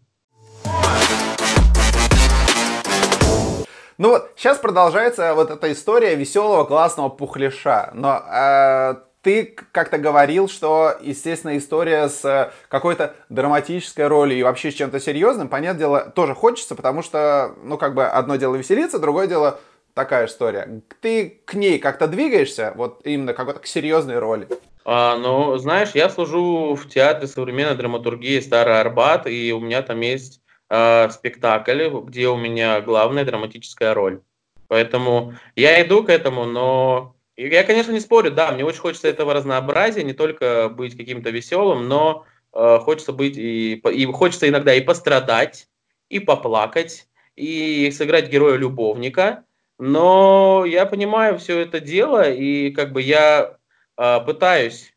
Ну 4.01 4.09
вот, 4.09 4.31
сейчас 4.35 4.57
продолжается 4.57 5.35
вот 5.35 5.51
эта 5.51 5.71
история 5.71 6.15
веселого, 6.15 6.63
классного 6.63 7.09
пухляша. 7.09 7.91
Но 7.93 8.23
э, 8.33 8.95
ты 9.21 9.55
как-то 9.71 9.99
говорил, 9.99 10.49
что, 10.49 10.95
естественно, 11.01 11.55
история 11.55 12.09
с 12.09 12.51
какой-то 12.67 13.13
драматической 13.29 14.07
ролью 14.07 14.39
и 14.39 14.41
вообще 14.41 14.71
с 14.71 14.73
чем-то 14.73 14.99
серьезным, 14.99 15.49
понятное 15.49 15.77
дело, 15.77 16.11
тоже 16.15 16.33
хочется, 16.33 16.73
потому 16.73 17.03
что, 17.03 17.53
ну, 17.61 17.77
как 17.77 17.93
бы 17.93 18.07
одно 18.07 18.37
дело 18.37 18.55
веселиться, 18.55 18.97
другое 18.97 19.27
дело 19.27 19.59
такая 19.93 20.25
история. 20.25 20.81
Ты 21.01 21.39
к 21.45 21.53
ней 21.53 21.77
как-то 21.77 22.07
двигаешься, 22.07 22.73
вот 22.75 23.01
именно 23.03 23.35
какой-то 23.35 23.59
к 23.59 23.67
серьезной 23.67 24.17
роли? 24.17 24.47
А, 24.83 25.15
ну, 25.15 25.55
знаешь, 25.59 25.91
я 25.93 26.09
служу 26.09 26.73
в 26.73 26.89
театре 26.89 27.27
современной 27.27 27.75
драматургии 27.75 28.39
Старый 28.39 28.79
Арбат, 28.79 29.27
и 29.27 29.53
у 29.53 29.59
меня 29.59 29.83
там 29.83 29.99
есть 29.99 30.40
э, 30.71 31.09
спектакль, 31.09 31.89
где 32.05 32.29
у 32.29 32.37
меня 32.37 32.79
главная 32.81 33.25
драматическая 33.25 33.93
роль. 33.93 34.21
Поэтому 34.67 35.33
я 35.55 35.85
иду 35.85 36.03
к 36.03 36.09
этому, 36.09 36.45
но 36.45 37.15
я, 37.35 37.63
конечно, 37.63 37.91
не 37.91 37.99
спорю, 37.99 38.31
да, 38.31 38.51
мне 38.51 38.63
очень 38.63 38.79
хочется 38.79 39.09
этого 39.09 39.33
разнообразия, 39.33 40.03
не 40.03 40.13
только 40.13 40.69
быть 40.69 40.95
каким-то 40.95 41.29
веселым, 41.29 41.89
но 41.89 42.25
э, 42.53 42.79
хочется 42.79 43.11
быть 43.11 43.35
и, 43.35 43.75
и 43.75 44.05
хочется 44.05 44.47
иногда 44.47 44.73
и 44.73 44.81
пострадать, 44.81 45.67
и 46.07 46.19
поплакать, 46.19 47.07
и 47.35 47.91
сыграть 47.91 48.29
героя-любовника. 48.29 49.43
Но 49.77 50.63
я 50.65 50.85
понимаю 50.85 51.37
все 51.37 51.59
это 51.59 51.81
дело, 51.81 52.31
и 52.31 52.71
как 52.71 52.93
бы 52.93 53.01
я 53.01 53.57
э, 53.97 54.19
пытаюсь, 54.25 54.93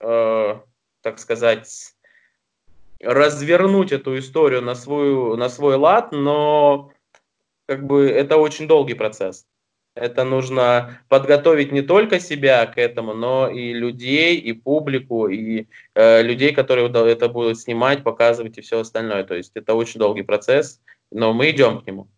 э, 0.00 0.60
так 1.00 1.18
сказать, 1.18 1.95
развернуть 3.00 3.92
эту 3.92 4.18
историю 4.18 4.62
на, 4.62 4.74
свою, 4.74 5.36
на 5.36 5.48
свой 5.48 5.76
лад, 5.76 6.12
но 6.12 6.92
как 7.66 7.86
бы 7.86 8.08
это 8.08 8.36
очень 8.36 8.66
долгий 8.68 8.94
процесс. 8.94 9.46
Это 9.94 10.24
нужно 10.24 11.00
подготовить 11.08 11.72
не 11.72 11.80
только 11.80 12.20
себя 12.20 12.66
к 12.66 12.76
этому, 12.76 13.14
но 13.14 13.48
и 13.48 13.72
людей, 13.72 14.36
и 14.36 14.52
публику, 14.52 15.26
и 15.26 15.68
э, 15.94 16.22
людей, 16.22 16.52
которые 16.52 16.90
это 17.10 17.28
будут 17.30 17.58
снимать, 17.58 18.02
показывать 18.04 18.58
и 18.58 18.60
все 18.60 18.80
остальное. 18.80 19.24
То 19.24 19.34
есть 19.34 19.52
это 19.54 19.74
очень 19.74 19.98
долгий 19.98 20.22
процесс, 20.22 20.80
но 21.10 21.32
мы 21.32 21.50
идем 21.50 21.80
к 21.80 21.86
нему. 21.86 22.08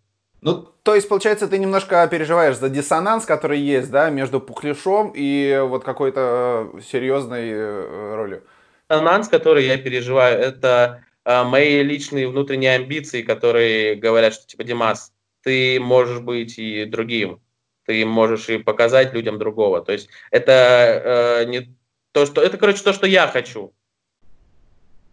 Ну, 0.40 0.68
то 0.82 0.96
есть, 0.96 1.08
получается, 1.08 1.46
ты 1.46 1.58
немножко 1.58 2.06
переживаешь 2.10 2.56
за 2.56 2.68
диссонанс, 2.68 3.24
который 3.24 3.60
есть, 3.60 3.90
да, 3.90 4.10
между 4.10 4.40
пухляшом 4.40 5.12
и 5.14 5.60
вот 5.64 5.84
какой-то 5.84 6.70
э, 6.74 6.80
серьезной 6.80 7.48
э, 7.50 8.14
ролью 8.16 8.42
диссонанс, 8.88 9.28
который 9.28 9.66
я 9.66 9.78
переживаю, 9.78 10.38
это 10.38 11.04
э, 11.24 11.44
мои 11.44 11.82
личные 11.82 12.28
внутренние 12.28 12.74
амбиции, 12.74 13.22
которые 13.22 13.96
говорят, 13.96 14.34
что 14.34 14.46
типа, 14.46 14.64
Димас, 14.64 15.12
ты 15.42 15.78
можешь 15.80 16.20
быть 16.20 16.58
и 16.58 16.84
другим, 16.84 17.40
ты 17.84 18.04
можешь 18.04 18.48
и 18.48 18.58
показать 18.58 19.12
людям 19.12 19.38
другого. 19.38 19.82
То 19.82 19.92
есть 19.92 20.08
это 20.30 21.42
э, 21.42 21.44
не 21.46 21.74
то, 22.12 22.26
что 22.26 22.42
это, 22.42 22.56
короче, 22.56 22.82
то, 22.82 22.92
что 22.92 23.06
я 23.06 23.28
хочу 23.28 23.74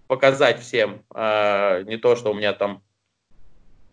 показать 0.08 0.62
всем, 0.62 1.04
э, 1.14 1.84
не 1.84 1.98
то, 1.98 2.16
что 2.16 2.32
у 2.32 2.34
меня 2.34 2.54
там 2.54 2.82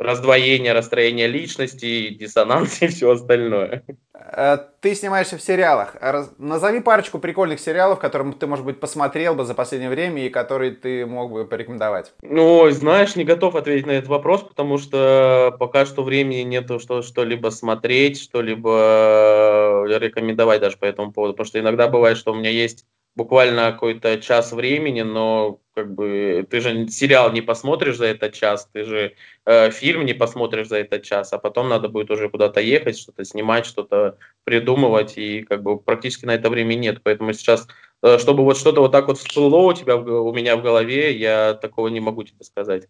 раздвоение, 0.03 0.72
расстроение 0.72 1.26
личности, 1.26 2.11
диссонанс 2.11 2.82
и 2.82 2.88
все 2.88 3.11
остальное. 3.11 3.84
Э, 4.14 4.59
ты 4.80 4.94
снимаешься 4.94 5.36
в 5.36 5.42
сериалах. 5.42 5.96
Назови 6.38 6.80
парочку 6.80 7.18
прикольных 7.18 7.61
сериалов, 7.61 7.98
которые 7.98 8.32
ты, 8.32 8.46
может 8.46 8.64
быть, 8.64 8.80
посмотрел 8.80 9.34
бы 9.34 9.44
за 9.44 9.55
последнее 9.55 9.90
время 9.90 10.26
и 10.26 10.30
которые 10.30 10.72
ты 10.72 11.07
мог 11.07 11.32
бы 11.32 11.44
порекомендовать. 11.44 12.12
Ну, 12.22 12.68
знаешь, 12.70 13.16
не 13.16 13.24
готов 13.24 13.55
ответить 13.55 13.86
на 13.86 13.92
этот 13.92 14.09
вопрос, 14.09 14.42
потому 14.42 14.78
что 14.78 15.55
пока 15.59 15.86
что 15.86 16.03
времени 16.03 16.40
нету 16.40 16.78
что, 16.78 17.03
что-либо 17.03 17.50
смотреть, 17.50 18.20
что-либо 18.20 19.86
э, 19.88 19.98
рекомендовать 19.98 20.61
даже 20.61 20.76
по 20.76 20.84
этому 20.84 21.12
поводу. 21.12 21.34
Потому 21.34 21.46
что 21.46 21.61
иногда 21.61 21.88
бывает, 21.88 22.16
что 22.16 22.32
у 22.32 22.34
меня 22.34 22.50
есть 22.50 22.84
буквально 23.14 23.72
какой-то 23.72 24.20
час 24.20 24.52
времени, 24.52 25.02
но 25.02 25.60
как 25.74 25.94
бы 25.94 26.46
ты 26.50 26.60
же 26.60 26.88
сериал 26.88 27.32
не 27.32 27.40
посмотришь 27.40 27.96
за 27.96 28.06
этот 28.06 28.34
час, 28.34 28.68
ты 28.72 28.84
же 28.84 29.14
э, 29.44 29.70
фильм 29.70 30.04
не 30.04 30.14
посмотришь 30.14 30.68
за 30.68 30.78
этот 30.78 31.02
час, 31.02 31.32
а 31.32 31.38
потом 31.38 31.68
надо 31.68 31.88
будет 31.88 32.10
уже 32.10 32.28
куда-то 32.28 32.60
ехать, 32.60 32.98
что-то 32.98 33.24
снимать, 33.24 33.66
что-то 33.66 34.16
придумывать, 34.44 35.16
и 35.16 35.42
как 35.42 35.62
бы 35.62 35.78
практически 35.78 36.26
на 36.26 36.34
это 36.34 36.50
время 36.50 36.74
нет. 36.74 37.00
Поэтому 37.02 37.32
сейчас, 37.32 37.66
э, 38.02 38.18
чтобы 38.18 38.44
вот 38.44 38.56
что-то 38.56 38.80
вот 38.80 38.92
так 38.92 39.06
вот 39.06 39.18
всплыло 39.18 39.58
у 39.58 39.72
тебя, 39.72 39.96
у 39.96 40.32
меня 40.32 40.56
в 40.56 40.62
голове, 40.62 41.16
я 41.16 41.54
такого 41.54 41.88
не 41.88 42.00
могу 42.00 42.22
тебе 42.24 42.44
сказать. 42.44 42.88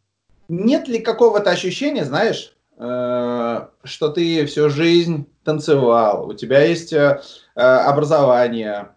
Нет 0.49 0.89
ли 0.89 0.99
какого-то 0.99 1.51
ощущения, 1.51 2.05
знаешь, 2.05 2.55
э, 2.79 3.67
что 3.85 4.09
ты 4.09 4.47
всю 4.47 4.71
жизнь 4.71 5.27
танцевал, 5.45 6.29
у 6.29 6.35
тебя 6.35 6.63
есть 6.63 6.93
э, 6.93 7.21
э 7.55 7.61
образование, 7.61 8.89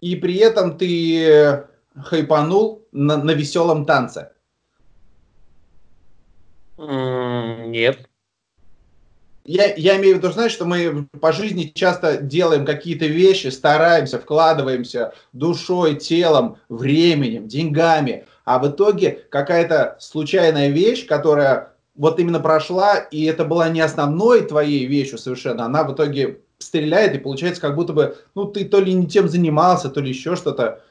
и 0.00 0.16
при 0.16 0.36
этом 0.36 0.76
ты 0.76 1.64
хайпанул 1.96 2.86
на, 2.92 3.16
на 3.16 3.32
веселом 3.32 3.84
танце? 3.84 4.32
Нет. 6.78 8.08
Я, 9.44 9.74
я 9.74 9.96
имею 9.96 10.14
в 10.14 10.18
виду, 10.18 10.30
знаешь, 10.30 10.52
что 10.52 10.64
мы 10.64 11.08
по 11.20 11.32
жизни 11.32 11.72
часто 11.74 12.18
делаем 12.18 12.64
какие-то 12.64 13.06
вещи, 13.06 13.48
стараемся, 13.48 14.18
вкладываемся 14.18 15.12
душой, 15.32 15.96
телом, 15.96 16.58
временем, 16.68 17.48
деньгами, 17.48 18.26
а 18.44 18.58
в 18.58 18.68
итоге 18.68 19.24
какая-то 19.30 19.96
случайная 19.98 20.68
вещь, 20.68 21.06
которая 21.06 21.72
вот 21.94 22.20
именно 22.20 22.38
прошла, 22.38 22.96
и 22.96 23.24
это 23.24 23.44
была 23.44 23.68
не 23.70 23.80
основной 23.80 24.42
твоей 24.42 24.86
вещью 24.86 25.18
совершенно, 25.18 25.64
она 25.64 25.84
в 25.84 25.94
итоге 25.94 26.40
стреляет, 26.60 27.14
и 27.14 27.18
получается, 27.18 27.60
как 27.60 27.74
будто 27.74 27.92
бы, 27.92 28.16
ну, 28.34 28.44
ты 28.44 28.64
то 28.64 28.80
ли 28.80 28.92
не 28.92 29.08
тем 29.08 29.28
занимался, 29.28 29.90
то 29.90 30.00
ли 30.00 30.10
еще 30.10 30.36
что-то. 30.36 30.82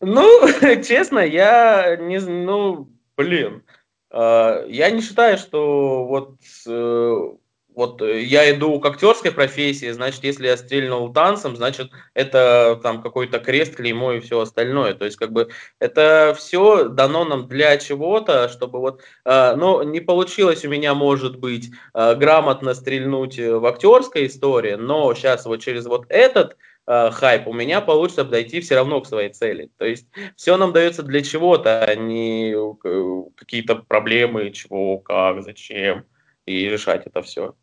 Ну, 0.00 0.48
честно, 0.82 1.20
я 1.20 1.96
не, 1.96 2.18
ну, 2.18 2.88
блин, 3.16 3.62
э, 4.10 4.66
я 4.68 4.90
не 4.90 5.00
считаю, 5.00 5.38
что 5.38 6.04
вот 6.06 6.36
э, 6.66 7.30
вот 7.76 8.00
э, 8.00 8.22
я 8.22 8.50
иду 8.50 8.80
к 8.80 8.86
актерской 8.86 9.30
профессии, 9.30 9.90
значит, 9.90 10.24
если 10.24 10.46
я 10.46 10.56
стрельнул 10.56 11.12
танцем, 11.12 11.56
значит, 11.56 11.90
это 12.14 12.80
там 12.82 13.02
какой-то 13.02 13.38
крест, 13.38 13.76
клеймо 13.76 14.14
и 14.14 14.20
все 14.20 14.40
остальное. 14.40 14.94
То 14.94 15.04
есть, 15.04 15.18
как 15.18 15.30
бы, 15.30 15.50
это 15.78 16.34
все 16.38 16.88
дано 16.88 17.24
нам 17.26 17.46
для 17.48 17.76
чего-то, 17.76 18.48
чтобы 18.48 18.80
вот, 18.80 19.02
э, 19.26 19.54
ну, 19.56 19.82
не 19.82 20.00
получилось 20.00 20.64
у 20.64 20.70
меня, 20.70 20.94
может 20.94 21.38
быть, 21.38 21.70
э, 21.92 22.14
грамотно 22.14 22.72
стрельнуть 22.72 23.38
в 23.38 23.66
актерской 23.66 24.26
истории, 24.26 24.74
но 24.76 25.14
сейчас 25.14 25.44
вот 25.44 25.60
через 25.60 25.84
вот 25.84 26.06
этот 26.08 26.56
э, 26.86 27.10
хайп 27.10 27.46
у 27.46 27.52
меня 27.52 27.82
получится 27.82 28.24
подойти 28.24 28.62
все 28.62 28.76
равно 28.76 29.02
к 29.02 29.06
своей 29.06 29.28
цели. 29.34 29.70
То 29.76 29.84
есть, 29.84 30.06
все 30.34 30.56
нам 30.56 30.72
дается 30.72 31.02
для 31.02 31.22
чего-то, 31.22 31.84
а 31.84 31.94
не 31.94 32.54
э, 32.54 33.30
какие-то 33.36 33.76
проблемы, 33.76 34.50
чего, 34.50 34.98
как, 34.98 35.42
зачем, 35.42 36.06
и 36.46 36.70
решать 36.70 37.06
это 37.06 37.20
все 37.20 37.54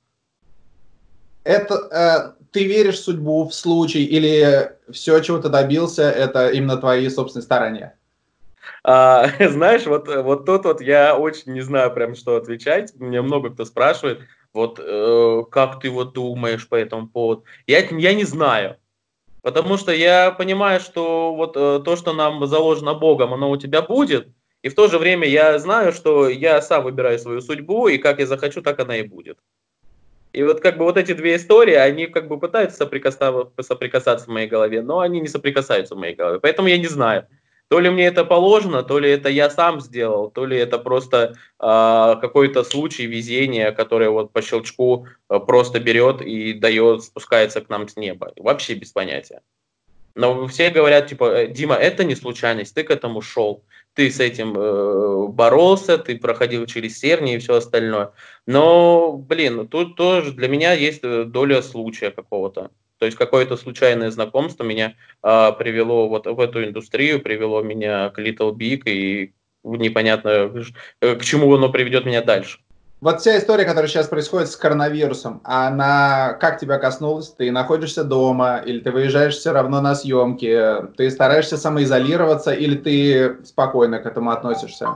это 1.44 2.36
э, 2.38 2.44
ты 2.52 2.66
веришь 2.66 3.00
в 3.00 3.04
судьбу, 3.04 3.48
в 3.48 3.54
случай, 3.54 4.04
или 4.04 4.72
все, 4.91 5.20
чего 5.22 5.39
ты 5.39 5.50
добился, 5.50 6.04
это 6.04 6.50
именно 6.50 6.78
твои 6.78 7.10
собственные 7.10 7.44
старания? 7.44 7.98
А, 8.84 9.28
знаешь, 9.39 9.86
вот, 9.86 10.08
вот 10.08 10.46
тут 10.46 10.66
вот 10.66 10.82
я 10.82 11.18
очень 11.18 11.54
не 11.54 11.62
знаю 11.62 11.91
прям, 11.94 12.16
что 12.16 12.36
отвечать. 12.36 12.94
Мне 12.96 13.22
много 13.22 13.50
кто 13.50 13.66
спрашивает, 13.66 14.22
вот 14.54 14.80
э, 14.80 15.44
как 15.52 15.80
ты 15.80 15.89
вот 15.89 16.14
думаешь 16.14 16.68
по 16.68 16.76
этому 16.76 17.08
поводу. 17.08 17.44
Я, 17.68 17.80
я 17.80 18.14
не 18.14 18.24
знаю. 18.24 18.78
Потому 19.41 19.78
что 19.78 19.91
я 19.91 20.32
понимаю, 20.32 20.80
что 20.80 21.36
вот 21.36 21.58
э, 21.58 21.82
то, 21.84 21.96
что 21.98 22.14
нам 22.14 22.46
заложено 22.48 22.94
Богом, 22.94 23.34
оно 23.34 23.50
у 23.50 23.58
тебя 23.58 23.82
будет. 23.82 24.30
И 24.62 24.70
в 24.70 24.76
то 24.76 24.88
же 24.88 24.98
время 24.98 25.28
я 25.28 25.60
знаю, 25.60 25.91
что 25.91 26.30
я 26.30 26.62
сам 26.62 26.86
выбираю 26.86 27.20
свою 27.20 27.41
судьбу, 27.41 27.89
и 27.89 27.98
как 27.98 28.20
я 28.20 28.26
захочу, 28.26 28.62
так 28.62 28.80
она 28.80 28.96
и 28.96 29.04
будет. 29.04 29.38
И 30.34 30.42
вот 30.42 30.62
как 30.62 30.78
бы 30.78 30.86
вот 30.86 30.98
эти 30.98 31.14
две 31.14 31.36
истории, 31.36 31.76
они 31.76 32.08
как 32.08 32.28
бы 32.28 32.40
пытаются 32.40 32.78
соприкасаться, 32.78 33.52
соприкасаться 33.62 34.26
в 34.26 34.30
моей 34.30 34.48
голове, 34.48 34.82
но 34.82 35.00
они 35.00 35.22
не 35.22 35.28
соприкасаются 35.28 35.96
в 35.96 36.00
моей 36.00 36.16
голове. 36.16 36.40
Поэтому 36.40 36.68
я 36.68 36.78
не 36.80 36.88
знаю, 36.88 37.28
то 37.68 37.80
ли 37.80 37.90
мне 37.90 38.08
это 38.08 38.26
положено, 38.26 38.84
то 38.84 38.98
ли 39.00 39.10
это 39.10 39.30
я 39.30 39.50
сам 39.50 39.80
сделал, 39.80 40.32
то 40.32 40.46
ли 40.46 40.58
это 40.58 40.80
просто 40.80 41.36
э, 41.60 42.16
какой-то 42.22 42.64
случай 42.64 43.06
везения, 43.06 43.72
который 43.72 44.10
вот 44.10 44.32
по 44.32 44.42
щелчку 44.42 45.08
э, 45.30 45.40
просто 45.40 45.80
берет 45.80 46.22
и 46.22 46.54
дает, 46.54 47.04
спускается 47.04 47.62
к 47.62 47.70
нам 47.70 47.88
с 47.88 47.96
неба. 47.96 48.34
Вообще 48.38 48.74
без 48.74 48.92
понятия. 48.92 49.42
Но 50.16 50.48
все 50.48 50.70
говорят, 50.70 51.08
типа, 51.08 51.26
«Э, 51.26 51.48
Дима, 51.48 51.76
это 51.76 52.04
не 52.04 52.16
случайность, 52.16 52.76
ты 52.76 52.84
к 52.84 52.92
этому 52.92 53.22
шел 53.22 53.64
ты 53.94 54.10
с 54.10 54.20
этим 54.20 54.56
э, 54.58 55.28
боролся, 55.28 55.98
ты 55.98 56.18
проходил 56.18 56.66
через 56.66 56.98
серни 57.00 57.36
и 57.36 57.38
все 57.38 57.56
остальное. 57.56 58.12
Но, 58.46 59.14
блин, 59.14 59.68
тут 59.68 59.96
тоже 59.96 60.32
для 60.32 60.48
меня 60.48 60.74
есть 60.74 61.02
э, 61.04 61.26
доля 61.26 61.62
случая 61.62 62.12
какого-то. 62.12 62.72
То 62.98 63.06
есть 63.06 63.18
какое-то 63.18 63.58
случайное 63.58 64.12
знакомство 64.12 64.64
меня 64.64 64.96
э, 65.22 65.52
привело 65.58 66.10
вот 66.10 66.26
в 66.26 66.39
эту 66.39 66.64
индустрию, 66.64 67.22
привело 67.22 67.62
меня 67.62 68.10
к 68.10 68.20
Little 68.20 68.54
Big, 68.54 68.84
и 68.86 69.34
непонятно, 69.64 70.52
э, 71.02 71.16
к 71.16 71.24
чему 71.24 71.54
оно 71.54 71.70
приведет 71.70 72.06
меня 72.06 72.22
дальше. 72.22 72.60
Вот 73.04 73.20
вся 73.20 73.38
история, 73.38 73.66
которая 73.66 73.89
сейчас 73.89 74.08
происходит 74.08 74.47
с 74.47 74.56
коронавирусом, 74.56 75.41
она 75.43 76.38
как 76.39 76.58
тебя 76.58 76.78
коснулась? 76.78 77.32
Ты 77.32 77.51
находишься 77.51 78.06
дома, 78.06 78.64
или 78.66 78.80
ты 78.80 78.91
выезжаешь 78.91 79.36
все 79.36 79.51
равно 79.51 79.82
на 79.82 79.93
съемки? 79.93 80.88
Ты 80.95 81.12
стараешься 81.12 81.58
самоизолироваться, 81.58 82.54
или 82.54 82.78
ты 82.78 83.43
спокойно 83.43 83.99
к 83.99 84.06
этому 84.06 84.32
относишься? 84.32 84.88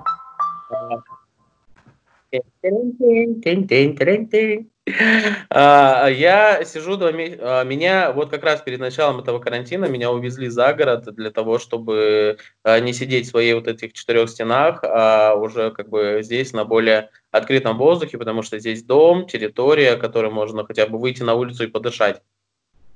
А, 5.49 6.07
я 6.07 6.63
сижу 6.63 6.97
два 6.97 7.11
месяца. 7.11 7.63
Меня 7.65 8.11
вот 8.11 8.29
как 8.29 8.43
раз 8.43 8.61
перед 8.61 8.79
началом 8.79 9.19
этого 9.19 9.39
карантина 9.39 9.85
меня 9.85 10.11
увезли 10.11 10.47
за 10.47 10.73
город 10.73 11.13
для 11.15 11.31
того, 11.31 11.59
чтобы 11.59 12.37
а, 12.63 12.79
не 12.79 12.93
сидеть 12.93 13.27
в 13.27 13.29
своей 13.29 13.53
вот 13.53 13.67
этих 13.67 13.93
четырех 13.93 14.29
стенах, 14.29 14.79
а 14.83 15.35
уже 15.35 15.71
как 15.71 15.89
бы 15.89 16.19
здесь 16.21 16.53
на 16.53 16.63
более 16.63 17.09
открытом 17.31 17.77
воздухе, 17.77 18.17
потому 18.17 18.41
что 18.41 18.59
здесь 18.59 18.83
дом, 18.83 19.27
территория, 19.27 19.97
которой 19.97 20.31
можно 20.31 20.65
хотя 20.65 20.87
бы 20.87 20.97
выйти 20.99 21.23
на 21.23 21.33
улицу 21.33 21.65
и 21.65 21.67
подышать 21.67 22.21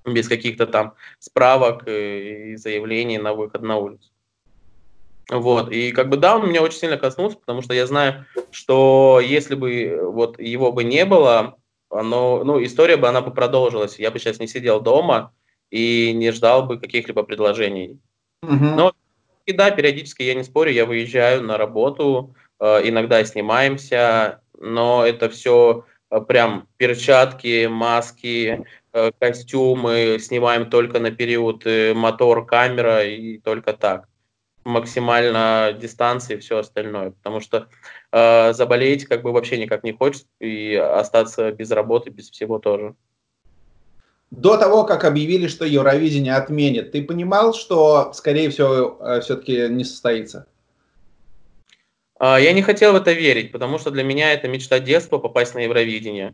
без 0.06 0.28
каких-то 0.28 0.66
там 0.66 0.96
справок 1.20 1.84
и 1.88 2.56
заявлений 2.56 3.18
на 3.18 3.34
выход 3.34 3.62
на 3.62 3.78
улицу. 3.78 4.10
Вот, 5.30 5.72
и 5.72 5.92
как 5.92 6.10
бы 6.10 6.18
да, 6.18 6.36
он 6.36 6.50
меня 6.50 6.62
очень 6.62 6.80
сильно 6.80 6.98
коснулся, 6.98 7.38
потому 7.38 7.62
что 7.62 7.74
я 7.74 7.86
знаю, 7.86 8.26
что 8.50 9.22
если 9.24 9.56
бы 9.56 10.00
вот 10.04 10.40
его 10.40 10.72
бы 10.74 10.84
не 10.84 11.06
было, 11.06 11.58
оно, 11.92 12.44
ну, 12.44 12.64
история 12.64 12.98
бы, 12.98 13.08
она 13.08 13.22
бы 13.22 13.34
продолжилась. 13.34 14.00
Я 14.00 14.12
бы 14.12 14.20
сейчас 14.20 14.40
не 14.40 14.48
сидел 14.48 14.82
дома 14.82 15.34
и 15.70 16.14
не 16.14 16.32
ждал 16.32 16.66
бы 16.66 16.80
каких-либо 16.80 17.24
предложений. 17.24 18.00
Угу. 18.44 18.66
Но 18.66 18.94
и 19.46 19.54
да, 19.54 19.72
периодически 19.72 20.24
я 20.24 20.34
не 20.34 20.44
спорю, 20.44 20.72
я 20.72 20.86
выезжаю 20.86 21.44
на 21.44 21.58
работу, 21.58 22.36
э, 22.60 22.90
иногда 22.90 23.24
снимаемся, 23.26 24.42
но 24.58 25.06
это 25.06 25.30
все 25.30 25.86
э, 26.10 26.22
прям 26.22 26.68
перчатки, 26.78 27.68
маски, 27.68 28.66
э, 28.94 29.12
костюмы, 29.20 30.18
снимаем 30.20 30.70
только 30.70 31.00
на 31.00 31.12
период 31.12 31.66
мотор, 31.96 32.46
камера 32.46 33.04
и 33.04 33.40
только 33.40 33.74
так 33.74 34.08
максимально 34.64 35.76
дистанции 35.80 36.36
и 36.36 36.40
все 36.40 36.60
остальное, 36.60 37.12
потому 37.12 37.40
что 37.40 37.68
э, 38.12 38.54
заболеть 38.54 39.06
как 39.06 39.22
бы 39.22 39.32
вообще 39.32 39.58
никак 39.58 39.84
не 39.84 39.94
хочется 39.94 40.28
и 40.40 40.76
остаться 40.76 41.52
без 41.52 41.72
работы, 41.72 42.10
без 42.10 42.30
всего 42.30 42.60
тоже. 42.60 42.96
До 44.32 44.58
того, 44.58 44.86
как 44.86 45.04
объявили, 45.04 45.48
что 45.48 45.66
Евровидение 45.66 46.36
отменят, 46.36 46.94
ты 46.94 47.04
понимал, 47.04 47.54
что, 47.54 48.14
скорее 48.14 48.50
всего, 48.50 48.98
э, 49.02 49.20
все-таки 49.22 49.68
не 49.70 49.84
состоится? 49.84 50.48
Э, 52.20 52.38
я 52.40 52.54
не 52.54 52.62
хотел 52.62 52.94
в 52.94 52.96
это 52.96 53.12
верить, 53.12 53.52
потому 53.52 53.78
что 53.78 53.92
для 53.92 54.04
меня 54.04 54.32
это 54.32 54.48
мечта 54.48 54.80
детства 54.80 55.18
попасть 55.18 55.54
на 55.54 55.60
Евровидение. 55.60 56.34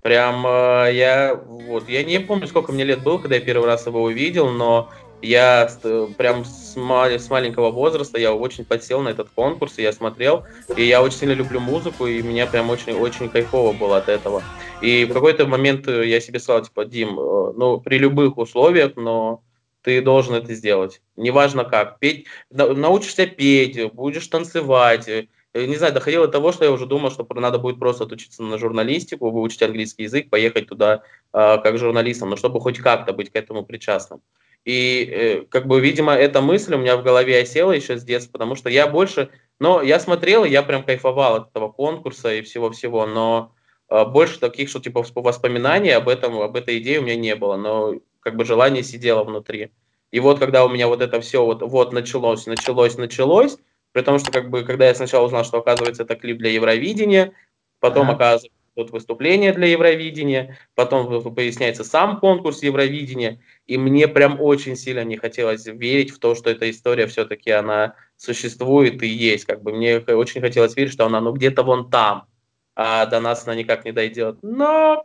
Прям 0.00 0.46
э, 0.46 0.94
я 0.94 1.34
вот 1.34 1.88
я 1.90 2.02
не 2.04 2.20
помню, 2.20 2.46
сколько 2.46 2.72
мне 2.72 2.84
лет 2.84 3.02
было, 3.02 3.18
когда 3.18 3.34
я 3.34 3.42
первый 3.42 3.66
раз 3.66 3.86
его 3.86 4.02
увидел, 4.02 4.48
но 4.48 4.88
я 5.22 5.68
прям 6.16 6.44
с, 6.44 6.76
мал- 6.76 7.10
с 7.10 7.28
маленького 7.30 7.70
возраста 7.70 8.18
я 8.18 8.34
очень 8.34 8.64
подсел 8.64 9.02
на 9.02 9.08
этот 9.10 9.30
конкурс, 9.30 9.78
и 9.78 9.82
я 9.82 9.92
смотрел, 9.92 10.44
и 10.76 10.84
я 10.84 11.02
очень 11.02 11.18
сильно 11.18 11.32
люблю 11.32 11.60
музыку, 11.60 12.06
и 12.06 12.22
мне 12.22 12.46
прям 12.46 12.70
очень-очень 12.70 13.28
кайфово 13.30 13.72
было 13.72 13.98
от 13.98 14.08
этого. 14.08 14.42
И 14.80 15.04
в 15.04 15.12
какой-то 15.12 15.46
момент 15.46 15.86
я 15.88 16.20
себе 16.20 16.40
сказал, 16.40 16.62
типа, 16.62 16.84
Дим, 16.84 17.18
э, 17.18 17.52
ну, 17.56 17.80
при 17.80 17.98
любых 17.98 18.38
условиях, 18.38 18.96
но 18.96 19.42
ты 19.82 20.02
должен 20.02 20.34
это 20.34 20.54
сделать. 20.54 21.00
Неважно 21.16 21.64
как. 21.64 21.98
Петь, 21.98 22.26
научишься 22.50 23.26
петь, 23.26 23.92
будешь 23.92 24.26
танцевать. 24.26 25.08
Э, 25.08 25.26
не 25.54 25.76
знаю, 25.76 25.92
доходило 25.92 26.26
до 26.26 26.32
того, 26.32 26.52
что 26.52 26.64
я 26.64 26.70
уже 26.70 26.86
думал, 26.86 27.10
что 27.10 27.26
надо 27.34 27.58
будет 27.58 27.78
просто 27.78 28.04
отучиться 28.04 28.42
на 28.42 28.58
журналистику, 28.58 29.30
выучить 29.30 29.62
английский 29.62 30.04
язык, 30.04 30.30
поехать 30.30 30.68
туда 30.68 31.02
э, 31.32 31.58
как 31.62 31.78
журналистом, 31.78 32.30
но 32.30 32.36
чтобы 32.36 32.60
хоть 32.60 32.78
как-то 32.78 33.12
быть 33.12 33.30
к 33.30 33.36
этому 33.36 33.64
причастным. 33.64 34.20
И 34.64 35.08
э, 35.10 35.42
как 35.48 35.66
бы, 35.66 35.80
видимо, 35.80 36.12
эта 36.12 36.40
мысль 36.40 36.74
у 36.74 36.78
меня 36.78 36.96
в 36.96 37.02
голове 37.02 37.40
осела 37.40 37.72
еще 37.72 37.96
с 37.96 38.04
детства, 38.04 38.32
потому 38.32 38.54
что 38.54 38.68
я 38.68 38.86
больше, 38.86 39.30
но 39.58 39.82
я 39.82 39.98
смотрел, 39.98 40.44
и 40.44 40.50
я 40.50 40.62
прям 40.62 40.84
кайфовал 40.84 41.36
от 41.36 41.50
этого 41.50 41.70
конкурса 41.70 42.34
и 42.34 42.42
всего-всего, 42.42 43.06
но 43.06 43.54
э, 43.88 44.04
больше 44.04 44.38
таких, 44.38 44.68
что 44.68 44.80
типа 44.80 45.04
воспоминаний 45.14 45.90
об 45.90 46.08
этом, 46.08 46.40
об 46.40 46.56
этой 46.56 46.78
идее 46.78 47.00
у 47.00 47.02
меня 47.02 47.16
не 47.16 47.34
было, 47.36 47.56
но 47.56 47.94
как 48.20 48.36
бы 48.36 48.44
желание 48.44 48.82
сидело 48.82 49.24
внутри. 49.24 49.70
И 50.10 50.20
вот 50.20 50.38
когда 50.38 50.64
у 50.64 50.68
меня 50.68 50.88
вот 50.88 51.00
это 51.00 51.20
все 51.20 51.44
вот, 51.44 51.62
вот 51.62 51.92
началось, 51.92 52.46
началось, 52.46 52.96
началось, 52.96 53.56
при 53.92 54.02
том, 54.02 54.18
что 54.18 54.30
как 54.30 54.50
бы, 54.50 54.64
когда 54.64 54.86
я 54.86 54.94
сначала 54.94 55.26
узнал, 55.26 55.44
что 55.44 55.58
оказывается 55.58 56.02
это 56.02 56.16
клип 56.16 56.38
для 56.38 56.50
Евровидения, 56.50 57.32
потом 57.80 58.04
ага. 58.04 58.14
оказывается 58.14 58.59
тут 58.74 58.90
выступление 58.90 59.52
для 59.52 59.66
Евровидения, 59.68 60.58
потом 60.74 61.22
поясняется 61.34 61.84
сам 61.84 62.20
конкурс 62.20 62.62
Евровидения, 62.62 63.40
и 63.66 63.76
мне 63.76 64.08
прям 64.08 64.40
очень 64.40 64.76
сильно 64.76 65.04
не 65.04 65.16
хотелось 65.16 65.66
верить 65.66 66.10
в 66.10 66.18
то, 66.18 66.34
что 66.34 66.50
эта 66.50 66.70
история 66.70 67.06
все-таки 67.06 67.50
она 67.50 67.94
существует 68.16 69.02
и 69.02 69.08
есть. 69.08 69.44
Как 69.44 69.62
бы 69.62 69.72
мне 69.72 69.98
очень 69.98 70.40
хотелось 70.40 70.76
верить, 70.76 70.92
что 70.92 71.06
она 71.06 71.20
ну 71.20 71.32
где-то 71.32 71.62
вон 71.62 71.90
там, 71.90 72.26
а 72.74 73.06
до 73.06 73.20
нас 73.20 73.46
она 73.46 73.54
никак 73.54 73.84
не 73.84 73.92
дойдет. 73.92 74.38
Но, 74.42 75.04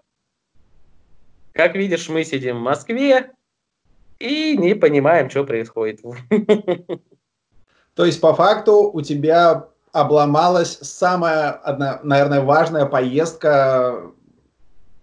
как 1.53 1.75
видишь, 1.75 2.09
мы 2.09 2.23
сидим 2.23 2.57
в 2.57 2.61
Москве 2.61 3.31
и 4.19 4.55
не 4.57 4.75
понимаем, 4.75 5.29
что 5.29 5.43
происходит. 5.43 6.01
То 7.95 8.05
есть, 8.05 8.19
по 8.19 8.33
факту, 8.33 8.91
у 8.91 9.01
тебя 9.01 9.69
обломалась 9.95 10.77
самая, 10.81 11.51
одна, 11.51 12.01
наверное, 12.03 12.41
важная 12.41 12.85
поездка 12.85 14.11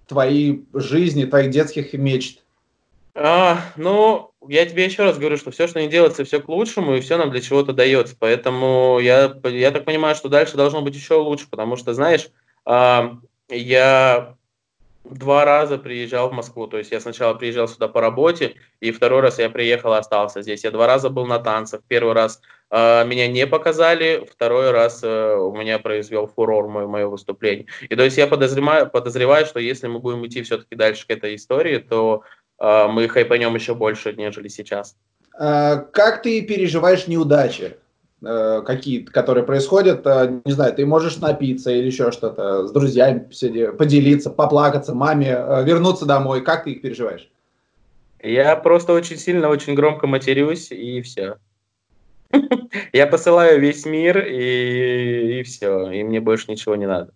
твоей 0.06 0.66
жизни, 0.74 1.24
твоих 1.24 1.50
детских 1.50 1.94
мечт? 1.94 2.42
А, 3.14 3.58
ну, 3.76 4.32
я 4.46 4.66
тебе 4.66 4.84
еще 4.84 5.04
раз 5.04 5.16
говорю, 5.16 5.38
что 5.38 5.50
все, 5.50 5.66
что 5.66 5.80
не 5.80 5.88
делается, 5.88 6.26
все 6.26 6.40
к 6.40 6.48
лучшему, 6.50 6.94
и 6.94 7.00
все 7.00 7.16
нам 7.16 7.30
для 7.30 7.40
чего-то 7.40 7.72
дается. 7.72 8.14
Поэтому 8.18 8.98
я, 9.00 9.34
я 9.44 9.70
так 9.70 9.86
понимаю, 9.86 10.14
что 10.14 10.28
дальше 10.28 10.58
должно 10.58 10.82
быть 10.82 10.94
еще 10.94 11.14
лучше, 11.14 11.46
потому 11.48 11.76
что, 11.76 11.94
знаешь, 11.94 12.28
а, 12.66 13.16
я 13.48 14.36
два 15.04 15.44
раза 15.44 15.78
приезжал 15.78 16.30
в 16.30 16.32
Москву. 16.32 16.66
То 16.66 16.78
есть 16.78 16.92
я 16.92 17.00
сначала 17.00 17.34
приезжал 17.34 17.68
сюда 17.68 17.88
по 17.88 18.00
работе, 18.00 18.54
и 18.80 18.90
второй 18.90 19.20
раз 19.20 19.38
я 19.38 19.50
приехал 19.50 19.94
и 19.94 19.98
остался 19.98 20.42
здесь. 20.42 20.64
Я 20.64 20.70
два 20.70 20.86
раза 20.86 21.10
был 21.10 21.26
на 21.26 21.38
танцах. 21.38 21.82
Первый 21.88 22.14
раз 22.14 22.40
э, 22.70 23.04
меня 23.04 23.28
не 23.28 23.46
показали, 23.46 24.26
второй 24.30 24.70
раз 24.70 25.02
э, 25.02 25.34
у 25.34 25.54
меня 25.54 25.78
произвел 25.78 26.26
фурор 26.26 26.68
мое, 26.68 26.86
мое 26.86 27.06
выступление. 27.06 27.66
И 27.88 27.96
то 27.96 28.04
есть 28.04 28.16
я 28.16 28.26
подозреваю, 28.26 28.88
подозреваю, 28.90 29.46
что 29.46 29.60
если 29.60 29.88
мы 29.88 29.98
будем 29.98 30.26
идти 30.26 30.42
все-таки 30.42 30.76
дальше 30.76 31.06
к 31.06 31.10
этой 31.10 31.34
истории, 31.34 31.78
то 31.78 32.22
э, 32.58 32.86
мы 32.88 33.08
хайпанем 33.08 33.54
еще 33.54 33.74
больше, 33.74 34.12
нежели 34.12 34.48
сейчас. 34.48 34.96
А, 35.38 35.76
как 35.76 36.22
ты 36.22 36.42
переживаешь 36.42 37.06
неудачи? 37.06 37.76
Э, 38.24 38.62
какие 38.64 39.00
которые 39.00 39.44
происходят, 39.44 40.06
э, 40.06 40.40
не 40.44 40.52
знаю, 40.52 40.72
ты 40.74 40.86
можешь 40.86 41.16
напиться 41.16 41.72
или 41.72 41.86
еще 41.86 42.12
что-то, 42.12 42.68
с 42.68 42.72
друзьями 42.72 43.28
поделиться, 43.72 44.30
поплакаться, 44.30 44.94
маме, 44.94 45.34
э, 45.36 45.64
вернуться 45.64 46.06
домой. 46.06 46.42
Как 46.42 46.62
ты 46.62 46.70
их 46.70 46.82
переживаешь? 46.82 47.28
Я 48.22 48.54
просто 48.54 48.92
очень 48.92 49.16
сильно, 49.16 49.48
очень 49.48 49.74
громко 49.74 50.06
матерюсь, 50.06 50.70
и 50.70 51.02
все. 51.02 51.38
Я 52.92 53.08
посылаю 53.08 53.60
весь 53.60 53.84
мир, 53.86 54.24
и, 54.24 55.40
и 55.40 55.42
все, 55.42 55.90
и 55.90 56.04
мне 56.04 56.20
больше 56.20 56.48
ничего 56.48 56.76
не 56.76 56.86
надо. 56.86 57.12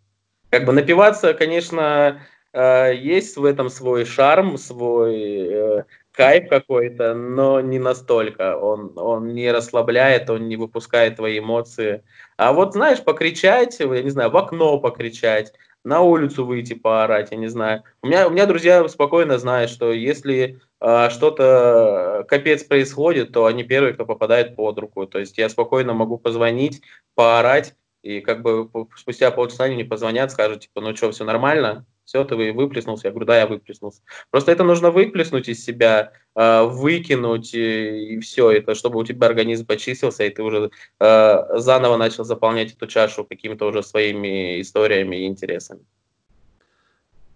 Как 0.51 0.65
бы 0.65 0.73
напиваться, 0.73 1.35
конечно, 1.35 2.21
есть 2.53 3.37
в 3.37 3.45
этом 3.45 3.69
свой 3.69 4.05
шарм, 4.05 4.59
свой 4.59 5.85
кайф 6.17 6.49
какой-то, 6.49 7.15
но 7.15 7.61
не 7.61 7.79
настолько. 7.79 8.57
Он, 8.57 8.93
он 8.97 9.35
не 9.35 9.53
расслабляет, 9.53 10.31
он 10.31 10.49
не 10.49 10.57
выпускает 10.57 11.17
твои 11.17 11.39
эмоции. 11.39 12.03
А 12.37 12.53
вот, 12.53 12.73
знаешь, 12.73 13.03
покричать, 13.05 13.79
я 13.81 14.03
не 14.03 14.11
знаю, 14.11 14.31
в 14.31 14.37
окно 14.37 14.79
покричать, 14.81 15.53
на 15.85 16.01
улицу 16.01 16.45
выйти 16.45 16.75
поорать, 16.75 17.29
я 17.31 17.37
не 17.37 17.47
знаю. 17.47 17.85
У 18.03 18.09
меня, 18.09 18.27
у 18.27 18.31
меня 18.31 18.47
друзья 18.47 18.89
спокойно 18.89 19.39
знают, 19.39 19.71
что 19.71 19.93
если 19.93 20.59
э, 20.81 21.11
что-то 21.11 22.25
капец 22.29 22.65
происходит, 22.65 23.33
то 23.33 23.47
они 23.47 23.63
первые, 23.63 23.95
кто 23.95 24.05
попадает 24.05 24.57
под 24.57 24.79
руку. 24.79 25.07
То 25.07 25.21
есть 25.21 25.39
я 25.39 25.49
спокойно 25.49 25.95
могу 25.95 26.19
позвонить, 26.19 26.83
поорать, 27.15 27.77
и 28.03 28.21
как 28.21 28.43
бы 28.43 28.69
спустя 28.97 29.31
полчаса 29.31 29.65
они 29.65 29.77
мне 29.77 29.85
позвонят, 29.85 30.33
скажут, 30.33 30.61
типа, 30.61 30.81
ну 30.81 30.97
что, 30.97 31.13
все 31.13 31.25
нормально? 31.25 31.87
Все, 32.07 32.25
ты 32.25 32.37
выплеснулся. 32.53 33.09
Я 33.09 33.11
говорю, 33.11 33.27
да, 33.27 33.39
я 33.39 33.47
выплеснулся. 33.47 34.01
Просто 34.31 34.53
это 34.53 34.65
нужно 34.65 34.91
выплеснуть 34.91 35.49
из 35.49 35.63
себя, 35.63 36.13
э, 36.37 36.63
выкинуть, 36.63 37.53
и, 37.53 38.15
и 38.15 38.21
все, 38.21 38.53
это 38.53 38.75
чтобы 38.75 38.99
у 38.99 39.05
тебя 39.05 39.27
организм 39.27 39.67
почистился, 39.67 40.25
и 40.25 40.31
ты 40.31 40.43
уже 40.43 40.71
э, 41.01 41.59
заново 41.59 41.97
начал 41.97 42.25
заполнять 42.25 42.73
эту 42.73 42.87
чашу 42.87 43.25
какими-то 43.25 43.67
уже 43.67 43.83
своими 43.83 44.61
историями 44.61 45.17
и 45.17 45.27
интересами. 45.27 45.81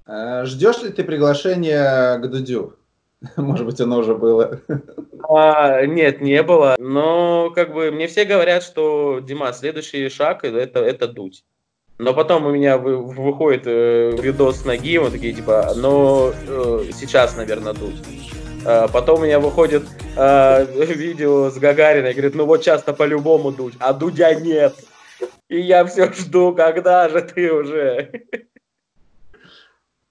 Э, 0.07 0.45
ждешь 0.45 0.83
ли 0.83 0.91
ты 0.91 1.03
приглашения 1.03 2.17
к 2.19 2.31
Дудю? 2.31 2.77
Может 3.37 3.67
быть, 3.67 3.81
оно 3.81 3.99
уже 3.99 4.15
было. 4.15 4.61
А, 5.33 5.87
нет, 5.87 6.21
не 6.21 6.43
было. 6.43 6.75
Но 6.81 7.51
как 7.55 7.73
бы 7.73 7.93
мне 7.93 8.09
все 8.09 8.25
говорят, 8.25 8.65
что 8.65 9.21
Дима, 9.21 9.53
следующий 9.53 10.09
шаг 10.09 10.45
это, 10.45 10.81
это 10.81 11.07
дуть. 11.07 11.45
Но 12.01 12.15
потом 12.15 12.47
у 12.47 12.51
меня 12.51 12.79
вы, 12.79 12.97
выходит 12.97 13.67
э, 13.67 14.13
видос 14.13 14.63
с 14.63 14.65
ноги, 14.65 14.97
вот 14.97 15.13
такие 15.13 15.35
типа, 15.35 15.75
ну 15.77 16.33
э, 16.49 16.85
сейчас, 16.95 17.37
наверное, 17.37 17.75
тут. 17.75 17.93
А 18.65 18.89
потом 18.89 19.21
у 19.21 19.25
меня 19.25 19.39
выходит 19.39 19.83
э, 20.17 20.65
видео 20.95 21.51
с 21.51 21.59
Гагариной, 21.59 22.15
говорит, 22.15 22.35
ну 22.35 22.47
вот 22.47 22.63
часто 22.63 22.95
по-любому 22.95 23.53
дуть, 23.53 23.75
а 23.81 23.93
Дудя 23.93 24.33
нет. 24.35 24.75
И 25.51 25.61
я 25.61 25.85
все 25.85 26.11
жду, 26.11 26.55
когда 26.55 27.11
же 27.11 27.21
ты 27.21 27.53
уже. 27.53 28.11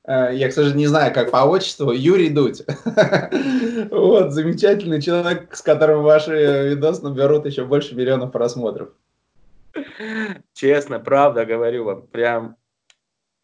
Э, 0.07 0.29
я, 0.31 0.49
к 0.49 0.53
сожалению, 0.53 0.79
не 0.79 0.87
знаю, 0.87 1.11
как 1.11 1.31
по 1.31 1.45
отчеству. 1.45 1.91
Юрий 1.91 2.29
Дудь. 2.29 2.63
Вот, 3.89 4.31
замечательный 4.31 5.01
человек, 5.01 5.55
с 5.55 5.63
которым 5.63 6.03
ваши 6.03 6.69
видосы 6.69 7.01
наберут 7.03 7.47
еще 7.47 7.65
больше 7.65 7.95
миллионов 7.95 8.31
просмотров. 8.31 8.89
Честно, 10.53 10.99
правда 10.99 11.45
говорю 11.45 11.85
вам, 11.85 12.07
прям 12.07 12.55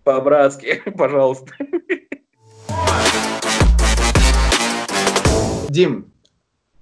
по-братски, 0.03 0.81
пожалуйста. 0.97 1.53
Дим, 5.69 6.13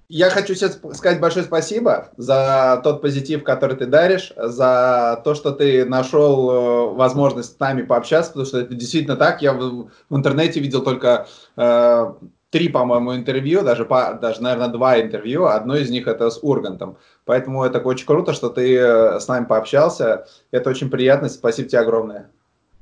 я 0.09 0.29
хочу 0.29 0.53
сейчас 0.53 0.79
сказать 0.93 1.19
большое 1.19 1.43
спасибо 1.43 2.11
за 2.17 2.79
тот 2.83 3.01
позитив, 3.01 3.43
который 3.43 3.75
ты 3.75 3.87
даришь, 3.87 4.31
за 4.37 5.19
то, 5.23 5.33
что 5.33 5.51
ты 5.51 5.85
нашел 5.85 6.51
э, 6.51 6.93
возможность 6.93 7.55
с 7.55 7.59
нами 7.59 7.81
пообщаться, 7.81 8.31
потому 8.31 8.45
что 8.45 8.59
это 8.59 8.75
действительно 8.75 9.15
так. 9.15 9.41
Я 9.41 9.53
в, 9.53 9.89
интернете 10.11 10.59
видел 10.59 10.83
только 10.83 11.25
э, 11.57 12.13
три, 12.53 12.69
по-моему, 12.69 13.15
интервью, 13.15 13.63
даже, 13.63 13.83
по, 13.83 14.13
даже, 14.13 14.43
наверное, 14.43 14.67
два 14.67 15.01
интервью. 15.01 15.45
Одно 15.45 15.75
из 15.75 15.89
них 15.89 16.05
это 16.05 16.29
с 16.29 16.37
Ургантом. 16.43 16.97
Поэтому 17.25 17.63
это 17.63 17.79
очень 17.79 18.05
круто, 18.05 18.31
что 18.31 18.49
ты 18.49 18.77
э, 18.77 19.19
с 19.19 19.27
нами 19.27 19.45
пообщался. 19.45 20.27
Это 20.51 20.69
очень 20.69 20.91
приятно. 20.91 21.29
Спасибо 21.29 21.67
тебе 21.67 21.79
огромное. 21.79 22.29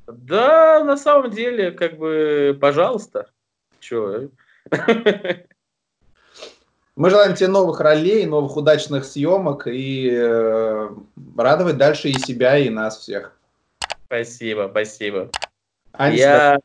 Да, 0.07 0.83
на 0.83 0.97
самом 0.97 1.31
деле, 1.31 1.71
как 1.71 1.97
бы, 1.97 2.57
пожалуйста. 2.59 3.29
Че? 3.79 4.27
Мы 6.97 7.09
желаем 7.09 7.33
тебе 7.33 7.47
новых 7.47 7.79
ролей, 7.79 8.25
новых 8.25 8.57
удачных 8.57 9.05
съемок 9.05 9.67
и 9.67 10.09
э, 10.11 10.89
радовать 11.37 11.77
дальше 11.77 12.09
и 12.09 12.19
себя, 12.19 12.57
и 12.57 12.69
нас 12.69 12.97
всех. 12.97 13.37
Спасибо, 14.07 14.67
спасибо. 14.69 15.29
Аня, 15.93 16.17
я, 16.17 16.59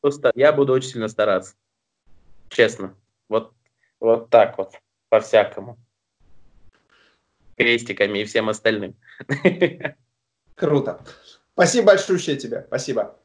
просто, 0.00 0.30
я 0.36 0.52
буду 0.52 0.72
очень 0.72 0.90
сильно 0.90 1.08
стараться. 1.08 1.54
Честно. 2.52 2.94
Вот, 3.28 3.54
вот 3.98 4.30
так 4.30 4.58
вот, 4.58 4.74
по-всякому. 5.08 5.78
Крестиками 7.56 8.20
и 8.20 8.24
всем 8.24 8.48
остальным. 8.48 8.94
Круто. 10.54 11.04
Спасибо 11.54 11.88
большое 11.88 12.18
тебе. 12.18 12.64
Спасибо. 12.68 13.18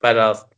Пожалуйста. 0.00 0.48